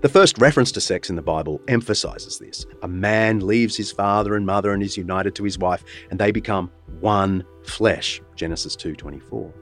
The 0.00 0.08
first 0.08 0.38
reference 0.38 0.72
to 0.72 0.80
sex 0.80 1.10
in 1.10 1.16
the 1.16 1.22
Bible 1.22 1.60
emphasizes 1.68 2.38
this. 2.38 2.66
A 2.82 2.88
man 2.88 3.46
leaves 3.46 3.76
his 3.76 3.92
father 3.92 4.36
and 4.36 4.46
mother 4.46 4.72
and 4.72 4.82
is 4.82 4.96
united 4.96 5.34
to 5.36 5.44
his 5.44 5.58
wife, 5.58 5.84
and 6.10 6.18
they 6.18 6.30
become 6.30 6.70
one 7.00 7.44
flesh. 7.64 8.20
Genesis 8.34 8.76
2:24. 8.76 9.52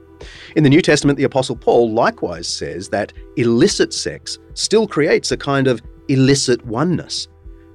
In 0.55 0.63
the 0.63 0.69
New 0.69 0.81
Testament, 0.81 1.17
the 1.17 1.25
apostle 1.25 1.55
Paul 1.55 1.91
likewise 1.91 2.47
says 2.47 2.89
that 2.89 3.13
illicit 3.35 3.93
sex 3.93 4.39
still 4.53 4.87
creates 4.87 5.31
a 5.31 5.37
kind 5.37 5.67
of 5.67 5.81
illicit 6.07 6.65
oneness. 6.65 7.27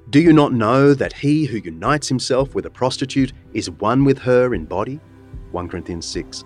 Do 0.09 0.19
you 0.19 0.33
not 0.33 0.53
know 0.53 0.93
that 0.93 1.13
he 1.13 1.45
who 1.45 1.57
unites 1.57 2.09
himself 2.09 2.53
with 2.53 2.65
a 2.65 2.69
prostitute 2.69 3.33
is 3.53 3.69
one 3.69 4.03
with 4.03 4.17
her 4.19 4.53
in 4.53 4.65
body? 4.65 4.99
1 5.51 5.67
Corinthians 5.69 6.05
6 6.05 6.43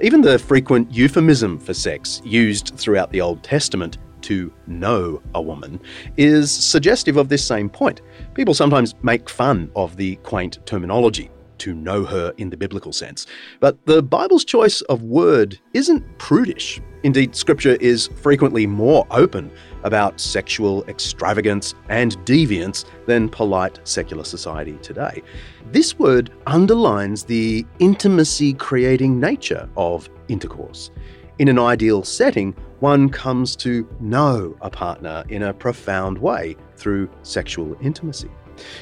Even 0.00 0.20
the 0.22 0.38
frequent 0.38 0.92
euphemism 0.92 1.58
for 1.58 1.74
sex 1.74 2.22
used 2.24 2.72
throughout 2.76 3.12
the 3.12 3.20
Old 3.20 3.42
Testament 3.42 3.98
to 4.26 4.52
know 4.66 5.22
a 5.34 5.40
woman 5.40 5.80
is 6.16 6.50
suggestive 6.50 7.16
of 7.16 7.28
this 7.28 7.44
same 7.44 7.68
point. 7.68 8.02
People 8.34 8.54
sometimes 8.54 8.94
make 9.02 9.28
fun 9.28 9.70
of 9.76 9.96
the 9.96 10.16
quaint 10.16 10.58
terminology 10.66 11.30
to 11.58 11.74
know 11.74 12.04
her 12.04 12.32
in 12.36 12.50
the 12.50 12.56
biblical 12.56 12.92
sense. 12.92 13.26
But 13.60 13.78
the 13.86 14.02
Bible's 14.02 14.44
choice 14.44 14.80
of 14.82 15.02
word 15.02 15.58
isn't 15.74 16.04
prudish. 16.18 16.80
Indeed, 17.04 17.36
Scripture 17.36 17.76
is 17.80 18.08
frequently 18.20 18.66
more 18.66 19.06
open 19.12 19.50
about 19.84 20.20
sexual 20.20 20.84
extravagance 20.88 21.74
and 21.88 22.18
deviance 22.24 22.84
than 23.06 23.28
polite 23.28 23.78
secular 23.84 24.24
society 24.24 24.76
today. 24.82 25.22
This 25.70 25.98
word 25.98 26.32
underlines 26.48 27.22
the 27.24 27.64
intimacy 27.78 28.54
creating 28.54 29.20
nature 29.20 29.68
of 29.76 30.10
intercourse. 30.28 30.90
In 31.38 31.48
an 31.48 31.58
ideal 31.58 32.02
setting, 32.02 32.52
one 32.80 33.10
comes 33.10 33.56
to 33.56 33.86
know 34.00 34.56
a 34.62 34.70
partner 34.70 35.22
in 35.28 35.42
a 35.42 35.52
profound 35.52 36.16
way 36.16 36.56
through 36.76 37.10
sexual 37.24 37.76
intimacy. 37.82 38.30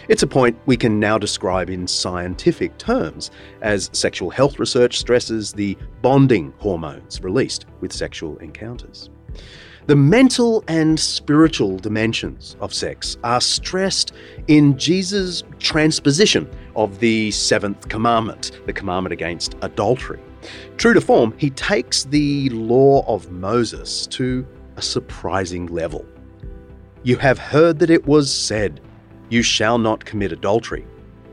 It's 0.09 0.23
a 0.23 0.29
point 0.29 0.57
we 0.67 0.77
can 0.77 1.01
now 1.01 1.19
describe 1.19 1.69
in 1.69 1.89
scientific 1.89 2.79
terms, 2.79 3.33
as 3.61 3.91
sexual 3.93 4.31
health 4.31 4.61
research 4.61 4.99
stresses 5.01 5.53
the 5.53 5.77
bonding 6.01 6.55
hormones 6.59 7.21
released 7.25 7.67
with 7.81 7.93
sexual 7.93 8.39
encounters. 8.39 9.11
The 9.87 9.97
mental 9.97 10.63
and 10.69 10.99
spiritual 10.99 11.77
dimensions 11.79 12.57
of 12.61 12.73
sex 12.73 13.17
are 13.25 13.41
stressed 13.41 14.13
in 14.47 14.79
Jesus' 14.79 15.43
transposition 15.59 16.49
of 16.77 17.01
the 17.01 17.33
seventh 17.33 17.89
commandment, 17.89 18.61
the 18.67 18.73
commandment 18.73 19.13
against 19.13 19.57
adultery. 19.63 20.21
True 20.77 20.95
to 20.95 21.01
form, 21.01 21.35
he 21.39 21.51
takes 21.51 22.05
the 22.05 22.49
law 22.51 23.05
of 23.07 23.31
Moses 23.31 24.07
to 24.09 24.47
a 24.77 24.83
surprising 24.83 25.67
level. 25.67 26.05
You 27.03 27.17
have 27.17 27.39
heard 27.39 27.79
that 27.81 27.91
it 27.91 28.07
was 28.07 28.33
said, 28.33 28.81
You 29.29 29.43
shall 29.43 29.79
not 29.79 30.05
commit 30.05 30.33
adultery. 30.33 30.87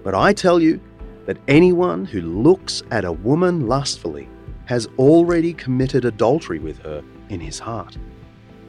But 0.04 0.16
I 0.16 0.34
tell 0.34 0.62
you 0.62 0.80
that 1.26 1.38
anyone 1.48 2.06
who 2.06 2.22
looks 2.22 2.84
at 2.92 3.06
a 3.06 3.12
woman 3.12 3.68
lustfully 3.68 4.28
has 4.66 4.88
already 4.98 5.54
committed 5.54 6.06
adultery 6.06 6.60
with 6.60 6.80
her 6.80 7.04
in 7.30 7.40
his 7.40 7.60
heart. 7.60 7.98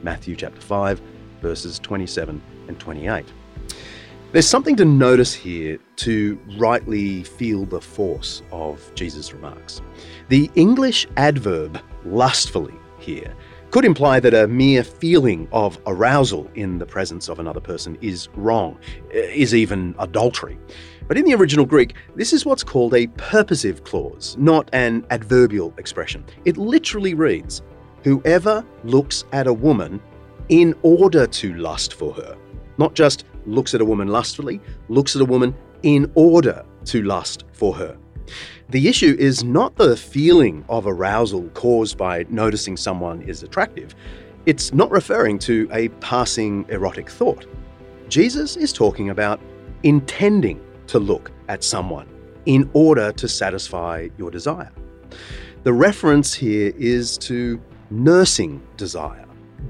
Matthew 0.01 0.35
chapter 0.35 0.61
5, 0.61 1.01
verses 1.41 1.79
27 1.79 2.41
and 2.67 2.79
28. 2.79 3.25
There's 4.33 4.47
something 4.47 4.75
to 4.77 4.85
notice 4.85 5.31
here 5.31 5.77
to 5.97 6.39
rightly 6.57 7.21
feel 7.21 7.65
the 7.65 7.79
force 7.79 8.41
of 8.51 8.81
Jesus' 8.95 9.31
remarks. 9.31 9.79
The 10.29 10.49
English 10.55 11.05
adverb 11.17 11.79
lustfully 12.03 12.73
here 12.97 13.35
could 13.69 13.85
imply 13.85 14.19
that 14.21 14.33
a 14.33 14.47
mere 14.47 14.83
feeling 14.83 15.47
of 15.51 15.79
arousal 15.85 16.49
in 16.55 16.79
the 16.79 16.85
presence 16.87 17.29
of 17.29 17.37
another 17.37 17.59
person 17.59 17.95
is 18.01 18.27
wrong, 18.33 18.79
eh, 19.11 19.19
is 19.19 19.53
even 19.53 19.93
adultery. 19.99 20.57
But 21.07 21.19
in 21.19 21.25
the 21.25 21.35
original 21.35 21.67
Greek, 21.67 21.93
this 22.15 22.33
is 22.33 22.43
what's 22.43 22.63
called 22.63 22.95
a 22.95 23.05
purposive 23.17 23.83
clause, 23.83 24.35
not 24.39 24.67
an 24.73 25.05
adverbial 25.11 25.75
expression. 25.77 26.25
It 26.43 26.57
literally 26.57 27.13
reads, 27.13 27.61
Whoever 28.03 28.65
looks 28.83 29.25
at 29.31 29.45
a 29.45 29.53
woman 29.53 30.01
in 30.49 30.73
order 30.81 31.27
to 31.27 31.53
lust 31.53 31.93
for 31.93 32.15
her, 32.15 32.35
not 32.79 32.95
just 32.95 33.25
looks 33.45 33.73
at 33.73 33.81
a 33.81 33.85
woman 33.85 34.07
lustfully, 34.07 34.61
looks 34.89 35.15
at 35.15 35.21
a 35.21 35.25
woman 35.25 35.55
in 35.83 36.11
order 36.15 36.63
to 36.85 37.01
lust 37.03 37.45
for 37.51 37.75
her. 37.75 37.97
The 38.69 38.87
issue 38.87 39.15
is 39.19 39.43
not 39.43 39.75
the 39.75 39.97
feeling 39.97 40.65
of 40.69 40.87
arousal 40.87 41.49
caused 41.49 41.97
by 41.97 42.25
noticing 42.29 42.77
someone 42.77 43.21
is 43.21 43.43
attractive. 43.43 43.95
It's 44.45 44.73
not 44.73 44.91
referring 44.91 45.39
to 45.39 45.69
a 45.71 45.89
passing 45.99 46.65
erotic 46.69 47.09
thought. 47.09 47.45
Jesus 48.09 48.57
is 48.57 48.73
talking 48.73 49.09
about 49.09 49.39
intending 49.83 50.61
to 50.87 50.99
look 50.99 51.31
at 51.49 51.63
someone 51.63 52.07
in 52.45 52.69
order 52.73 53.11
to 53.13 53.27
satisfy 53.27 54.09
your 54.17 54.31
desire. 54.31 54.71
The 55.63 55.73
reference 55.73 56.33
here 56.33 56.73
is 56.77 57.17
to 57.19 57.61
nursing 57.89 58.61
desire, 58.75 59.25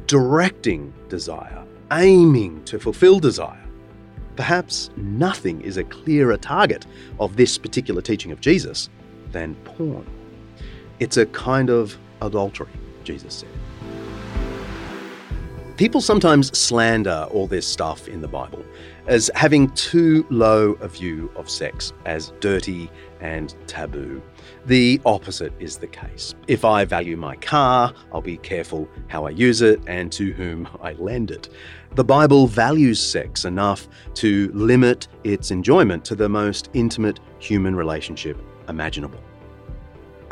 directing 0.08 0.94
desire, 1.08 1.66
aiming 1.92 2.64
to 2.66 2.80
fulfill 2.80 3.20
desire. 3.20 3.63
Perhaps 4.36 4.90
nothing 4.96 5.62
is 5.62 5.78
a 5.78 5.84
clearer 5.84 6.38
target 6.38 6.86
of 7.20 7.36
this 7.36 7.58
particular 7.58 8.02
teaching 8.02 8.32
of 8.32 8.42
Jesus 8.42 8.90
than 9.32 9.56
porn. 9.64 10.06
It's 11.00 11.18
a 11.18 11.26
kind 11.28 11.70
of 11.70 11.98
adultery, 12.22 12.72
Jesus 13.04 13.36
said. 13.36 13.50
People 15.78 16.02
sometimes 16.02 16.56
slander 16.58 17.28
all 17.32 17.48
this 17.48 17.68
stuff 17.68 18.08
in 18.08 18.22
the 18.22 18.28
Bible 18.28 18.64
as 19.08 19.30
having 19.36 19.70
too 19.72 20.26
low 20.30 20.74
a 20.74 20.88
view 20.88 21.32
of 21.36 21.50
sex, 21.50 21.92
as 22.06 22.32
dirty 22.40 22.90
and 23.22 23.56
taboo. 23.68 24.22
The 24.66 25.02
opposite 25.06 25.52
is 25.60 25.76
the 25.76 25.88
case. 25.88 26.36
If 26.48 26.64
I 26.64 26.86
value 26.86 27.18
my 27.18 27.36
car, 27.36 27.94
I'll 28.14 28.22
be 28.22 28.38
careful 28.38 28.88
how 29.08 29.26
I 29.26 29.32
use 29.32 29.62
it 29.62 29.82
and 29.88 30.10
to 30.14 30.32
whom 30.32 30.70
I 30.82 30.94
lend 30.94 31.32
it. 31.32 31.50
The 31.96 32.04
Bible 32.06 32.48
values 32.48 32.98
sex 33.02 33.44
enough 33.44 33.90
to 34.16 34.50
limit 34.54 35.10
its 35.26 35.52
enjoyment 35.52 36.06
to 36.06 36.16
the 36.16 36.30
most 36.30 36.70
intimate 36.74 37.20
human 37.40 37.76
relationship 37.76 38.42
imaginable. 38.70 39.20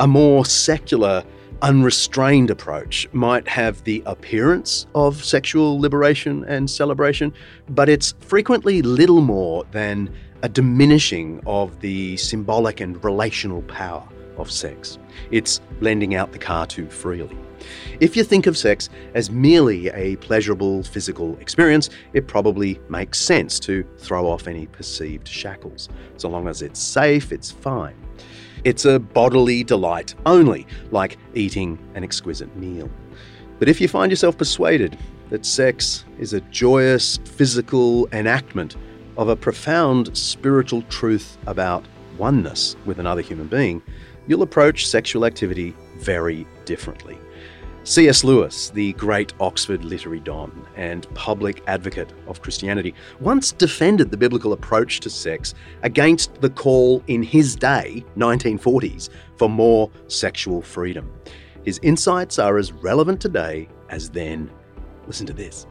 A 0.00 0.06
more 0.06 0.46
secular, 0.46 1.22
unrestrained 1.60 2.50
approach 2.50 3.06
might 3.12 3.46
have 3.46 3.84
the 3.84 4.02
appearance 4.06 4.86
of 4.94 5.22
sexual 5.22 5.78
liberation 5.78 6.42
and 6.44 6.70
celebration, 6.70 7.34
but 7.68 7.90
it's 7.90 8.14
frequently 8.20 8.80
little 8.80 9.20
more 9.20 9.64
than 9.72 10.10
a 10.40 10.48
diminishing 10.48 11.42
of 11.46 11.78
the 11.80 12.16
symbolic 12.16 12.80
and 12.80 13.04
relational 13.04 13.60
power 13.62 14.08
of 14.36 14.50
sex. 14.50 14.98
It's 15.30 15.60
lending 15.80 16.14
out 16.14 16.32
the 16.32 16.38
car 16.38 16.66
too 16.66 16.88
freely. 16.88 17.36
If 18.00 18.16
you 18.16 18.24
think 18.24 18.46
of 18.46 18.56
sex 18.56 18.88
as 19.14 19.30
merely 19.30 19.88
a 19.90 20.16
pleasurable 20.16 20.82
physical 20.82 21.36
experience, 21.38 21.90
it 22.12 22.26
probably 22.26 22.80
makes 22.88 23.20
sense 23.20 23.60
to 23.60 23.84
throw 23.98 24.28
off 24.28 24.48
any 24.48 24.66
perceived 24.66 25.28
shackles. 25.28 25.88
So 26.16 26.28
long 26.28 26.48
as 26.48 26.62
it's 26.62 26.80
safe, 26.80 27.32
it's 27.32 27.50
fine. 27.50 27.94
It's 28.64 28.84
a 28.84 28.98
bodily 28.98 29.64
delight 29.64 30.14
only, 30.26 30.66
like 30.90 31.18
eating 31.34 31.78
an 31.94 32.04
exquisite 32.04 32.54
meal. 32.56 32.90
But 33.58 33.68
if 33.68 33.80
you 33.80 33.88
find 33.88 34.10
yourself 34.10 34.36
persuaded 34.38 34.98
that 35.30 35.46
sex 35.46 36.04
is 36.18 36.32
a 36.32 36.40
joyous 36.42 37.18
physical 37.24 38.08
enactment 38.12 38.76
of 39.16 39.28
a 39.28 39.36
profound 39.36 40.16
spiritual 40.16 40.82
truth 40.82 41.38
about 41.46 41.84
oneness 42.18 42.76
with 42.84 42.98
another 42.98 43.20
human 43.20 43.46
being, 43.46 43.82
you'll 44.26 44.42
approach 44.42 44.86
sexual 44.86 45.24
activity 45.24 45.74
very 45.96 46.46
differently. 46.64 47.18
C.S. 47.84 48.22
Lewis, 48.22 48.70
the 48.70 48.92
great 48.92 49.32
Oxford 49.40 49.84
literary 49.84 50.20
don 50.20 50.66
and 50.76 51.12
public 51.14 51.64
advocate 51.66 52.12
of 52.28 52.40
Christianity, 52.40 52.94
once 53.18 53.50
defended 53.50 54.10
the 54.10 54.16
biblical 54.16 54.52
approach 54.52 55.00
to 55.00 55.10
sex 55.10 55.54
against 55.82 56.40
the 56.40 56.50
call 56.50 57.02
in 57.08 57.24
his 57.24 57.56
day, 57.56 58.04
1940s, 58.16 59.08
for 59.36 59.48
more 59.48 59.90
sexual 60.06 60.62
freedom. 60.62 61.12
His 61.64 61.80
insights 61.82 62.38
are 62.38 62.56
as 62.56 62.72
relevant 62.72 63.20
today 63.20 63.68
as 63.88 64.10
then. 64.10 64.48
Listen 65.08 65.26
to 65.26 65.32
this. 65.32 65.66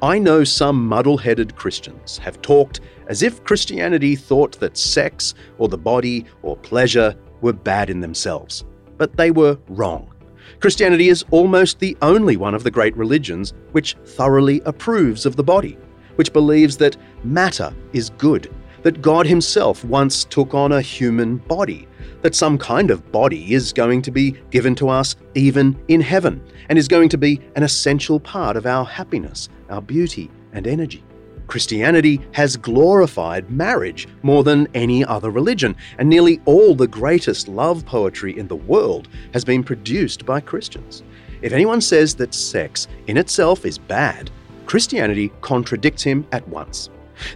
I 0.00 0.18
know 0.18 0.44
some 0.44 0.86
muddle 0.86 1.16
headed 1.16 1.56
Christians 1.56 2.18
have 2.18 2.42
talked 2.42 2.80
as 3.08 3.22
if 3.22 3.42
Christianity 3.42 4.14
thought 4.14 4.60
that 4.60 4.76
sex 4.76 5.34
or 5.58 5.68
the 5.68 5.78
body 5.78 6.26
or 6.42 6.56
pleasure 6.56 7.16
were 7.44 7.52
bad 7.52 7.90
in 7.90 8.00
themselves, 8.00 8.64
but 8.96 9.16
they 9.16 9.30
were 9.30 9.58
wrong. 9.68 10.10
Christianity 10.60 11.10
is 11.10 11.24
almost 11.30 11.78
the 11.78 11.96
only 12.00 12.36
one 12.36 12.54
of 12.54 12.64
the 12.64 12.70
great 12.70 12.96
religions 12.96 13.52
which 13.72 13.96
thoroughly 14.04 14.62
approves 14.64 15.26
of 15.26 15.36
the 15.36 15.44
body, 15.44 15.76
which 16.16 16.32
believes 16.32 16.78
that 16.78 16.96
matter 17.22 17.72
is 17.92 18.08
good, 18.10 18.52
that 18.82 19.02
God 19.02 19.26
Himself 19.26 19.84
once 19.84 20.24
took 20.24 20.54
on 20.54 20.72
a 20.72 20.80
human 20.80 21.36
body, 21.36 21.86
that 22.22 22.34
some 22.34 22.56
kind 22.56 22.90
of 22.90 23.12
body 23.12 23.52
is 23.52 23.74
going 23.74 24.00
to 24.02 24.10
be 24.10 24.32
given 24.50 24.74
to 24.76 24.88
us 24.88 25.16
even 25.34 25.78
in 25.88 26.00
heaven, 26.00 26.42
and 26.70 26.78
is 26.78 26.88
going 26.88 27.10
to 27.10 27.18
be 27.18 27.40
an 27.56 27.62
essential 27.62 28.18
part 28.18 28.56
of 28.56 28.64
our 28.64 28.86
happiness, 28.86 29.50
our 29.68 29.82
beauty, 29.82 30.30
and 30.52 30.66
energy. 30.66 31.04
Christianity 31.46 32.20
has 32.32 32.56
glorified 32.56 33.50
marriage 33.50 34.08
more 34.22 34.42
than 34.42 34.68
any 34.74 35.04
other 35.04 35.30
religion, 35.30 35.76
and 35.98 36.08
nearly 36.08 36.40
all 36.44 36.74
the 36.74 36.88
greatest 36.88 37.48
love 37.48 37.84
poetry 37.86 38.38
in 38.38 38.48
the 38.48 38.56
world 38.56 39.08
has 39.32 39.44
been 39.44 39.62
produced 39.62 40.24
by 40.24 40.40
Christians. 40.40 41.02
If 41.42 41.52
anyone 41.52 41.80
says 41.80 42.14
that 42.16 42.34
sex 42.34 42.88
in 43.06 43.16
itself 43.16 43.64
is 43.64 43.78
bad, 43.78 44.30
Christianity 44.66 45.30
contradicts 45.42 46.02
him 46.02 46.26
at 46.32 46.46
once. 46.48 46.88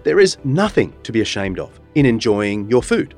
There 0.02 0.18
is 0.18 0.38
nothing 0.44 0.94
to 1.02 1.12
be 1.12 1.20
ashamed 1.20 1.58
of 1.58 1.78
in 1.94 2.06
enjoying 2.06 2.68
your 2.70 2.82
food. 2.82 3.14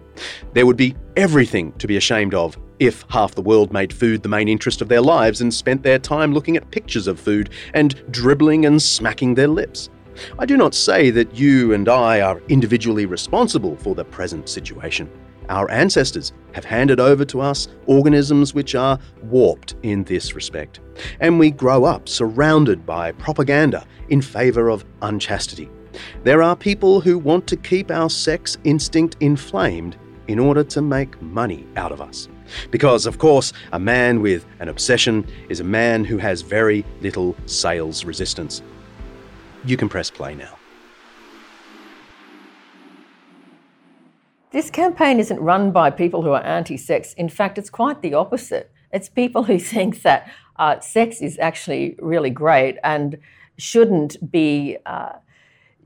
There 0.52 0.66
would 0.66 0.76
be 0.76 0.96
everything 1.16 1.72
to 1.74 1.86
be 1.86 1.96
ashamed 1.96 2.34
of 2.34 2.58
if 2.78 3.04
half 3.10 3.34
the 3.34 3.42
world 3.42 3.72
made 3.72 3.92
food 3.92 4.22
the 4.22 4.28
main 4.28 4.48
interest 4.48 4.80
of 4.80 4.88
their 4.88 5.00
lives 5.00 5.40
and 5.40 5.52
spent 5.52 5.82
their 5.82 5.98
time 5.98 6.32
looking 6.32 6.56
at 6.56 6.70
pictures 6.70 7.06
of 7.06 7.20
food 7.20 7.50
and 7.74 8.02
dribbling 8.10 8.66
and 8.66 8.82
smacking 8.82 9.34
their 9.34 9.48
lips. 9.48 9.90
I 10.38 10.46
do 10.46 10.56
not 10.56 10.74
say 10.74 11.10
that 11.10 11.34
you 11.34 11.72
and 11.72 11.88
I 11.88 12.20
are 12.20 12.40
individually 12.48 13.06
responsible 13.06 13.76
for 13.76 13.94
the 13.94 14.04
present 14.04 14.48
situation. 14.48 15.10
Our 15.48 15.70
ancestors 15.70 16.32
have 16.52 16.64
handed 16.64 17.00
over 17.00 17.24
to 17.24 17.40
us 17.40 17.68
organisms 17.86 18.54
which 18.54 18.74
are 18.74 18.98
warped 19.22 19.74
in 19.82 20.04
this 20.04 20.34
respect, 20.34 20.80
and 21.18 21.38
we 21.38 21.50
grow 21.50 21.84
up 21.84 22.08
surrounded 22.08 22.86
by 22.86 23.12
propaganda 23.12 23.84
in 24.10 24.22
favour 24.22 24.68
of 24.68 24.84
unchastity. 25.02 25.68
There 26.22 26.42
are 26.42 26.54
people 26.54 27.00
who 27.00 27.18
want 27.18 27.46
to 27.48 27.56
keep 27.56 27.90
our 27.90 28.08
sex 28.08 28.58
instinct 28.62 29.16
inflamed 29.20 29.96
in 30.28 30.38
order 30.38 30.62
to 30.62 30.80
make 30.80 31.20
money 31.20 31.66
out 31.76 31.90
of 31.90 32.00
us. 32.00 32.28
Because, 32.70 33.06
of 33.06 33.18
course, 33.18 33.52
a 33.72 33.78
man 33.80 34.20
with 34.20 34.46
an 34.60 34.68
obsession 34.68 35.26
is 35.48 35.58
a 35.58 35.64
man 35.64 36.04
who 36.04 36.18
has 36.18 36.42
very 36.42 36.84
little 37.00 37.36
sales 37.46 38.04
resistance. 38.04 38.62
You 39.64 39.76
can 39.76 39.88
press 39.88 40.10
play 40.10 40.34
now. 40.34 40.56
This 44.52 44.70
campaign 44.70 45.20
isn't 45.20 45.38
run 45.38 45.70
by 45.70 45.90
people 45.90 46.22
who 46.22 46.30
are 46.30 46.42
anti 46.42 46.76
sex. 46.76 47.12
In 47.14 47.28
fact, 47.28 47.58
it's 47.58 47.70
quite 47.70 48.02
the 48.02 48.14
opposite. 48.14 48.72
It's 48.92 49.08
people 49.08 49.42
who 49.48 49.58
think 49.58 50.02
that 50.02 50.30
uh, 50.56 50.80
sex 50.80 51.20
is 51.20 51.38
actually 51.38 51.96
really 52.00 52.30
great 52.30 52.78
and 52.82 53.18
shouldn't 53.58 54.30
be. 54.30 54.78
Uh, 54.86 55.12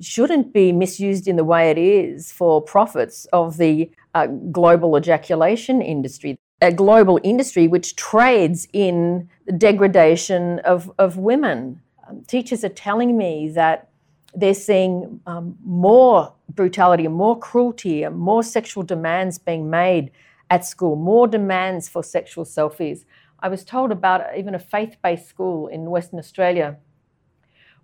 shouldn't 0.00 0.52
be 0.52 0.72
misused 0.72 1.28
in 1.28 1.36
the 1.36 1.44
way 1.44 1.70
it 1.70 1.78
is 1.78 2.32
for 2.32 2.60
profits 2.60 3.26
of 3.26 3.58
the 3.58 3.88
uh, 4.12 4.26
global 4.26 4.96
ejaculation 4.96 5.80
industry, 5.80 6.36
a 6.60 6.72
global 6.72 7.20
industry 7.22 7.68
which 7.68 7.94
trades 7.94 8.66
in 8.72 9.28
the 9.46 9.52
degradation 9.52 10.58
of, 10.60 10.90
of 10.98 11.16
women 11.16 11.80
um, 12.08 12.22
teachers 12.26 12.64
are 12.64 12.70
telling 12.70 13.16
me 13.16 13.48
that 13.50 13.88
they're 14.34 14.54
seeing 14.54 15.20
um, 15.26 15.56
more 15.64 16.32
brutality 16.48 17.04
and 17.06 17.14
more 17.14 17.38
cruelty 17.38 18.02
and 18.02 18.16
more 18.16 18.42
sexual 18.42 18.82
demands 18.82 19.38
being 19.38 19.70
made 19.70 20.10
at 20.50 20.64
school, 20.64 20.96
more 20.96 21.26
demands 21.26 21.88
for 21.88 22.02
sexual 22.02 22.44
selfies. 22.44 23.04
I 23.40 23.48
was 23.48 23.64
told 23.64 23.92
about 23.92 24.36
even 24.36 24.54
a 24.54 24.58
faith 24.58 24.96
based 25.02 25.28
school 25.28 25.68
in 25.68 25.90
Western 25.90 26.18
Australia 26.18 26.78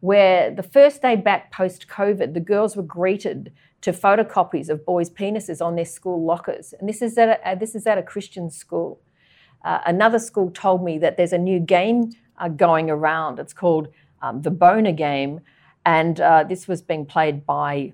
where 0.01 0.51
the 0.51 0.63
first 0.63 1.03
day 1.03 1.15
back 1.15 1.53
post 1.53 1.87
COVID, 1.87 2.33
the 2.35 2.41
girls 2.41 2.75
were 2.75 2.83
greeted 2.83 3.53
to 3.83 3.93
photocopies 3.93 4.69
of 4.69 4.85
boys' 4.85 5.11
penises 5.11 5.65
on 5.65 5.77
their 5.77 5.85
school 5.85 6.25
lockers. 6.25 6.75
And 6.79 6.89
this 6.89 7.03
is 7.03 7.17
at 7.19 7.41
a, 7.45 7.57
this 7.57 7.75
is 7.75 7.87
at 7.87 7.99
a 7.99 8.03
Christian 8.03 8.51
school. 8.51 9.01
Uh, 9.63 9.81
another 9.87 10.19
school 10.19 10.51
told 10.51 10.83
me 10.83 10.99
that 10.99 11.17
there's 11.17 11.35
a 11.35 11.39
new 11.39 11.61
game 11.61 12.13
uh, 12.39 12.49
going 12.49 12.91
around. 12.91 13.39
It's 13.39 13.53
called 13.53 13.89
um, 14.23 14.43
the 14.43 14.51
Boner 14.51 14.93
Game, 14.93 15.41
and 15.85 16.21
uh, 16.21 16.45
this 16.45 16.69
was 16.69 16.83
being 16.83 17.07
played 17.07 17.47
by 17.47 17.93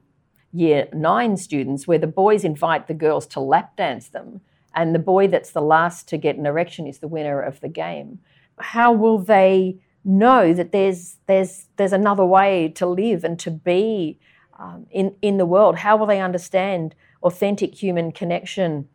year 0.53 0.89
nine 0.93 1.37
students, 1.37 1.87
where 1.87 1.99
the 1.99 2.07
boys 2.07 2.45
invite 2.45 2.87
the 2.87 2.95
girls 2.95 3.27
to 3.29 3.41
lap 3.41 3.77
dance 3.77 4.09
them, 4.09 4.41
and 4.75 4.95
the 4.95 4.99
boy 4.99 5.29
that's 5.29 5.53
the 5.53 5.63
last 5.63 6.09
to 6.09 6.19
get 6.19 6.37
an 6.37 6.47
erection 6.47 6.87
is 6.87 6.99
the 6.99 7.09
winner 7.09 7.41
of 7.41 7.61
the 7.61 7.69
game. 7.69 8.19
How 8.59 8.93
will 8.93 9.19
they 9.19 9.79
know 10.05 10.53
that 10.55 10.73
there's 10.73 11.17
there's 11.27 11.67
there's 11.77 11.93
another 11.93 12.25
way 12.25 12.69
to 12.77 12.87
live 12.87 13.25
and 13.25 13.39
to 13.41 13.51
be 13.51 14.19
um, 14.59 14.87
in 14.91 15.15
in 15.23 15.37
the 15.37 15.47
world? 15.47 15.77
How 15.77 15.97
will 15.97 16.07
they 16.07 16.21
understand 16.21 16.95
authentic 17.23 17.75
human 17.75 18.13
connection 18.13 18.89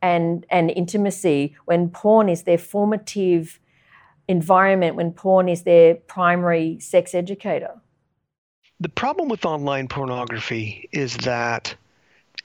and 0.00 0.46
and 0.50 0.70
intimacy 0.70 1.56
when 1.64 1.88
porn 1.88 2.28
is 2.28 2.42
their 2.42 2.58
formative 2.58 3.58
environment? 4.28 4.96
When 4.96 5.12
porn 5.12 5.48
is 5.48 5.62
their 5.62 5.94
primary 5.94 6.78
sex 6.80 7.14
educator? 7.14 7.80
The 8.80 8.88
problem 8.88 9.28
with 9.28 9.46
online 9.46 9.88
pornography 9.88 10.88
is 10.92 11.16
that 11.18 11.74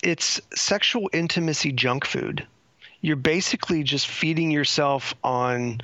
it's 0.04 0.40
sexual 0.56 1.10
intimacy 1.12 1.72
junk 1.72 2.06
food. 2.06 2.46
You're 3.02 3.16
basically 3.16 3.84
just 3.84 4.08
feeding 4.08 4.52
yourself 4.52 5.14
on 5.24 5.80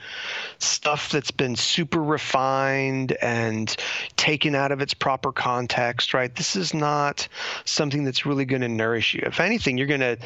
stuff 0.59 1.09
that's 1.09 1.31
been 1.31 1.55
super 1.55 2.03
refined 2.03 3.13
and 3.21 3.73
taken 4.17 4.53
out 4.53 4.73
of 4.73 4.81
its 4.81 4.93
proper 4.93 5.31
context, 5.31 6.13
right? 6.13 6.33
This 6.35 6.57
is 6.57 6.73
not 6.73 7.27
something 7.63 8.03
that's 8.03 8.25
really 8.25 8.43
going 8.43 8.61
to 8.63 8.67
nourish 8.67 9.13
you. 9.13 9.23
If 9.25 9.39
anything, 9.39 9.77
you're 9.77 9.87
going 9.87 10.01
to 10.01 10.17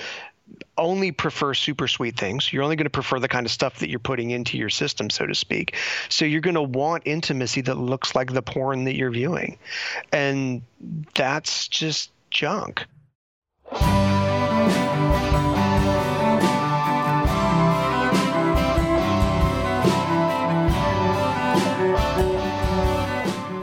only 0.78 1.12
prefer 1.12 1.54
super 1.54 1.88
sweet 1.88 2.18
things. 2.18 2.52
You're 2.52 2.64
only 2.64 2.76
going 2.76 2.86
to 2.86 2.90
prefer 2.90 3.20
the 3.20 3.28
kind 3.28 3.46
of 3.46 3.52
stuff 3.52 3.80
that 3.80 3.90
you're 3.90 4.00
putting 4.00 4.32
into 4.32 4.58
your 4.58 4.70
system, 4.70 5.10
so 5.10 5.26
to 5.26 5.36
speak. 5.36 5.76
So 6.10 6.26
you're 6.26 6.42
going 6.42 6.56
to 6.56 6.62
want 6.62 7.04
intimacy 7.06 7.62
that 7.62 7.76
looks 7.76 8.16
like 8.16 8.34
the 8.34 8.42
porn 8.42 8.86
that 8.86 8.96
you're 8.96 9.12
viewing. 9.12 9.58
And 10.12 10.62
that's 11.16 11.68
just 11.68 12.12
junk. 12.32 12.86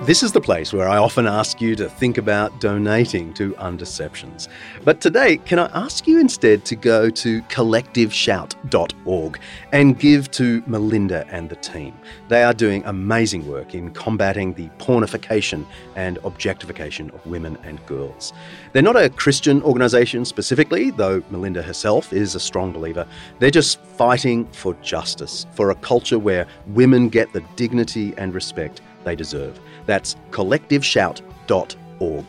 This 0.07 0.23
is 0.23 0.31
the 0.31 0.41
place 0.41 0.73
where 0.73 0.89
I 0.89 0.99
often 0.99 1.27
ask 1.27 1.61
you 1.61 1.75
to 1.75 1.89
think 1.89 2.17
about 2.17 2.61
donating 2.61 3.35
to 3.35 3.55
Undeceptions. 3.55 4.47
But 4.85 5.01
today, 5.01 5.39
can 5.39 5.59
I 5.59 5.67
ask 5.75 6.07
you 6.07 6.21
instead 6.21 6.65
to 6.67 6.77
go 6.77 7.11
to 7.11 7.43
collectiveshout.org 7.43 9.41
and 9.73 9.99
give 9.99 10.31
to 10.31 10.63
Melinda 10.69 11.27
and 11.33 11.51
the 11.51 11.57
team? 11.57 11.93
They 12.29 12.45
are 12.45 12.55
doing 12.55 12.85
amazing 12.85 13.49
work 13.49 13.75
in 13.75 13.91
combating 13.91 14.55
the 14.55 14.69
pornification 14.79 15.67
and 15.97 16.21
objectification 16.23 17.11
of 17.11 17.27
women 17.27 17.59
and 17.65 17.85
girls. 17.87 18.33
They're 18.75 18.83
not 18.83 18.95
a 18.95 19.11
Christian 19.11 19.61
organisation 19.65 20.25
specifically, 20.25 20.93
though 20.93 21.21
Melinda 21.31 21.63
herself 21.63 22.13
is 22.13 22.37
a 22.37 22.41
strong 22.41 22.71
believer. 22.71 23.09
They're 23.41 23.51
just 23.51 23.81
fighting 23.81 24.47
for 24.53 24.75
justice, 24.83 25.47
for 25.51 25.71
a 25.71 25.75
culture 25.75 26.21
where 26.21 26.47
women 26.69 27.09
get 27.09 27.33
the 27.33 27.41
dignity 27.57 28.15
and 28.17 28.33
respect 28.33 28.83
they 29.07 29.17
deserve. 29.17 29.59
That's 29.87 30.17
collectiveshout.org. 30.31 32.25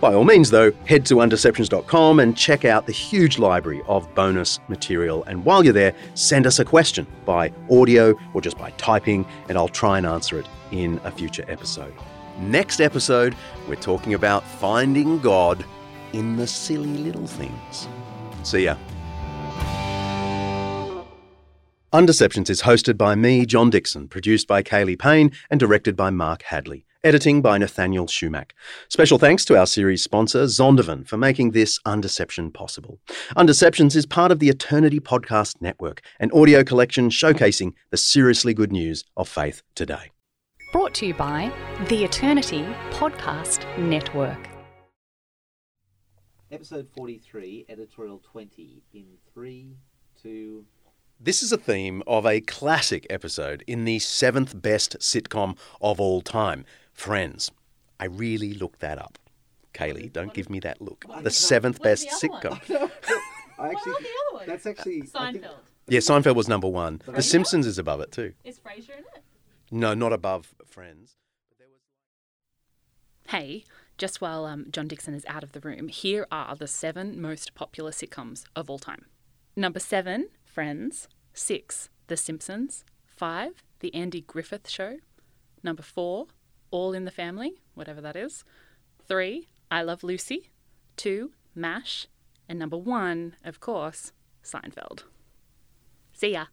By 0.00 0.14
all 0.14 0.24
means, 0.24 0.50
though, 0.50 0.72
head 0.84 1.06
to 1.06 1.14
undeceptions.com 1.14 2.18
and 2.18 2.36
check 2.36 2.64
out 2.64 2.86
the 2.86 2.92
huge 2.92 3.38
library 3.38 3.82
of 3.86 4.12
bonus 4.16 4.58
material. 4.66 5.22
And 5.24 5.44
while 5.44 5.64
you're 5.64 5.72
there, 5.72 5.94
send 6.14 6.44
us 6.46 6.58
a 6.58 6.64
question 6.64 7.06
by 7.24 7.52
audio 7.70 8.18
or 8.34 8.40
just 8.40 8.58
by 8.58 8.70
typing, 8.72 9.24
and 9.48 9.56
I'll 9.56 9.68
try 9.68 9.98
and 9.98 10.06
answer 10.06 10.40
it 10.40 10.46
in 10.72 11.00
a 11.04 11.12
future 11.12 11.44
episode. 11.46 11.94
Next 12.40 12.80
episode, 12.80 13.36
we're 13.68 13.76
talking 13.76 14.14
about 14.14 14.42
finding 14.42 15.20
God 15.20 15.64
in 16.12 16.34
the 16.36 16.48
silly 16.48 16.98
little 16.98 17.28
things. 17.28 17.86
See 18.42 18.64
ya. 18.64 18.76
Undeceptions 21.92 22.48
is 22.48 22.62
hosted 22.62 22.96
by 22.96 23.14
me, 23.14 23.44
John 23.44 23.68
Dickson, 23.68 24.08
produced 24.08 24.48
by 24.48 24.62
Kaylee 24.62 24.98
Payne, 24.98 25.30
and 25.50 25.60
directed 25.60 25.94
by 25.94 26.08
Mark 26.08 26.40
Hadley. 26.44 26.86
Editing 27.04 27.42
by 27.42 27.58
Nathaniel 27.58 28.06
Schumack. 28.06 28.52
Special 28.88 29.18
thanks 29.18 29.44
to 29.44 29.58
our 29.58 29.66
series 29.66 30.02
sponsor, 30.02 30.44
Zondervan, 30.44 31.06
for 31.06 31.18
making 31.18 31.50
this 31.50 31.78
Undeception 31.80 32.50
possible. 32.50 32.98
Undeceptions 33.36 33.94
is 33.94 34.06
part 34.06 34.32
of 34.32 34.38
the 34.38 34.48
Eternity 34.48 35.00
Podcast 35.00 35.60
Network, 35.60 36.00
an 36.18 36.30
audio 36.32 36.64
collection 36.64 37.10
showcasing 37.10 37.74
the 37.90 37.98
seriously 37.98 38.54
good 38.54 38.72
news 38.72 39.04
of 39.14 39.28
faith 39.28 39.62
today. 39.74 40.12
Brought 40.72 40.94
to 40.94 41.06
you 41.06 41.12
by 41.12 41.52
the 41.90 42.04
Eternity 42.04 42.64
Podcast 42.92 43.66
Network. 43.78 44.48
Episode 46.50 46.88
43, 46.96 47.66
editorial 47.68 48.22
20, 48.32 48.82
in 48.94 49.04
3, 49.34 49.76
2, 50.22 50.64
this 51.24 51.42
is 51.42 51.52
a 51.52 51.56
theme 51.56 52.02
of 52.06 52.26
a 52.26 52.40
classic 52.40 53.06
episode 53.08 53.62
in 53.66 53.84
the 53.84 54.00
seventh 54.00 54.60
best 54.60 54.98
sitcom 54.98 55.56
of 55.80 56.00
all 56.00 56.20
time, 56.20 56.64
Friends. 56.92 57.50
I 58.00 58.06
really 58.06 58.52
looked 58.54 58.80
that 58.80 58.98
up. 58.98 59.18
Kaylee, 59.72 60.12
don't 60.12 60.34
give 60.34 60.50
me 60.50 60.58
that 60.60 60.82
look. 60.82 61.04
The 61.22 61.30
seventh 61.30 61.80
best 61.80 62.08
the 62.10 62.28
sitcom. 62.28 62.60
I 63.58 63.68
actually, 63.70 63.94
that's 64.46 64.66
actually 64.66 65.02
Seinfeld. 65.02 65.54
Yeah, 65.88 66.00
Seinfeld 66.00 66.34
was 66.34 66.48
number 66.48 66.68
one. 66.68 67.00
The 67.06 67.22
Simpsons 67.22 67.66
is 67.66 67.78
above 67.78 68.00
it 68.00 68.12
too. 68.12 68.34
Is 68.44 68.58
Frasier 68.58 68.98
in 68.98 69.04
it? 69.14 69.22
No, 69.70 69.94
not 69.94 70.12
above 70.12 70.54
Friends. 70.66 71.16
Hey, 73.28 73.64
just 73.96 74.20
while 74.20 74.44
um, 74.44 74.66
John 74.70 74.88
Dickson 74.88 75.14
is 75.14 75.24
out 75.26 75.44
of 75.44 75.52
the 75.52 75.60
room, 75.60 75.88
here 75.88 76.26
are 76.30 76.56
the 76.56 76.66
seven 76.66 77.20
most 77.20 77.54
popular 77.54 77.92
sitcoms 77.92 78.44
of 78.56 78.68
all 78.68 78.78
time. 78.78 79.06
Number 79.54 79.80
seven, 79.80 80.28
Friends. 80.52 81.08
Six, 81.32 81.88
The 82.08 82.16
Simpsons. 82.16 82.84
Five, 83.06 83.62
The 83.80 83.94
Andy 83.94 84.20
Griffith 84.20 84.68
Show. 84.68 84.98
Number 85.62 85.82
four, 85.82 86.26
All 86.70 86.92
in 86.92 87.06
the 87.06 87.10
Family, 87.10 87.62
whatever 87.74 88.02
that 88.02 88.16
is. 88.16 88.44
Three, 89.08 89.48
I 89.70 89.80
Love 89.80 90.04
Lucy. 90.04 90.50
Two, 90.94 91.32
MASH. 91.54 92.06
And 92.50 92.58
number 92.58 92.76
one, 92.76 93.36
of 93.42 93.60
course, 93.60 94.12
Seinfeld. 94.44 95.04
See 96.12 96.32
ya. 96.32 96.46